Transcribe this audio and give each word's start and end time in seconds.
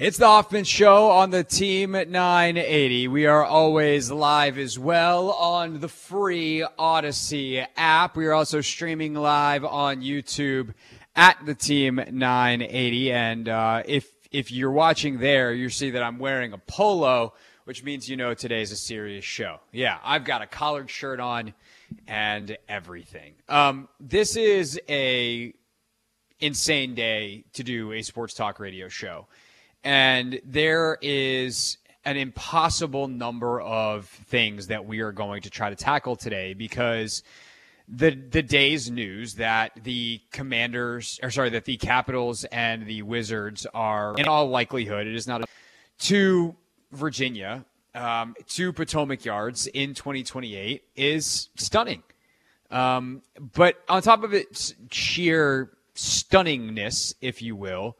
It's 0.00 0.16
the 0.16 0.26
Hoffman 0.26 0.62
Show 0.62 1.10
on 1.10 1.30
the 1.30 1.42
Team 1.42 1.90
980. 1.90 3.08
We 3.08 3.26
are 3.26 3.44
always 3.44 4.12
live 4.12 4.56
as 4.56 4.78
well 4.78 5.32
on 5.32 5.80
the 5.80 5.88
free 5.88 6.64
Odyssey 6.78 7.58
app. 7.76 8.16
We 8.16 8.26
are 8.26 8.32
also 8.32 8.60
streaming 8.60 9.14
live 9.14 9.64
on 9.64 10.00
YouTube 10.00 10.74
at 11.16 11.44
the 11.44 11.56
Team 11.56 11.96
980. 11.96 13.10
And 13.12 13.48
uh, 13.48 13.82
if 13.86 14.08
if 14.30 14.52
you're 14.52 14.70
watching 14.70 15.18
there, 15.18 15.52
you 15.52 15.68
see 15.68 15.90
that 15.90 16.02
I'm 16.04 16.20
wearing 16.20 16.52
a 16.52 16.58
polo, 16.58 17.34
which 17.64 17.82
means 17.82 18.08
you 18.08 18.16
know 18.16 18.34
today's 18.34 18.70
a 18.70 18.76
serious 18.76 19.24
show. 19.24 19.58
Yeah, 19.72 19.98
I've 20.04 20.24
got 20.24 20.42
a 20.42 20.46
collared 20.46 20.90
shirt 20.90 21.18
on 21.18 21.54
and 22.06 22.56
everything. 22.68 23.34
Um, 23.48 23.88
this 23.98 24.36
is 24.36 24.80
a 24.88 25.52
insane 26.38 26.94
day 26.94 27.46
to 27.54 27.64
do 27.64 27.90
a 27.90 28.02
sports 28.02 28.34
talk 28.34 28.60
radio 28.60 28.86
show 28.86 29.26
and 29.88 30.38
there 30.44 30.98
is 31.00 31.78
an 32.04 32.18
impossible 32.18 33.08
number 33.08 33.58
of 33.58 34.04
things 34.04 34.66
that 34.66 34.84
we 34.84 35.00
are 35.00 35.12
going 35.12 35.40
to 35.40 35.48
try 35.48 35.70
to 35.70 35.76
tackle 35.76 36.14
today 36.14 36.52
because 36.52 37.22
the 37.88 38.10
the 38.10 38.42
day's 38.42 38.90
news 38.90 39.36
that 39.36 39.72
the 39.82 40.20
commanders 40.30 41.18
or 41.22 41.30
sorry 41.30 41.48
that 41.48 41.64
the 41.64 41.78
capitals 41.78 42.44
and 42.44 42.86
the 42.86 43.00
wizards 43.00 43.66
are 43.72 44.14
in 44.18 44.26
all 44.26 44.50
likelihood 44.50 45.06
it 45.06 45.14
is 45.14 45.26
not 45.26 45.40
a, 45.40 45.46
to 45.98 46.54
virginia 46.92 47.64
um, 47.94 48.34
to 48.46 48.74
potomac 48.74 49.24
yards 49.24 49.66
in 49.68 49.94
2028 49.94 50.82
is 50.96 51.48
stunning. 51.56 52.02
Um, 52.70 53.22
but 53.54 53.82
on 53.88 54.02
top 54.02 54.22
of 54.22 54.34
its 54.34 54.74
sheer 54.90 55.70
stunningness 55.94 57.14
if 57.22 57.40
you 57.40 57.56
will 57.56 57.96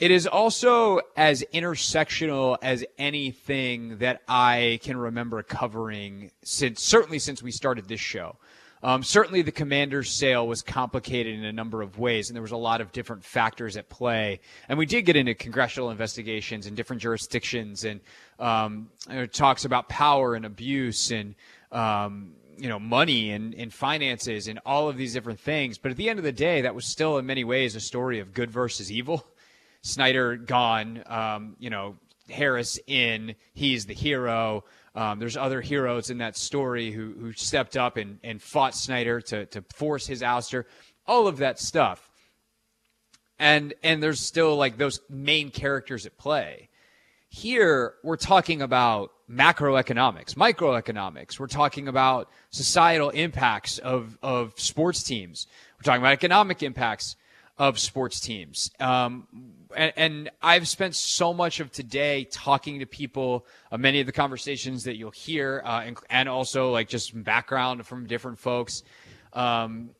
it 0.00 0.10
is 0.10 0.26
also 0.26 1.00
as 1.14 1.44
intersectional 1.52 2.56
as 2.62 2.84
anything 2.98 3.98
that 3.98 4.22
I 4.26 4.80
can 4.82 4.96
remember 4.96 5.42
covering 5.42 6.30
since 6.42 6.82
certainly 6.82 7.18
since 7.18 7.42
we 7.42 7.50
started 7.50 7.86
this 7.86 8.00
show. 8.00 8.36
Um, 8.82 9.02
certainly, 9.02 9.42
the 9.42 9.52
commander's 9.52 10.10
sale 10.10 10.48
was 10.48 10.62
complicated 10.62 11.34
in 11.34 11.44
a 11.44 11.52
number 11.52 11.82
of 11.82 11.98
ways, 11.98 12.30
and 12.30 12.34
there 12.34 12.42
was 12.42 12.52
a 12.52 12.56
lot 12.56 12.80
of 12.80 12.92
different 12.92 13.22
factors 13.22 13.76
at 13.76 13.90
play. 13.90 14.40
And 14.70 14.78
we 14.78 14.86
did 14.86 15.02
get 15.02 15.16
into 15.16 15.34
congressional 15.34 15.90
investigations 15.90 16.66
in 16.66 16.74
different 16.74 17.02
jurisdictions, 17.02 17.84
and 17.84 18.00
um, 18.38 18.88
talks 19.32 19.66
about 19.66 19.90
power 19.90 20.34
and 20.34 20.46
abuse, 20.46 21.10
and 21.10 21.34
um, 21.72 22.32
you 22.56 22.70
know, 22.70 22.78
money 22.78 23.32
and, 23.32 23.54
and 23.54 23.70
finances, 23.70 24.48
and 24.48 24.58
all 24.64 24.88
of 24.88 24.96
these 24.96 25.12
different 25.12 25.40
things. 25.40 25.76
But 25.76 25.90
at 25.90 25.98
the 25.98 26.08
end 26.08 26.18
of 26.18 26.24
the 26.24 26.32
day, 26.32 26.62
that 26.62 26.74
was 26.74 26.86
still, 26.86 27.18
in 27.18 27.26
many 27.26 27.44
ways, 27.44 27.76
a 27.76 27.80
story 27.80 28.18
of 28.18 28.32
good 28.32 28.50
versus 28.50 28.90
evil. 28.90 29.26
Snyder 29.82 30.36
gone, 30.36 31.02
um, 31.06 31.56
you 31.58 31.70
know, 31.70 31.96
Harris 32.28 32.78
in, 32.86 33.34
he's 33.54 33.86
the 33.86 33.94
hero. 33.94 34.64
Um, 34.94 35.18
there's 35.18 35.36
other 35.36 35.60
heroes 35.60 36.10
in 36.10 36.18
that 36.18 36.36
story 36.36 36.90
who, 36.90 37.14
who 37.18 37.32
stepped 37.32 37.76
up 37.76 37.96
and, 37.96 38.18
and 38.22 38.42
fought 38.42 38.74
Snyder 38.74 39.20
to, 39.22 39.46
to 39.46 39.62
force 39.74 40.06
his 40.06 40.22
ouster, 40.22 40.64
all 41.06 41.26
of 41.26 41.38
that 41.38 41.58
stuff. 41.58 42.10
And, 43.38 43.72
and 43.82 44.02
there's 44.02 44.20
still 44.20 44.56
like 44.56 44.76
those 44.76 45.00
main 45.08 45.50
characters 45.50 46.06
at 46.06 46.18
play. 46.18 46.68
Here, 47.28 47.94
we're 48.02 48.16
talking 48.16 48.60
about 48.60 49.12
macroeconomics, 49.30 50.34
microeconomics. 50.34 51.38
We're 51.38 51.46
talking 51.46 51.86
about 51.88 52.28
societal 52.50 53.10
impacts 53.10 53.78
of, 53.78 54.18
of 54.22 54.52
sports 54.56 55.04
teams. 55.04 55.46
We're 55.78 55.84
talking 55.84 56.02
about 56.02 56.12
economic 56.12 56.62
impacts 56.62 57.16
of 57.56 57.78
sports 57.78 58.20
teams. 58.20 58.72
Um, 58.80 59.28
and, 59.76 59.92
and, 59.96 60.30
I've 60.42 60.68
spent 60.68 60.94
so 60.94 61.32
much 61.32 61.60
of 61.60 61.70
today 61.70 62.24
talking 62.30 62.80
to 62.80 62.86
people, 62.86 63.46
uh, 63.70 63.78
many 63.78 64.00
of 64.00 64.06
the 64.06 64.12
conversations 64.12 64.84
that 64.84 64.96
you'll 64.96 65.10
hear, 65.10 65.62
uh, 65.64 65.82
and, 65.84 65.98
and, 66.08 66.28
also 66.28 66.70
like 66.70 66.88
just 66.88 67.20
background 67.22 67.86
from 67.86 68.06
different 68.06 68.38
folks. 68.38 68.82
Um, 69.32 69.90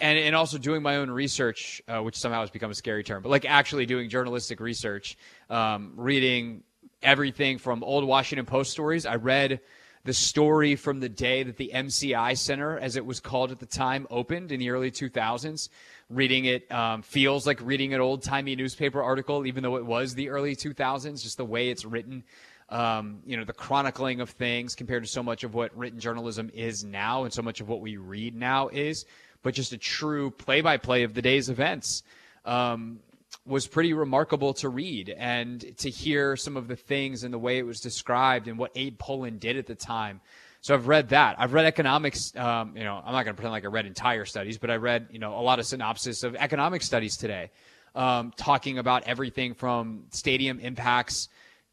and, 0.00 0.18
and 0.18 0.36
also 0.36 0.58
doing 0.58 0.82
my 0.82 0.96
own 0.96 1.10
research, 1.10 1.82
uh, 1.88 2.00
which 2.00 2.16
somehow 2.16 2.40
has 2.40 2.50
become 2.50 2.70
a 2.70 2.74
scary 2.74 3.02
term, 3.02 3.22
but 3.22 3.30
like 3.30 3.44
actually 3.44 3.84
doing 3.84 4.08
journalistic 4.08 4.60
research, 4.60 5.16
um, 5.50 5.92
reading 5.96 6.62
everything 7.02 7.58
from 7.58 7.82
old 7.82 8.04
Washington 8.04 8.46
Post 8.46 8.70
stories. 8.70 9.06
I 9.06 9.16
read 9.16 9.60
the 10.04 10.14
story 10.14 10.76
from 10.76 11.00
the 11.00 11.08
day 11.08 11.42
that 11.42 11.56
the 11.56 11.72
MCI 11.74 12.36
Center, 12.36 12.78
as 12.78 12.96
it 12.96 13.04
was 13.04 13.20
called 13.20 13.50
at 13.50 13.58
the 13.58 13.66
time, 13.66 14.06
opened 14.10 14.52
in 14.52 14.60
the 14.60 14.70
early 14.70 14.90
2000s 14.90 15.68
reading 16.10 16.46
it 16.46 16.70
um, 16.72 17.02
feels 17.02 17.46
like 17.46 17.60
reading 17.62 17.92
an 17.94 18.00
old 18.00 18.22
timey 18.22 18.56
newspaper 18.56 19.02
article, 19.02 19.46
even 19.46 19.62
though 19.62 19.76
it 19.76 19.84
was 19.84 20.14
the 20.14 20.30
early 20.30 20.56
2000s, 20.56 21.22
just 21.22 21.36
the 21.36 21.44
way 21.44 21.68
it's 21.68 21.84
written. 21.84 22.24
Um, 22.70 23.20
you 23.26 23.36
know, 23.36 23.44
the 23.44 23.52
chronicling 23.52 24.20
of 24.20 24.30
things 24.30 24.74
compared 24.74 25.02
to 25.02 25.08
so 25.08 25.22
much 25.22 25.44
of 25.44 25.54
what 25.54 25.76
written 25.76 25.98
journalism 25.98 26.50
is 26.52 26.84
now 26.84 27.24
and 27.24 27.32
so 27.32 27.40
much 27.40 27.60
of 27.60 27.68
what 27.68 27.80
we 27.80 27.96
read 27.96 28.34
now 28.34 28.68
is, 28.68 29.06
but 29.42 29.54
just 29.54 29.72
a 29.72 29.78
true 29.78 30.30
play 30.30 30.60
by 30.60 30.76
play 30.76 31.02
of 31.02 31.14
the 31.14 31.22
day's 31.22 31.48
events. 31.48 32.02
Um, 32.44 33.00
was 33.48 33.66
pretty 33.66 33.94
remarkable 33.94 34.54
to 34.54 34.68
read 34.68 35.08
and 35.16 35.76
to 35.78 35.90
hear 35.90 36.36
some 36.36 36.56
of 36.56 36.68
the 36.68 36.76
things 36.76 37.24
and 37.24 37.32
the 37.32 37.38
way 37.38 37.58
it 37.58 37.66
was 37.66 37.80
described 37.80 38.46
and 38.46 38.58
what 38.58 38.70
Abe 38.74 38.98
Pollin 38.98 39.38
did 39.38 39.56
at 39.56 39.66
the 39.66 39.74
time 39.74 40.20
so 40.60 40.74
I've 40.74 40.88
read 40.88 41.10
that. 41.10 41.36
I've 41.38 41.52
read 41.52 41.66
economics. 41.66 42.34
Um, 42.36 42.76
you 42.76 42.84
know, 42.84 42.96
I'm 42.96 43.12
not 43.12 43.24
going 43.24 43.26
to 43.26 43.34
pretend 43.34 43.52
like 43.52 43.64
I 43.64 43.68
read 43.68 43.86
entire 43.86 44.24
studies, 44.24 44.58
but 44.58 44.70
I 44.70 44.76
read 44.76 45.08
you 45.10 45.18
know 45.18 45.38
a 45.38 45.40
lot 45.40 45.58
of 45.58 45.66
synopsis 45.66 46.24
of 46.24 46.34
economic 46.34 46.82
studies 46.82 47.16
today, 47.16 47.50
um, 47.94 48.32
talking 48.36 48.78
about 48.78 49.04
everything 49.04 49.54
from 49.54 50.04
stadium 50.10 50.58
impacts 50.60 51.28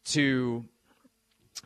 to 0.06 0.64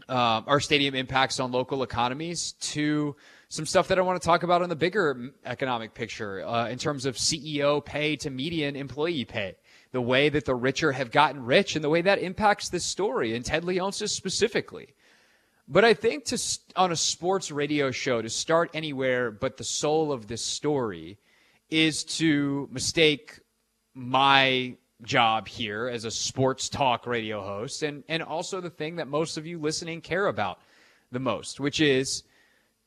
uh, 0.08 0.42
our 0.46 0.60
stadium 0.60 0.94
impacts 0.94 1.40
on 1.40 1.52
local 1.52 1.82
economies 1.82 2.52
to 2.52 3.16
some 3.48 3.66
stuff 3.66 3.88
that 3.88 3.98
I 3.98 4.02
want 4.02 4.20
to 4.20 4.24
talk 4.24 4.42
about 4.42 4.62
in 4.62 4.70
the 4.70 4.76
bigger 4.76 5.32
economic 5.44 5.92
picture 5.92 6.44
uh, 6.46 6.68
in 6.68 6.78
terms 6.78 7.04
of 7.04 7.16
CEO 7.16 7.84
pay 7.84 8.16
to 8.16 8.30
median 8.30 8.76
employee 8.76 9.24
pay. 9.24 9.56
The 9.92 10.00
way 10.00 10.28
that 10.28 10.44
the 10.44 10.54
richer 10.54 10.92
have 10.92 11.10
gotten 11.10 11.44
rich 11.44 11.74
and 11.74 11.84
the 11.84 11.88
way 11.88 12.02
that 12.02 12.20
impacts 12.20 12.68
this 12.68 12.84
story 12.84 13.34
and 13.34 13.44
Ted 13.44 13.64
Leonsis 13.64 14.10
specifically. 14.10 14.94
But 15.66 15.84
I 15.84 15.94
think 15.94 16.24
to 16.26 16.58
on 16.76 16.92
a 16.92 16.96
sports 16.96 17.50
radio 17.50 17.90
show 17.90 18.22
to 18.22 18.28
start 18.28 18.70
anywhere 18.74 19.30
but 19.30 19.56
the 19.56 19.64
soul 19.64 20.12
of 20.12 20.26
this 20.26 20.44
story 20.44 21.18
is 21.70 22.04
to 22.04 22.68
mistake 22.72 23.40
my 23.94 24.76
job 25.02 25.48
here 25.48 25.88
as 25.88 26.04
a 26.04 26.10
sports 26.10 26.68
talk 26.68 27.06
radio 27.06 27.42
host 27.42 27.82
and 27.82 28.04
and 28.08 28.22
also 28.22 28.60
the 28.60 28.70
thing 28.70 28.96
that 28.96 29.08
most 29.08 29.38
of 29.38 29.46
you 29.46 29.58
listening 29.58 30.00
care 30.00 30.26
about 30.26 30.60
the 31.12 31.20
most, 31.20 31.60
which 31.60 31.80
is 31.80 32.22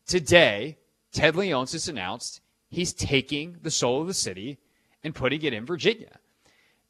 today 0.06 0.78
Ted 1.12 1.36
Leonsis 1.36 1.88
announced 1.88 2.42
he's 2.70 2.94
taking 2.94 3.58
the 3.62 3.72
soul 3.72 4.02
of 4.02 4.08
the 4.08 4.14
city 4.14 4.58
and 5.04 5.16
putting 5.16 5.42
it 5.44 5.54
in 5.54 5.66
Virginia. 5.66 6.20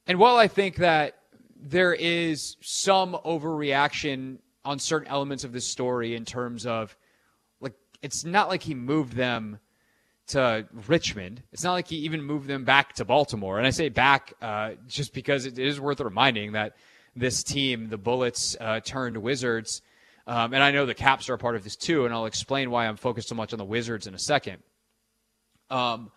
And 0.07 0.19
while 0.19 0.37
I 0.37 0.47
think 0.47 0.77
that 0.77 1.17
there 1.55 1.93
is 1.93 2.57
some 2.61 3.17
overreaction 3.25 4.39
on 4.65 4.79
certain 4.79 5.07
elements 5.07 5.43
of 5.43 5.51
this 5.53 5.67
story 5.67 6.15
in 6.15 6.25
terms 6.25 6.65
of 6.65 6.95
like 7.61 7.73
it's 8.01 8.25
not 8.25 8.49
like 8.49 8.63
he 8.63 8.75
moved 8.75 9.13
them 9.13 9.59
to 10.27 10.65
Richmond. 10.87 11.43
It's 11.51 11.63
not 11.63 11.73
like 11.73 11.87
he 11.87 11.97
even 11.97 12.21
moved 12.21 12.47
them 12.47 12.63
back 12.63 12.93
to 12.93 13.05
Baltimore. 13.05 13.57
And 13.57 13.67
I 13.67 13.71
say 13.71 13.89
back 13.89 14.33
uh, 14.41 14.71
just 14.87 15.13
because 15.13 15.45
it 15.45 15.59
is 15.59 15.79
worth 15.79 15.99
reminding 15.99 16.53
that 16.53 16.75
this 17.15 17.43
team, 17.43 17.89
the 17.89 17.97
Bullets, 17.97 18.55
uh, 18.59 18.79
turned 18.79 19.17
Wizards. 19.17 19.81
Um, 20.25 20.53
and 20.53 20.63
I 20.63 20.71
know 20.71 20.85
the 20.85 20.93
Caps 20.93 21.29
are 21.29 21.33
a 21.33 21.37
part 21.37 21.55
of 21.55 21.63
this 21.63 21.75
too, 21.75 22.05
and 22.05 22.13
I'll 22.13 22.25
explain 22.25 22.71
why 22.71 22.87
I'm 22.87 22.95
focused 22.95 23.27
so 23.27 23.35
much 23.35 23.53
on 23.53 23.59
the 23.59 23.65
Wizards 23.65 24.07
in 24.07 24.15
a 24.15 24.19
second. 24.19 24.63
Um, 25.69 26.11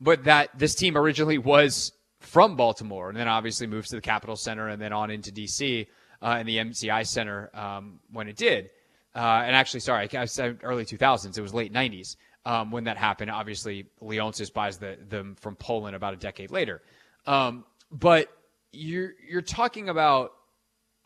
but 0.00 0.24
that 0.24 0.56
this 0.56 0.74
team 0.76 0.96
originally 0.96 1.38
was 1.38 1.92
from 2.20 2.56
Baltimore, 2.56 3.08
and 3.08 3.18
then 3.18 3.28
obviously 3.28 3.66
moves 3.66 3.88
to 3.88 3.96
the 3.96 4.02
Capitol 4.02 4.36
Center, 4.36 4.68
and 4.68 4.80
then 4.80 4.92
on 4.92 5.10
into 5.10 5.30
D.C 5.30 5.86
uh, 6.22 6.38
in 6.40 6.46
the 6.46 6.56
MCI 6.56 7.06
Center 7.06 7.50
um, 7.54 8.00
when 8.12 8.28
it 8.28 8.36
did. 8.36 8.70
Uh, 9.14 9.42
and 9.44 9.56
actually, 9.56 9.80
sorry, 9.80 10.08
I 10.14 10.24
said 10.26 10.58
early 10.62 10.84
2000s. 10.84 11.36
It 11.36 11.40
was 11.40 11.54
late 11.54 11.72
90s 11.72 12.16
um, 12.44 12.70
when 12.70 12.84
that 12.84 12.96
happened. 12.96 13.30
Obviously, 13.30 13.86
Leonsis 14.02 14.52
buys 14.52 14.78
the, 14.78 14.98
them 15.08 15.36
from 15.40 15.56
Pollin 15.56 15.94
about 15.94 16.14
a 16.14 16.16
decade 16.16 16.50
later. 16.50 16.82
Um, 17.26 17.64
but 17.90 18.28
you're 18.70 19.12
you're 19.26 19.42
talking 19.42 19.88
about 19.88 20.32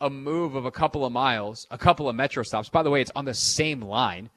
a 0.00 0.10
move 0.10 0.56
of 0.56 0.64
a 0.64 0.70
couple 0.70 1.04
of 1.04 1.12
miles, 1.12 1.66
a 1.70 1.78
couple 1.78 2.08
of 2.08 2.16
metro 2.16 2.42
stops. 2.42 2.68
By 2.68 2.82
the 2.82 2.90
way, 2.90 3.00
it's 3.00 3.12
on 3.14 3.24
the 3.24 3.34
same 3.34 3.80
line. 3.80 4.30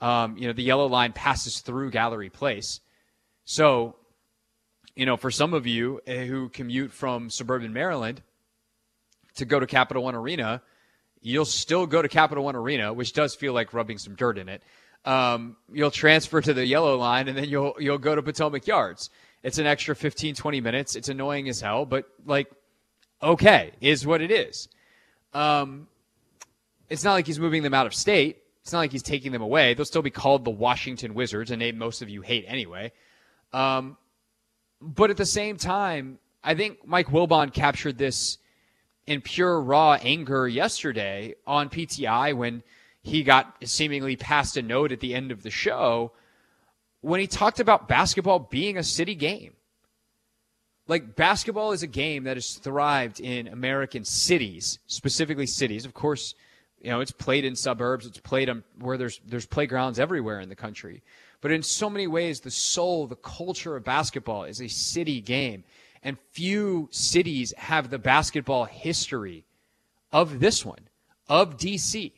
Um, 0.00 0.36
you 0.36 0.46
know, 0.46 0.52
the 0.52 0.62
yellow 0.62 0.86
line 0.86 1.12
passes 1.12 1.60
through 1.60 1.90
Gallery 1.90 2.30
Place. 2.30 2.80
So, 3.44 3.96
you 4.94 5.06
know, 5.06 5.16
for 5.16 5.30
some 5.30 5.54
of 5.54 5.66
you 5.66 6.00
eh, 6.06 6.24
who 6.24 6.48
commute 6.48 6.92
from 6.92 7.30
suburban 7.30 7.72
Maryland, 7.72 8.22
to 9.36 9.44
go 9.44 9.60
to 9.60 9.66
Capital 9.66 10.02
One 10.02 10.14
Arena, 10.14 10.62
you'll 11.20 11.44
still 11.44 11.86
go 11.86 12.02
to 12.02 12.08
Capital 12.08 12.44
One 12.44 12.56
Arena, 12.56 12.92
which 12.92 13.12
does 13.12 13.34
feel 13.34 13.52
like 13.52 13.72
rubbing 13.72 13.98
some 13.98 14.14
dirt 14.14 14.38
in 14.38 14.48
it. 14.48 14.62
Um, 15.04 15.56
you'll 15.72 15.90
transfer 15.90 16.40
to 16.40 16.52
the 16.52 16.66
yellow 16.66 16.96
line 16.96 17.28
and 17.28 17.36
then 17.36 17.48
you'll 17.48 17.74
you'll 17.78 17.98
go 17.98 18.14
to 18.14 18.22
Potomac 18.22 18.66
Yards. 18.66 19.08
It's 19.42 19.58
an 19.58 19.66
extra 19.66 19.96
15 19.96 20.34
20 20.34 20.60
minutes. 20.60 20.94
It's 20.94 21.08
annoying 21.08 21.48
as 21.48 21.60
hell, 21.60 21.86
but 21.86 22.04
like 22.26 22.50
okay, 23.22 23.72
is 23.80 24.06
what 24.06 24.20
it 24.20 24.30
is. 24.30 24.68
Um, 25.32 25.88
it's 26.88 27.04
not 27.04 27.12
like 27.12 27.26
he's 27.26 27.38
moving 27.38 27.62
them 27.62 27.72
out 27.72 27.86
of 27.86 27.94
state. 27.94 28.38
It's 28.62 28.72
not 28.72 28.80
like 28.80 28.92
he's 28.92 29.02
taking 29.02 29.32
them 29.32 29.42
away. 29.42 29.72
They'll 29.72 29.86
still 29.86 30.02
be 30.02 30.10
called 30.10 30.44
the 30.44 30.50
Washington 30.50 31.14
Wizards, 31.14 31.50
a 31.50 31.56
name 31.56 31.78
most 31.78 32.02
of 32.02 32.10
you 32.10 32.20
hate 32.20 32.44
anyway. 32.46 32.92
Um, 33.52 33.96
but 34.80 35.10
at 35.10 35.16
the 35.16 35.26
same 35.26 35.56
time, 35.56 36.18
I 36.42 36.54
think 36.54 36.86
Mike 36.86 37.08
Wilbon 37.08 37.52
captured 37.52 37.98
this 37.98 38.38
in 39.06 39.20
pure 39.20 39.60
raw 39.60 39.98
anger 40.00 40.48
yesterday 40.48 41.34
on 41.46 41.68
PTI 41.68 42.34
when 42.34 42.62
he 43.02 43.22
got 43.22 43.56
seemingly 43.64 44.16
passed 44.16 44.56
a 44.56 44.62
note 44.62 44.92
at 44.92 45.00
the 45.00 45.14
end 45.14 45.32
of 45.32 45.42
the 45.42 45.50
show 45.50 46.12
when 47.00 47.20
he 47.20 47.26
talked 47.26 47.60
about 47.60 47.88
basketball 47.88 48.38
being 48.38 48.76
a 48.76 48.82
city 48.82 49.14
game. 49.14 49.54
Like 50.86 51.14
basketball 51.14 51.72
is 51.72 51.82
a 51.82 51.86
game 51.86 52.24
that 52.24 52.36
has 52.36 52.54
thrived 52.54 53.20
in 53.20 53.46
American 53.48 54.04
cities, 54.04 54.80
specifically 54.86 55.46
cities. 55.46 55.84
Of 55.84 55.94
course, 55.94 56.34
you 56.80 56.90
know, 56.90 57.00
it's 57.00 57.12
played 57.12 57.44
in 57.44 57.54
suburbs, 57.54 58.06
it's 58.06 58.18
played 58.18 58.48
on 58.48 58.64
where 58.78 58.96
there's 58.96 59.20
there's 59.26 59.46
playgrounds 59.46 60.00
everywhere 60.00 60.40
in 60.40 60.48
the 60.48 60.56
country. 60.56 61.02
But 61.40 61.52
in 61.52 61.62
so 61.62 61.88
many 61.88 62.06
ways, 62.06 62.40
the 62.40 62.50
soul, 62.50 63.06
the 63.06 63.16
culture 63.16 63.76
of 63.76 63.84
basketball 63.84 64.44
is 64.44 64.60
a 64.60 64.68
city 64.68 65.20
game. 65.20 65.64
And 66.02 66.18
few 66.32 66.88
cities 66.90 67.52
have 67.56 67.90
the 67.90 67.98
basketball 67.98 68.64
history 68.64 69.44
of 70.12 70.40
this 70.40 70.64
one, 70.64 70.88
of 71.28 71.56
DC. 71.56 72.12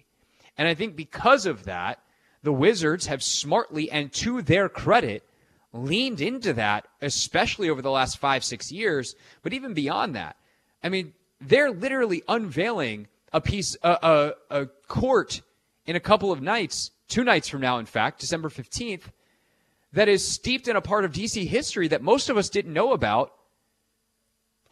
And 0.57 0.69
I 0.69 0.75
think 0.75 0.97
because 0.97 1.47
of 1.47 1.65
that, 1.65 2.01
the 2.43 2.53
Wizards 2.53 3.07
have 3.07 3.23
smartly 3.23 3.91
and 3.91 4.13
to 4.15 4.43
their 4.43 4.69
credit 4.69 5.25
leaned 5.73 6.21
into 6.21 6.53
that, 6.55 6.87
especially 7.01 7.71
over 7.71 7.83
the 7.83 7.91
last 7.91 8.19
five, 8.19 8.45
six 8.45 8.71
years, 8.71 9.15
but 9.43 9.53
even 9.53 9.75
beyond 9.75 10.15
that. 10.15 10.37
I 10.83 10.89
mean, 10.89 11.15
they're 11.41 11.71
literally 11.71 12.23
unveiling 12.29 13.09
a 13.33 13.41
piece, 13.41 13.77
a, 13.83 14.35
a, 14.51 14.61
a 14.63 14.67
court 14.89 15.41
in 15.87 15.97
a 15.97 16.01
couple 16.01 16.31
of 16.31 16.43
nights, 16.43 16.91
two 17.13 17.25
nights 17.25 17.47
from 17.47 17.61
now, 17.61 17.79
in 17.79 17.85
fact, 17.85 18.21
December 18.21 18.49
15th, 18.49 19.03
that 19.93 20.09
is 20.09 20.27
steeped 20.27 20.67
in 20.67 20.77
a 20.77 20.81
part 20.81 21.05
of 21.05 21.13
DC 21.13 21.47
history 21.47 21.89
that 21.89 22.03
most 22.03 22.31
of 22.31 22.39
us 22.39 22.49
didn't 22.49 22.73
know 22.73 22.93
about. 22.93 23.35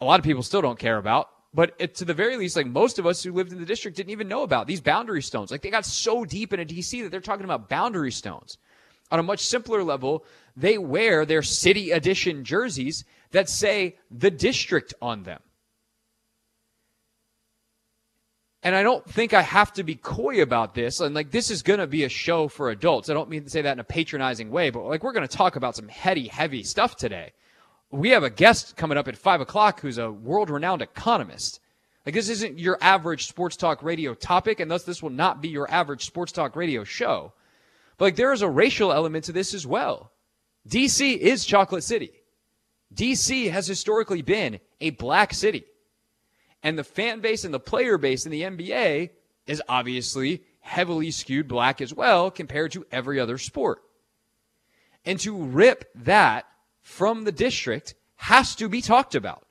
A 0.01 0.05
lot 0.05 0.19
of 0.19 0.25
people 0.25 0.41
still 0.41 0.61
don't 0.61 0.79
care 0.79 0.97
about, 0.97 1.29
but 1.53 1.75
it, 1.77 1.93
to 1.95 2.05
the 2.05 2.15
very 2.15 2.37
least, 2.37 2.55
like 2.55 2.65
most 2.65 2.97
of 2.97 3.05
us 3.05 3.21
who 3.21 3.31
lived 3.31 3.51
in 3.51 3.59
the 3.59 3.65
district 3.65 3.95
didn't 3.95 4.09
even 4.09 4.27
know 4.27 4.41
about 4.41 4.65
these 4.65 4.81
boundary 4.81 5.21
stones. 5.21 5.51
Like 5.51 5.61
they 5.61 5.69
got 5.69 5.85
so 5.85 6.25
deep 6.25 6.51
into 6.51 6.65
DC 6.65 7.03
that 7.03 7.11
they're 7.11 7.21
talking 7.21 7.45
about 7.45 7.69
boundary 7.69 8.11
stones. 8.11 8.57
On 9.11 9.19
a 9.19 9.23
much 9.23 9.41
simpler 9.41 9.83
level, 9.83 10.25
they 10.57 10.79
wear 10.79 11.25
their 11.25 11.43
city 11.43 11.91
edition 11.91 12.43
jerseys 12.43 13.05
that 13.31 13.49
say 13.49 13.97
the 14.09 14.31
district 14.31 14.95
on 14.99 15.23
them. 15.23 15.41
And 18.63 18.75
I 18.75 18.83
don't 18.83 19.07
think 19.09 19.33
I 19.33 19.41
have 19.41 19.73
to 19.73 19.83
be 19.83 19.95
coy 19.95 20.41
about 20.41 20.75
this. 20.75 20.99
And 20.99 21.15
like, 21.15 21.31
this 21.31 21.49
is 21.49 21.63
going 21.63 21.79
to 21.79 21.87
be 21.87 22.03
a 22.03 22.09
show 22.09 22.47
for 22.47 22.69
adults. 22.69 23.09
I 23.09 23.13
don't 23.13 23.29
mean 23.29 23.43
to 23.43 23.49
say 23.49 23.63
that 23.63 23.73
in 23.73 23.79
a 23.79 23.83
patronizing 23.83 24.51
way, 24.51 24.69
but 24.69 24.83
like, 24.83 25.03
we're 25.03 25.13
going 25.13 25.27
to 25.27 25.37
talk 25.37 25.55
about 25.55 25.75
some 25.75 25.87
heady, 25.87 26.27
heavy 26.27 26.63
stuff 26.63 26.95
today. 26.95 27.31
We 27.89 28.09
have 28.09 28.23
a 28.23 28.29
guest 28.29 28.77
coming 28.77 28.97
up 28.97 29.07
at 29.07 29.17
five 29.17 29.41
o'clock 29.41 29.79
who's 29.79 29.97
a 29.97 30.11
world 30.11 30.49
renowned 30.49 30.81
economist. 30.81 31.59
Like, 32.05 32.15
this 32.15 32.29
isn't 32.29 32.59
your 32.59 32.77
average 32.81 33.27
sports 33.27 33.57
talk 33.57 33.83
radio 33.83 34.13
topic, 34.13 34.59
and 34.59 34.69
thus 34.69 34.83
this 34.83 35.03
will 35.03 35.09
not 35.09 35.41
be 35.41 35.49
your 35.49 35.69
average 35.69 36.05
sports 36.05 36.31
talk 36.31 36.55
radio 36.55 36.83
show. 36.83 37.33
But 37.97 38.05
like, 38.05 38.15
there 38.15 38.33
is 38.33 38.41
a 38.41 38.49
racial 38.49 38.93
element 38.93 39.25
to 39.25 39.31
this 39.31 39.53
as 39.53 39.65
well. 39.65 40.11
DC 40.67 41.17
is 41.17 41.45
Chocolate 41.45 41.83
City. 41.83 42.11
DC 42.93 43.49
has 43.51 43.67
historically 43.67 44.21
been 44.21 44.59
a 44.79 44.91
black 44.91 45.33
city. 45.33 45.65
And 46.63 46.77
the 46.77 46.83
fan 46.83 47.19
base 47.19 47.43
and 47.43 47.53
the 47.53 47.59
player 47.59 47.97
base 47.97 48.25
in 48.25 48.31
the 48.31 48.43
NBA 48.43 49.09
is 49.47 49.61
obviously 49.67 50.43
heavily 50.59 51.11
skewed 51.11 51.47
black 51.47 51.81
as 51.81 51.93
well 51.93 52.29
compared 52.29 52.71
to 52.73 52.85
every 52.91 53.19
other 53.19 53.37
sport. 53.37 53.81
And 55.03 55.19
to 55.21 55.35
rip 55.35 55.91
that 55.95 56.45
from 56.81 57.23
the 57.23 57.31
district 57.31 57.95
has 58.15 58.55
to 58.55 58.69
be 58.69 58.81
talked 58.81 59.15
about. 59.15 59.45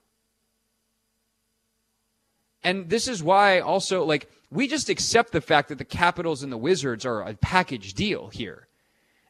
And 2.62 2.88
this 2.88 3.08
is 3.08 3.22
why 3.22 3.60
also, 3.60 4.04
like, 4.04 4.30
we 4.50 4.68
just 4.68 4.88
accept 4.88 5.32
the 5.32 5.40
fact 5.40 5.68
that 5.68 5.78
the 5.78 5.84
Capitals 5.84 6.42
and 6.42 6.52
the 6.52 6.58
Wizards 6.58 7.06
are 7.06 7.22
a 7.22 7.34
package 7.34 7.94
deal 7.94 8.28
here. 8.28 8.68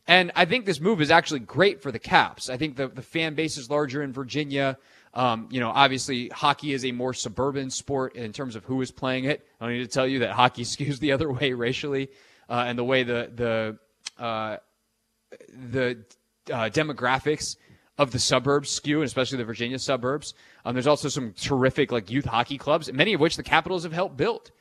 And 0.06 0.32
I 0.34 0.44
think 0.44 0.64
this 0.64 0.80
move 0.80 1.00
is 1.00 1.10
actually 1.10 1.40
great 1.40 1.80
for 1.80 1.92
the 1.92 1.98
Caps. 1.98 2.50
I 2.50 2.56
think 2.56 2.76
the, 2.76 2.88
the 2.88 3.02
fan 3.02 3.34
base 3.34 3.56
is 3.56 3.70
larger 3.70 4.02
in 4.02 4.12
Virginia. 4.12 4.78
Um, 5.12 5.48
you 5.50 5.60
know, 5.60 5.70
obviously, 5.70 6.28
hockey 6.28 6.72
is 6.72 6.84
a 6.84 6.92
more 6.92 7.12
suburban 7.12 7.70
sport 7.70 8.14
in 8.14 8.32
terms 8.32 8.54
of 8.54 8.64
who 8.64 8.80
is 8.80 8.90
playing 8.90 9.24
it. 9.24 9.46
I 9.60 9.66
don't 9.66 9.74
need 9.74 9.84
to 9.84 9.88
tell 9.88 10.06
you 10.06 10.20
that 10.20 10.32
hockey 10.32 10.62
skews 10.64 10.98
the 11.00 11.12
other 11.12 11.30
way 11.30 11.52
racially, 11.52 12.10
uh, 12.48 12.64
and 12.66 12.78
the 12.78 12.84
way 12.84 13.02
the 13.02 13.30
the 13.34 14.22
uh, 14.22 14.56
the 15.70 16.04
uh, 16.52 16.70
demographics 16.70 17.56
of 17.98 18.12
the 18.12 18.18
suburbs 18.18 18.70
skew, 18.70 18.98
and 18.98 19.06
especially 19.06 19.38
the 19.38 19.44
Virginia 19.44 19.78
suburbs. 19.78 20.34
Um, 20.64 20.74
there's 20.74 20.86
also 20.86 21.08
some 21.08 21.34
terrific 21.34 21.92
like 21.92 22.10
youth 22.10 22.24
hockey 22.24 22.56
clubs, 22.56 22.92
many 22.92 23.12
of 23.12 23.20
which 23.20 23.36
the 23.36 23.42
Capitals 23.42 23.82
have 23.82 23.92
helped 23.92 24.16
build. 24.16 24.52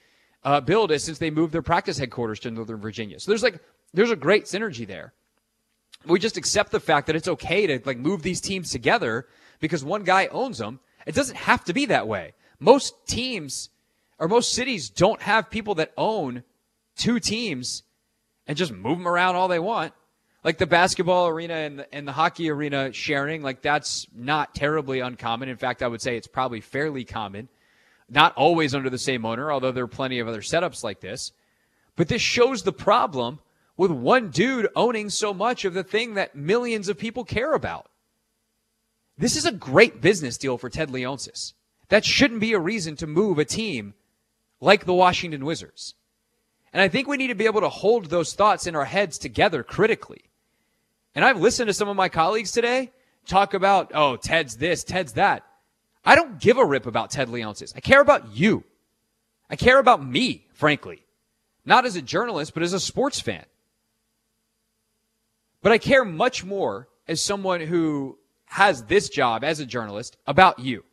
Uh, 0.44 0.62
build 0.62 0.92
since 1.00 1.18
they 1.18 1.30
moved 1.30 1.54
their 1.54 1.62
practice 1.62 1.98
headquarters 1.98 2.40
to 2.40 2.50
Northern 2.50 2.80
Virginia. 2.80 3.20
So 3.20 3.30
there's 3.30 3.44
like 3.44 3.62
there's 3.94 4.12
a 4.12 4.16
great 4.16 4.46
synergy 4.46 4.88
there. 4.88 5.14
We 6.06 6.18
just 6.18 6.38
accept 6.38 6.72
the 6.72 6.80
fact 6.80 7.08
that 7.08 7.16
it's 7.16 7.28
okay 7.28 7.68
to 7.68 7.82
like 7.86 7.98
move 7.98 8.24
these 8.24 8.40
teams 8.40 8.72
together 8.72 9.28
because 9.60 9.84
one 9.84 10.04
guy 10.04 10.28
owns 10.28 10.58
them. 10.58 10.80
It 11.06 11.16
doesn't 11.16 11.38
have 11.38 11.64
to 11.66 11.74
be 11.74 11.86
that 11.86 12.08
way. 12.08 12.34
Most 12.60 12.94
teams 13.08 13.70
or 14.20 14.28
most 14.28 14.54
cities 14.54 14.90
don't 14.90 15.22
have 15.22 15.50
people 15.50 15.76
that 15.76 15.94
own 15.98 16.44
two 16.96 17.20
teams 17.20 17.84
and 18.46 18.58
just 18.58 18.72
move 18.72 18.98
them 18.98 19.08
around 19.08 19.36
all 19.36 19.48
they 19.48 19.60
want. 19.60 19.94
Like 20.44 20.58
the 20.58 20.68
basketball 20.68 21.28
arena 21.28 21.54
and 21.54 21.80
the, 21.80 21.94
and 21.94 22.08
the 22.08 22.12
hockey 22.12 22.50
arena 22.50 22.94
sharing, 22.94 23.42
like 23.42 23.62
that's 23.62 24.08
not 24.16 24.56
terribly 24.56 25.00
uncommon. 25.00 25.50
In 25.50 25.58
fact, 25.58 25.84
I 25.84 25.88
would 25.88 26.02
say 26.02 26.16
it's 26.16 26.28
probably 26.28 26.62
fairly 26.62 27.04
common. 27.04 27.50
Not 28.10 28.36
always 28.36 28.74
under 28.74 28.90
the 28.90 28.98
same 28.98 29.26
owner, 29.26 29.52
although 29.52 29.72
there 29.72 29.84
are 29.84 29.88
plenty 29.88 30.20
of 30.20 30.28
other 30.28 30.42
setups 30.42 30.84
like 30.84 31.00
this. 31.00 31.32
But 31.96 32.08
this 32.08 32.22
shows 32.22 32.64
the 32.64 32.72
problem 32.72 33.40
with 33.76 33.92
one 33.92 34.30
dude 34.30 34.70
owning 34.76 35.10
so 35.10 35.34
much 35.34 35.66
of 35.66 35.74
the 35.74 35.84
thing 35.84 36.16
that 36.16 36.36
millions 36.36 36.90
of 36.90 36.98
people 36.98 37.24
care 37.24 37.54
about. 37.54 37.89
This 39.20 39.36
is 39.36 39.46
a 39.46 39.52
great 39.52 40.00
business 40.00 40.38
deal 40.38 40.58
for 40.58 40.70
Ted 40.70 40.90
Leonsis. 40.90 41.52
That 41.90 42.06
shouldn't 42.06 42.40
be 42.40 42.54
a 42.54 42.60
reason 42.60 42.96
to 42.96 43.08
move 43.08 43.38
a 43.38 43.44
team 43.44 43.94
like 44.62 44.86
the 44.86 44.94
Washington 44.94 45.44
Wizards. 45.44 45.94
And 46.72 46.82
I 46.82 46.88
think 46.88 47.08
we 47.08 47.18
need 47.18 47.28
to 47.28 47.36
be 47.36 47.46
able 47.46 47.62
to 47.62 47.70
hold 47.70 48.06
those 48.06 48.34
thoughts 48.34 48.66
in 48.66 48.78
our 48.78 48.86
heads 48.86 49.18
together 49.18 49.62
critically. 49.62 50.24
And 51.14 51.26
I've 51.26 51.42
listened 51.42 51.68
to 51.68 51.74
some 51.74 51.90
of 51.90 51.98
my 51.98 52.08
colleagues 52.08 52.54
today 52.54 52.92
talk 53.26 53.54
about, 53.54 53.92
oh, 53.94 54.16
Ted's 54.16 54.56
this, 54.56 54.86
Ted's 54.86 55.14
that. 55.14 55.44
I 56.06 56.16
don't 56.16 56.40
give 56.40 56.58
a 56.58 56.66
rip 56.66 56.86
about 56.86 57.12
Ted 57.12 57.28
Leonsis. 57.28 57.74
I 57.76 57.82
care 57.82 58.00
about 58.00 58.34
you. 58.34 58.64
I 59.50 59.58
care 59.58 59.80
about 59.80 60.06
me, 60.06 60.46
frankly. 60.54 61.04
Not 61.66 61.86
as 61.86 61.98
a 61.98 62.02
journalist, 62.02 62.54
but 62.54 62.64
as 62.64 62.72
a 62.72 62.80
sports 62.80 63.20
fan. 63.20 63.44
But 65.62 65.74
I 65.74 65.78
care 65.78 66.06
much 66.06 66.46
more 66.46 66.88
as 67.06 67.22
someone 67.22 67.60
who 67.60 68.19
has 68.50 68.84
this 68.86 69.10
job 69.10 69.44
as 69.44 69.60
a 69.60 69.66
journalist 69.66 70.18
about 70.26 70.58
you. 70.58 70.84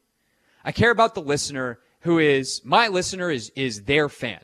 I 0.63 0.73
care 0.73 0.91
about 0.91 1.15
the 1.15 1.23
listener 1.23 1.79
who 2.01 2.19
is 2.19 2.61
my 2.65 2.89
listener 2.89 3.31
is 3.31 3.51
is 3.57 3.85
their 3.85 4.09
fan. 4.09 4.41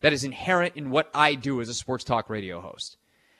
That 0.00 0.12
is 0.12 0.24
inherent 0.24 0.76
in 0.76 0.90
what 0.90 1.10
I 1.12 1.34
do 1.34 1.60
as 1.60 1.68
a 1.68 1.74
sports 1.74 2.04
talk 2.04 2.30
radio 2.30 2.60
host. 2.60 2.96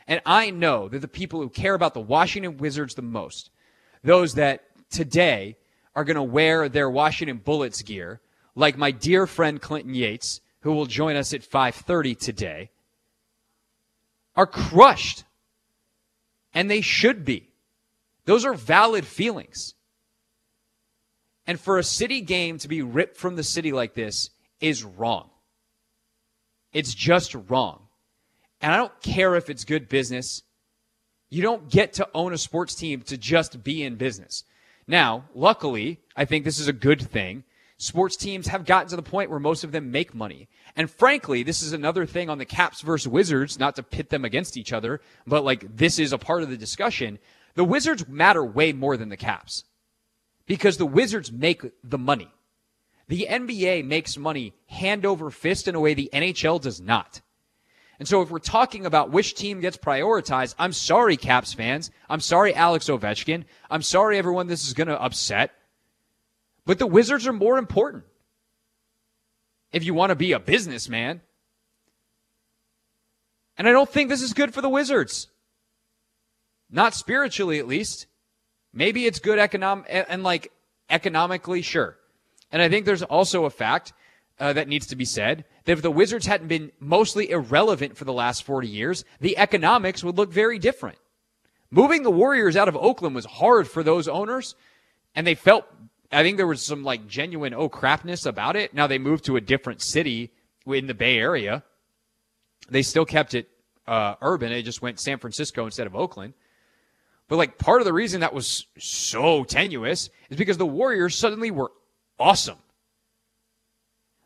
And 0.09 0.21
I 0.27 0.51
know 0.51 0.89
that 0.89 0.99
the 0.99 1.09
people 1.09 1.41
who 1.41 1.49
care 1.49 1.75
about 1.75 1.95
the 1.95 2.01
Washington 2.01 2.57
Wizards 2.57 2.95
the 2.95 3.03
most, 3.03 3.51
those 4.03 4.35
that 4.35 4.65
today 4.91 5.57
are 5.95 6.05
going 6.05 6.17
to 6.17 6.23
wear 6.23 6.69
their 6.69 6.91
Washington 6.91 7.39
Bullets 7.39 7.83
gear, 7.83 8.21
like 8.57 8.77
my 8.77 8.91
dear 8.91 9.27
friend 9.29 9.61
Clinton 9.61 9.95
Yates, 9.95 10.41
who 10.61 10.73
will 10.73 10.87
join 10.87 11.15
us 11.15 11.33
at 11.33 11.43
5:30 11.43 12.19
today, 12.19 12.71
are 14.35 14.47
crushed. 14.47 15.25
And 16.53 16.69
they 16.69 16.81
should 16.81 17.25
be. 17.25 17.52
Those 18.25 18.45
are 18.45 18.55
valid 18.55 19.07
feelings. 19.07 19.75
And 21.47 21.59
for 21.59 21.79
a 21.79 21.85
city 21.85 22.21
game 22.21 22.59
to 22.59 22.69
be 22.69 22.83
ripped 22.83 23.17
from 23.17 23.37
the 23.37 23.43
city 23.43 23.73
like 23.73 23.95
this 23.95 24.31
is 24.61 24.85
wrong. 24.85 25.31
It's 26.73 26.95
just 26.95 27.35
wrong. 27.49 27.89
And 28.61 28.73
I 28.73 28.77
don't 28.77 29.01
care 29.03 29.35
if 29.35 29.51
it's 29.51 29.65
good 29.65 29.89
business. 29.89 30.43
You 31.31 31.43
don't 31.43 31.69
get 31.69 31.95
to 31.95 32.09
own 32.15 32.33
a 32.33 32.39
sports 32.39 32.75
team 32.75 33.03
to 33.03 33.17
just 33.17 33.65
be 33.65 33.83
in 33.83 33.97
business. 33.97 34.45
Now, 34.87 35.25
luckily, 35.35 36.01
I 36.17 36.25
think 36.25 36.45
this 36.45 36.61
is 36.61 36.69
a 36.69 36.73
good 36.73 37.01
thing. 37.01 37.45
Sports 37.79 38.17
teams 38.17 38.47
have 38.47 38.65
gotten 38.65 38.89
to 38.91 38.97
the 38.97 39.03
point 39.03 39.29
where 39.29 39.41
most 39.41 39.65
of 39.65 39.73
them 39.73 39.91
make 39.91 40.15
money. 40.15 40.49
And 40.77 40.89
frankly, 40.89 41.43
this 41.43 41.63
is 41.63 41.73
another 41.73 42.07
thing 42.07 42.31
on 42.31 42.39
the 42.39 42.45
Caps 42.45 42.81
versus 42.81 43.09
Wizards, 43.09 43.59
not 43.59 43.75
to 43.77 43.83
pit 43.83 44.09
them 44.09 44.25
against 44.25 44.57
each 44.57 44.73
other, 44.73 45.01
but 45.27 45.43
like 45.43 45.77
this 45.77 45.99
is 45.99 46.13
a 46.13 46.19
part 46.19 46.45
of 46.45 46.51
the 46.51 46.57
discussion. 46.57 47.19
The 47.55 47.65
Wizards 47.65 48.09
matter 48.09 48.45
way 48.45 48.73
more 48.73 48.97
than 48.97 49.09
the 49.09 49.17
Caps 49.17 49.65
because 50.47 50.77
the 50.77 50.87
Wizards 50.87 51.31
make 51.31 51.63
the 51.85 51.99
money. 51.99 52.29
The 53.09 53.27
NBA 53.29 53.85
makes 53.85 54.17
money 54.17 54.55
hand 54.67 55.05
over 55.05 55.31
fist 55.31 55.69
in 55.69 55.75
a 55.75 55.81
way 55.81 55.95
the 55.95 56.11
NHL 56.13 56.61
does 56.61 56.81
not. 56.81 57.21
And 57.99 58.09
so 58.09 58.23
if 58.23 58.31
we're 58.31 58.39
talking 58.39 58.87
about 58.87 59.11
which 59.11 59.35
team 59.35 59.61
gets 59.61 59.77
prioritized, 59.77 60.55
I'm 60.59 60.73
sorry, 60.73 61.17
Caps 61.17 61.53
fans. 61.53 61.91
I'm 62.09 62.21
sorry, 62.21 62.55
Alex 62.55 62.89
Ovechkin. 62.89 63.45
I'm 63.71 63.83
sorry, 63.83 64.19
everyone 64.19 64.47
this 64.47 64.67
is 64.67 64.75
going 64.75 64.89
to 64.89 65.01
upset. 65.01 65.53
But 66.65 66.79
the 66.79 66.87
Wizards 66.87 67.27
are 67.27 67.33
more 67.33 67.59
important. 67.59 68.05
If 69.73 69.85
you 69.85 69.95
want 69.95 70.11
to 70.11 70.17
be 70.17 70.33
a 70.33 70.41
businessman. 70.41 71.21
And 73.57 73.69
I 73.69 73.73
don't 73.73 73.89
think 73.89 74.09
this 74.09 74.23
is 74.23 74.33
good 74.33 74.55
for 74.55 74.63
the 74.63 74.69
Wizards. 74.69 75.29
Not 76.73 76.95
spiritually, 76.95 77.59
at 77.59 77.69
least. 77.69 78.07
Maybe 78.73 79.05
it's 79.05 79.21
good 79.21 79.39
economic 79.39 79.87
and 79.89 80.23
like 80.23 80.51
economically, 80.89 81.63
sure. 81.63 81.97
And 82.51 82.63
I 82.63 82.69
think 82.69 82.87
there's 82.87 83.03
also 83.03 83.45
a 83.45 83.51
fact 83.51 83.93
uh, 84.41 84.55
that 84.55 84.69
needs 84.69 84.87
to 84.89 84.97
be 84.97 85.05
said 85.05 85.45
that 85.65 85.73
if 85.73 85.83
the 85.83 85.91
Wizards 85.91 86.27
hadn't 86.27 86.49
been 86.49 86.73
mostly 86.81 87.31
irrelevant 87.31 87.97
for 87.97 88.05
the 88.05 88.13
last 88.13 88.45
40 88.45 88.67
years, 88.67 89.05
the 89.21 89.37
economics 89.39 90.03
would 90.03 90.17
look 90.17 90.33
very 90.33 90.59
different. 90.59 90.99
Moving 91.71 92.03
the 92.03 92.11
Warriors 92.11 92.57
out 92.57 92.69
of 92.69 92.77
Oakland 92.77 93.15
was 93.15 93.25
hard 93.25 93.69
for 93.69 93.83
those 93.83 94.09
owners, 94.09 94.55
and 95.15 95.27
they 95.27 95.35
felt, 95.35 95.67
I 96.11 96.23
think 96.23 96.37
there 96.37 96.47
was 96.47 96.63
some 96.63 96.83
like 96.85 97.07
genuine 97.07 97.55
oh 97.55 97.69
crapness 97.69 98.27
about 98.27 98.57
it. 98.57 98.75
Now 98.75 98.87
they 98.87 98.99
moved 98.99 99.25
to 99.27 99.37
a 99.37 99.41
different 99.41 99.81
city 99.81 100.33
in 100.67 100.87
the 100.87 100.95
Bay 100.95 101.19
Area. 101.19 101.63
They 102.69 102.83
still 102.83 103.05
kept 103.05 103.35
it 103.35 103.49
uh, 103.87 104.15
urban. 104.21 104.51
They 104.51 104.63
just 104.63 104.83
went 104.83 105.01
San 105.01 105.19
Francisco 105.19 105.65
instead 105.65 105.87
of 105.87 105.95
Oakland. 105.97 106.35
But 107.33 107.39
like 107.39 107.57
part 107.57 107.81
of 107.81 107.87
the 107.87 107.95
reason 107.95 108.21
that 108.21 108.35
was 108.35 108.67
so 108.79 109.43
tenuous 109.43 110.11
is 110.29 110.37
because 110.37 110.59
the 110.59 110.67
Warriors 110.67 111.15
suddenly 111.15 111.51
were 111.51 111.73
awesome. 112.19 112.59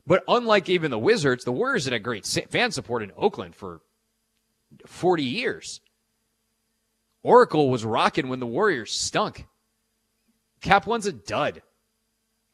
But 0.04 0.24
unlike 0.26 0.68
even 0.68 0.90
the 0.90 0.98
Wizards, 0.98 1.44
the 1.44 1.52
Warriors 1.52 1.84
had 1.84 1.94
a 1.94 2.00
great 2.00 2.26
fan 2.26 2.72
support 2.72 3.04
in 3.04 3.12
Oakland 3.16 3.54
for 3.54 3.80
40 4.86 5.22
years. 5.22 5.80
Oracle 7.22 7.70
was 7.70 7.84
rocking 7.84 8.28
when 8.28 8.40
the 8.40 8.44
Warriors 8.44 8.90
stunk. 8.90 9.46
Cap 10.60 10.88
One's 10.88 11.06
a 11.06 11.12
dud. 11.12 11.62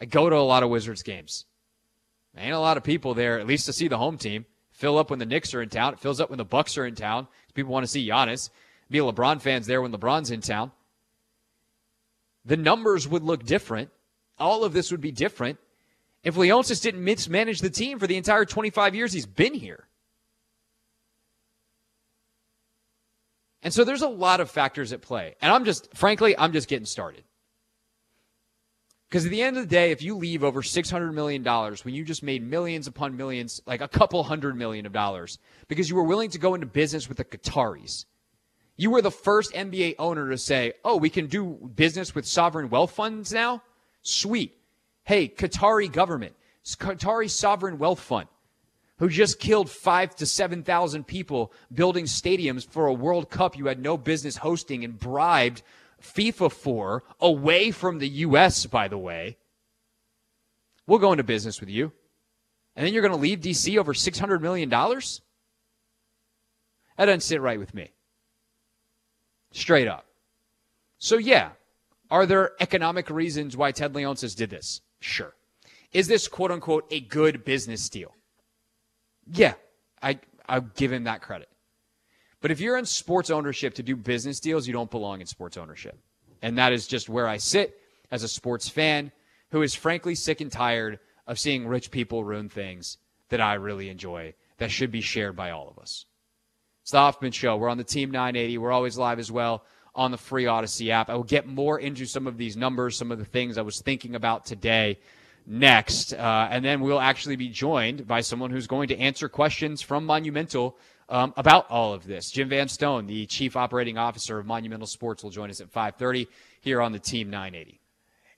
I 0.03 0.05
go 0.05 0.29
to 0.29 0.37
a 0.37 0.41
lot 0.41 0.63
of 0.63 0.69
Wizards 0.69 1.03
games. 1.03 1.47
Ain't 2.37 2.53
a 2.53 2.59
lot 2.59 2.77
of 2.77 2.85
people 2.85 3.15
there, 3.15 3.41
at 3.41 3.47
least 3.47 3.65
to 3.65 3.73
see 3.73 3.89
the 3.89 3.97
home 3.97 4.19
team. 4.19 4.45
Fill 4.71 4.99
up 4.99 5.09
when 5.09 5.19
the 5.19 5.25
Knicks 5.25 5.55
are 5.55 5.63
in 5.63 5.71
town. 5.71 5.95
It 5.95 6.01
fills 6.01 6.21
up 6.21 6.29
when 6.29 6.37
the 6.37 6.45
Bucks 6.45 6.77
are 6.77 6.85
in 6.85 6.95
town. 6.95 7.27
People 7.55 7.73
want 7.73 7.85
to 7.85 7.91
see 7.91 8.07
Giannis 8.07 8.51
be 8.93 8.99
LeBron 8.99 9.41
fans 9.41 9.67
there 9.67 9.83
when 9.83 9.93
LeBron's 9.93 10.31
in 10.31 10.41
town. 10.41 10.73
The 12.45 12.57
numbers 12.57 13.07
would 13.09 13.23
look 13.23 13.45
different. 13.45 13.91
All 14.39 14.65
of 14.65 14.73
this 14.73 14.91
would 14.91 15.01
be 15.01 15.13
different 15.13 15.59
if 16.23 16.37
Leonsis 16.37 16.83
didn't 16.83 17.05
mismanage 17.05 17.61
the 17.61 17.71
team 17.71 17.99
for 17.99 18.07
the 18.07 18.17
entire 18.17 18.45
25 18.45 18.95
years 18.95 19.13
he's 19.13 19.27
been 19.27 19.55
here. 19.55 19.87
And 23.63 23.73
so 23.73 23.85
there's 23.85 24.03
a 24.03 24.09
lot 24.09 24.41
of 24.41 24.51
factors 24.51 24.93
at 24.93 25.03
play. 25.03 25.37
And 25.41 25.53
I'm 25.53 25.65
just, 25.65 25.95
frankly, 25.95 26.37
I'm 26.37 26.53
just 26.53 26.69
getting 26.69 26.87
started. 26.87 27.23
Because 29.09 29.25
at 29.25 29.31
the 29.31 29.43
end 29.43 29.57
of 29.57 29.65
the 29.65 29.69
day, 29.69 29.91
if 29.91 30.03
you 30.03 30.17
leave 30.17 30.43
over 30.43 30.63
$600 30.63 31.13
million 31.13 31.45
when 31.45 31.95
you 31.95 32.05
just 32.05 32.23
made 32.23 32.43
millions 32.43 32.87
upon 32.87 33.17
millions, 33.17 33.61
like 33.67 33.81
a 33.81 33.89
couple 33.89 34.23
hundred 34.25 34.57
million 34.57 34.87
of 34.87 34.93
dollars, 34.93 35.39
because 35.69 35.89
you 35.89 35.97
were 35.97 36.03
willing 36.03 36.31
to 36.31 36.39
go 36.39 36.55
into 36.55 36.67
business 36.67 37.09
with 37.09 37.19
the 37.19 37.25
Qataris, 37.25 38.07
you 38.83 38.91
were 38.91 39.01
the 39.01 39.13
first 39.13 39.53
NBA 39.53 39.95
owner 40.01 40.29
to 40.29 40.37
say, 40.37 40.73
oh, 40.85 40.97
we 40.97 41.09
can 41.09 41.29
do 41.29 41.71
business 41.77 42.17
with 42.17 42.27
sovereign 42.27 42.69
wealth 42.69 42.91
funds 42.91 43.33
now? 43.33 43.63
Sweet. 44.03 44.57
Hey, 45.05 45.29
Qatari 45.29 45.91
government, 45.91 46.35
Qatari 46.65 47.31
sovereign 47.31 47.79
wealth 47.79 48.01
fund, 48.01 48.27
who 48.99 49.09
just 49.09 49.39
killed 49.39 49.71
five 49.71 50.17
to 50.17 50.27
7,000 50.27 51.07
people 51.07 51.53
building 51.73 52.07
stadiums 52.07 52.69
for 52.69 52.89
a 52.89 52.93
World 52.93 53.31
Cup 53.31 53.57
you 53.57 53.67
had 53.67 53.81
no 53.81 53.97
business 53.97 54.37
hosting 54.39 54.85
and 54.85 54.99
bribed 54.99 55.63
FIFA 56.03 56.51
for 56.51 57.05
away 57.21 57.71
from 57.71 58.01
the 58.01 58.09
U.S., 58.09 58.67
by 58.67 58.89
the 58.89 58.99
way. 58.99 59.37
We'll 60.89 60.99
go 60.99 61.13
into 61.13 61.23
business 61.23 61.61
with 61.61 61.69
you. 61.69 61.93
And 62.75 62.85
then 62.85 62.93
you're 62.93 63.03
going 63.03 63.15
to 63.15 63.17
leave 63.17 63.39
DC 63.39 63.79
over 63.79 63.95
$600 63.95 64.41
million? 64.41 64.69
That 64.69 65.21
doesn't 66.99 67.21
sit 67.21 67.41
right 67.41 67.61
with 67.61 67.75
me. 67.75 67.93
Straight 69.53 69.89
up. 69.89 70.07
So, 70.99 71.17
yeah, 71.19 71.51
are 72.11 72.27
there 72.27 72.53
economic 72.61 73.11
reasons 73.11 73.57
why 73.57 73.73
Ted 73.73 73.93
Leonsis 73.93 74.37
did 74.37 74.51
this? 74.51 74.81
Sure. 75.01 75.35
Is 75.93 76.09
this 76.09 76.29
quote 76.29 76.51
unquote 76.51 76.87
a 76.91 77.01
good 77.01 77.45
business 77.45 77.89
deal? 77.89 78.15
Yeah, 79.31 79.55
I, 80.03 80.19
I'll 80.49 80.63
give 80.63 80.93
him 80.93 81.05
that 81.05 81.23
credit. 81.23 81.49
But 82.41 82.51
if 82.51 82.61
you're 82.61 82.77
in 82.77 82.87
sports 82.87 83.31
ownership 83.31 83.75
to 83.75 83.83
do 83.83 83.95
business 83.95 84.41
deals, 84.41 84.67
you 84.67 84.73
don't 84.73 84.91
belong 84.91 85.21
in 85.21 85.27
sports 85.27 85.57
ownership. 85.57 85.99
And 86.43 86.59
that 86.59 86.73
is 86.73 86.87
just 86.87 87.09
where 87.09 87.29
I 87.29 87.37
sit 87.37 87.79
as 88.11 88.25
a 88.25 88.29
sports 88.29 88.69
fan 88.69 89.13
who 89.51 89.63
is 89.63 89.75
frankly 89.75 90.15
sick 90.15 90.41
and 90.41 90.51
tired 90.51 90.99
of 91.27 91.39
seeing 91.39 91.67
rich 91.67 91.91
people 91.91 92.25
ruin 92.25 92.49
things 92.49 92.99
that 93.29 93.41
I 93.41 93.55
really 93.55 93.89
enjoy 93.89 94.35
that 94.59 94.71
should 94.71 94.91
be 94.91 95.01
shared 95.01 95.37
by 95.37 95.51
all 95.51 95.69
of 95.69 95.79
us. 95.79 96.05
It's 96.83 96.91
the 96.91 96.99
Hoffman 96.99 97.31
Show. 97.31 97.57
We're 97.57 97.69
on 97.69 97.79
the 97.79 97.85
Team 97.85 98.11
980. 98.11 98.59
We're 98.59 98.73
always 98.73 98.99
live 98.99 99.21
as 99.21 99.31
well 99.31 99.63
on 99.95 100.11
the 100.11 100.19
free 100.19 100.47
Odyssey 100.47 100.91
app. 100.91 101.11
I 101.11 101.15
will 101.15 101.23
get 101.23 101.47
more 101.47 101.79
into 101.79 102.07
some 102.07 102.27
of 102.27 102.37
these 102.37 102.57
numbers, 102.57 102.99
some 102.99 103.13
of 103.13 103.21
the 103.21 103.25
things 103.25 103.57
I 103.57 103.63
was 103.63 103.81
thinking 103.81 104.17
about 104.17 104.45
today 104.45 104.99
next. 105.47 106.13
Uh, 106.13 106.49
and 106.51 106.65
then 106.65 106.81
we'll 106.81 106.99
actually 106.99 107.37
be 107.37 107.49
joined 107.49 108.09
by 108.09 108.21
someone 108.21 108.51
who's 108.51 108.67
going 108.67 108.89
to 108.89 108.99
answer 108.99 109.29
questions 109.29 109.81
from 109.81 110.05
Monumental 110.05 110.77
um, 111.09 111.33
about 111.37 111.71
all 111.71 111.95
of 111.95 112.05
this. 112.05 112.33
Jim 112.33 112.49
Van 112.49 112.67
Stone, 112.67 113.07
the 113.07 113.27
chief 113.27 113.57
operating 113.57 113.97
officer 113.97 114.41
of 114.41 114.47
Monumental 114.47 114.89
Sports, 114.89 115.23
will 115.23 115.31
join 115.31 115.51
us 115.51 115.61
at 115.61 115.73
5:30 115.73 116.27
here 116.63 116.83
on 116.83 116.91
the 116.91 116.99
Team 116.99 117.31
980. 117.31 117.79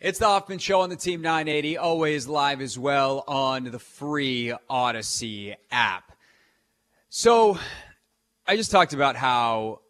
It's 0.00 0.18
the 0.18 0.26
Hoffman 0.26 0.58
Show 0.58 0.82
on 0.82 0.90
the 0.90 0.96
Team 0.96 1.22
980, 1.22 1.78
always 1.78 2.26
live 2.26 2.60
as 2.60 2.78
well 2.78 3.24
on 3.26 3.64
the 3.64 3.78
free 3.78 4.52
Odyssey 4.68 5.56
app. 5.70 6.12
So, 7.08 7.58
I 8.46 8.56
just 8.56 8.70
talked 8.70 8.92
about 8.92 9.16
how 9.16 9.80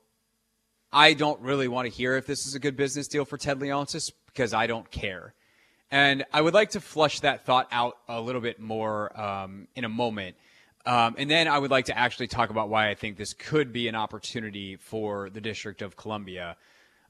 I 0.93 1.15
don't 1.15 1.41
really 1.41 1.67
want 1.67 1.91
to 1.91 1.93
hear 1.93 2.17
if 2.17 2.25
this 2.25 2.47
is 2.47 2.55
a 2.55 2.61
good 2.61 2.77
business 2.77 3.09
deal 3.09 3.25
for 3.25 3.37
Ted 3.37 3.59
Leonsis 3.59 4.13
because 4.27 4.55
I 4.55 4.69
don't 4.69 4.89
care. 4.93 5.35
And 5.91 6.25
I 6.33 6.41
would 6.41 6.55
like 6.55 6.71
to 6.71 6.81
flush 6.81 7.19
that 7.21 7.45
thought 7.45 7.67
out 7.73 7.99
a 8.09 8.21
little 8.21 8.41
bit 8.41 8.61
more 8.61 9.21
um, 9.21 9.67
in 9.75 9.85
a 9.85 9.89
moment. 9.89 10.37
Um, 10.87 11.17
and 11.19 11.29
then 11.29 11.49
I 11.49 11.59
would 11.59 11.73
like 11.73 11.87
to 11.87 11.99
actually 11.99 12.29
talk 12.29 12.51
about 12.51 12.69
why 12.69 12.91
I 12.91 12.95
think 12.95 13.17
this 13.17 13.33
could 13.33 13.73
be 13.73 13.89
an 13.89 13.97
opportunity 13.97 14.77
for 14.77 15.31
the 15.31 15.41
District 15.41 15.83
of 15.83 15.97
Columbia, 15.97 16.57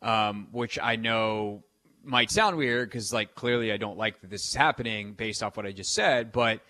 um, 0.01 0.49
which 0.51 0.79
I 0.83 0.97
know 0.97 1.63
might 2.03 2.31
sound 2.31 2.57
weird 2.57 2.89
because, 2.89 3.13
like, 3.13 3.35
clearly 3.35 3.71
I 3.71 3.77
don't 3.77 3.99
like 3.99 4.23
that 4.23 4.31
this 4.31 4.49
is 4.49 4.55
happening 4.55 5.13
based 5.13 5.43
off 5.43 5.59
what 5.59 5.67
I 5.67 5.73
just 5.73 5.93
said, 5.93 6.33
but 6.33 6.63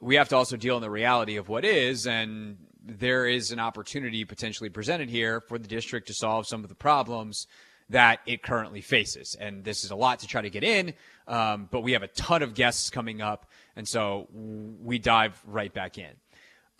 we 0.00 0.14
have 0.14 0.28
to 0.28 0.36
also 0.36 0.56
deal 0.56 0.76
in 0.76 0.82
the 0.82 0.90
reality 0.90 1.38
of 1.38 1.48
what 1.48 1.64
is. 1.64 2.06
And 2.06 2.58
there 2.84 3.26
is 3.26 3.52
an 3.52 3.58
opportunity 3.58 4.24
potentially 4.24 4.68
presented 4.68 5.08
here 5.08 5.40
for 5.40 5.58
the 5.58 5.68
district 5.68 6.08
to 6.08 6.14
solve 6.14 6.46
some 6.46 6.62
of 6.62 6.68
the 6.68 6.74
problems 6.74 7.46
that 7.90 8.20
it 8.26 8.42
currently 8.42 8.80
faces. 8.80 9.36
And 9.38 9.64
this 9.64 9.84
is 9.84 9.90
a 9.90 9.96
lot 9.96 10.20
to 10.20 10.26
try 10.26 10.42
to 10.42 10.50
get 10.50 10.64
in, 10.64 10.94
um, 11.28 11.68
but 11.70 11.82
we 11.82 11.92
have 11.92 12.02
a 12.02 12.08
ton 12.08 12.42
of 12.42 12.54
guests 12.54 12.90
coming 12.90 13.20
up, 13.20 13.50
and 13.76 13.86
so 13.86 14.28
we 14.32 14.98
dive 14.98 15.40
right 15.46 15.72
back 15.72 15.98
in. 15.98 16.10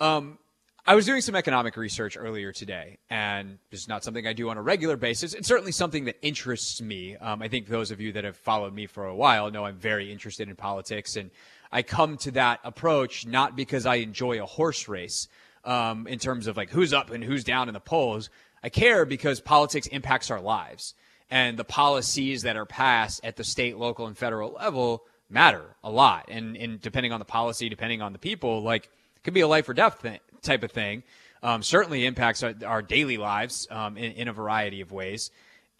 Um, 0.00 0.38
I 0.84 0.96
was 0.96 1.06
doing 1.06 1.20
some 1.20 1.36
economic 1.36 1.76
research 1.76 2.16
earlier 2.18 2.50
today, 2.50 2.98
and 3.08 3.58
this 3.70 3.82
is 3.82 3.88
not 3.88 4.02
something 4.02 4.26
I 4.26 4.32
do 4.32 4.50
on 4.50 4.56
a 4.56 4.62
regular 4.62 4.96
basis. 4.96 5.32
It's 5.32 5.46
certainly 5.46 5.70
something 5.70 6.06
that 6.06 6.16
interests 6.22 6.82
me. 6.82 7.16
Um, 7.18 7.40
I 7.40 7.46
think 7.46 7.68
those 7.68 7.92
of 7.92 8.00
you 8.00 8.12
that 8.14 8.24
have 8.24 8.36
followed 8.36 8.74
me 8.74 8.86
for 8.86 9.06
a 9.06 9.14
while 9.14 9.48
know 9.52 9.64
I'm 9.64 9.76
very 9.76 10.10
interested 10.10 10.48
in 10.48 10.56
politics, 10.56 11.14
and 11.14 11.30
I 11.70 11.82
come 11.82 12.16
to 12.18 12.32
that 12.32 12.58
approach 12.64 13.26
not 13.26 13.54
because 13.54 13.86
I 13.86 13.96
enjoy 13.96 14.42
a 14.42 14.46
horse 14.46 14.88
race, 14.88 15.28
um, 15.64 16.06
in 16.06 16.18
terms 16.18 16.46
of 16.46 16.56
like 16.56 16.70
who's 16.70 16.92
up 16.92 17.10
and 17.10 17.22
who's 17.22 17.44
down 17.44 17.68
in 17.68 17.74
the 17.74 17.80
polls. 17.80 18.30
I 18.62 18.68
care 18.68 19.04
because 19.04 19.40
politics 19.40 19.86
impacts 19.88 20.30
our 20.30 20.40
lives 20.40 20.94
and 21.30 21.56
the 21.56 21.64
policies 21.64 22.42
that 22.42 22.56
are 22.56 22.66
passed 22.66 23.24
at 23.24 23.36
the 23.36 23.44
state, 23.44 23.76
local, 23.76 24.06
and 24.06 24.16
federal 24.16 24.52
level 24.52 25.04
matter 25.28 25.76
a 25.82 25.90
lot. 25.90 26.26
And, 26.28 26.56
and 26.56 26.80
depending 26.80 27.12
on 27.12 27.18
the 27.18 27.24
policy, 27.24 27.68
depending 27.68 28.02
on 28.02 28.12
the 28.12 28.18
people, 28.18 28.62
like 28.62 28.84
it 29.16 29.24
could 29.24 29.34
be 29.34 29.40
a 29.40 29.48
life 29.48 29.68
or 29.68 29.74
death 29.74 30.00
thing, 30.00 30.20
type 30.42 30.62
of 30.62 30.70
thing. 30.70 31.02
Um, 31.42 31.62
certainly 31.62 32.06
impacts 32.06 32.42
our, 32.44 32.54
our 32.64 32.82
daily 32.82 33.16
lives 33.16 33.66
um, 33.70 33.96
in, 33.96 34.12
in 34.12 34.28
a 34.28 34.32
variety 34.32 34.80
of 34.80 34.92
ways. 34.92 35.30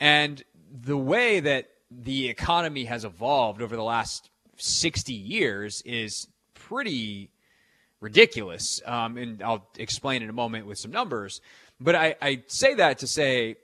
And 0.00 0.42
the 0.72 0.96
way 0.96 1.38
that 1.38 1.68
the 1.90 2.28
economy 2.28 2.84
has 2.84 3.04
evolved 3.04 3.62
over 3.62 3.76
the 3.76 3.82
last 3.82 4.30
60 4.56 5.12
years 5.12 5.82
is 5.82 6.26
pretty 6.54 7.30
ridiculous. 8.02 8.82
Um, 8.84 9.16
and 9.16 9.42
I'll 9.42 9.66
explain 9.78 10.22
in 10.22 10.28
a 10.28 10.34
moment 10.34 10.66
with 10.66 10.76
some 10.76 10.90
numbers. 10.90 11.40
But 11.80 11.94
I, 11.94 12.16
I 12.20 12.42
say 12.48 12.74
that 12.74 12.98
to 12.98 13.06
say 13.06 13.56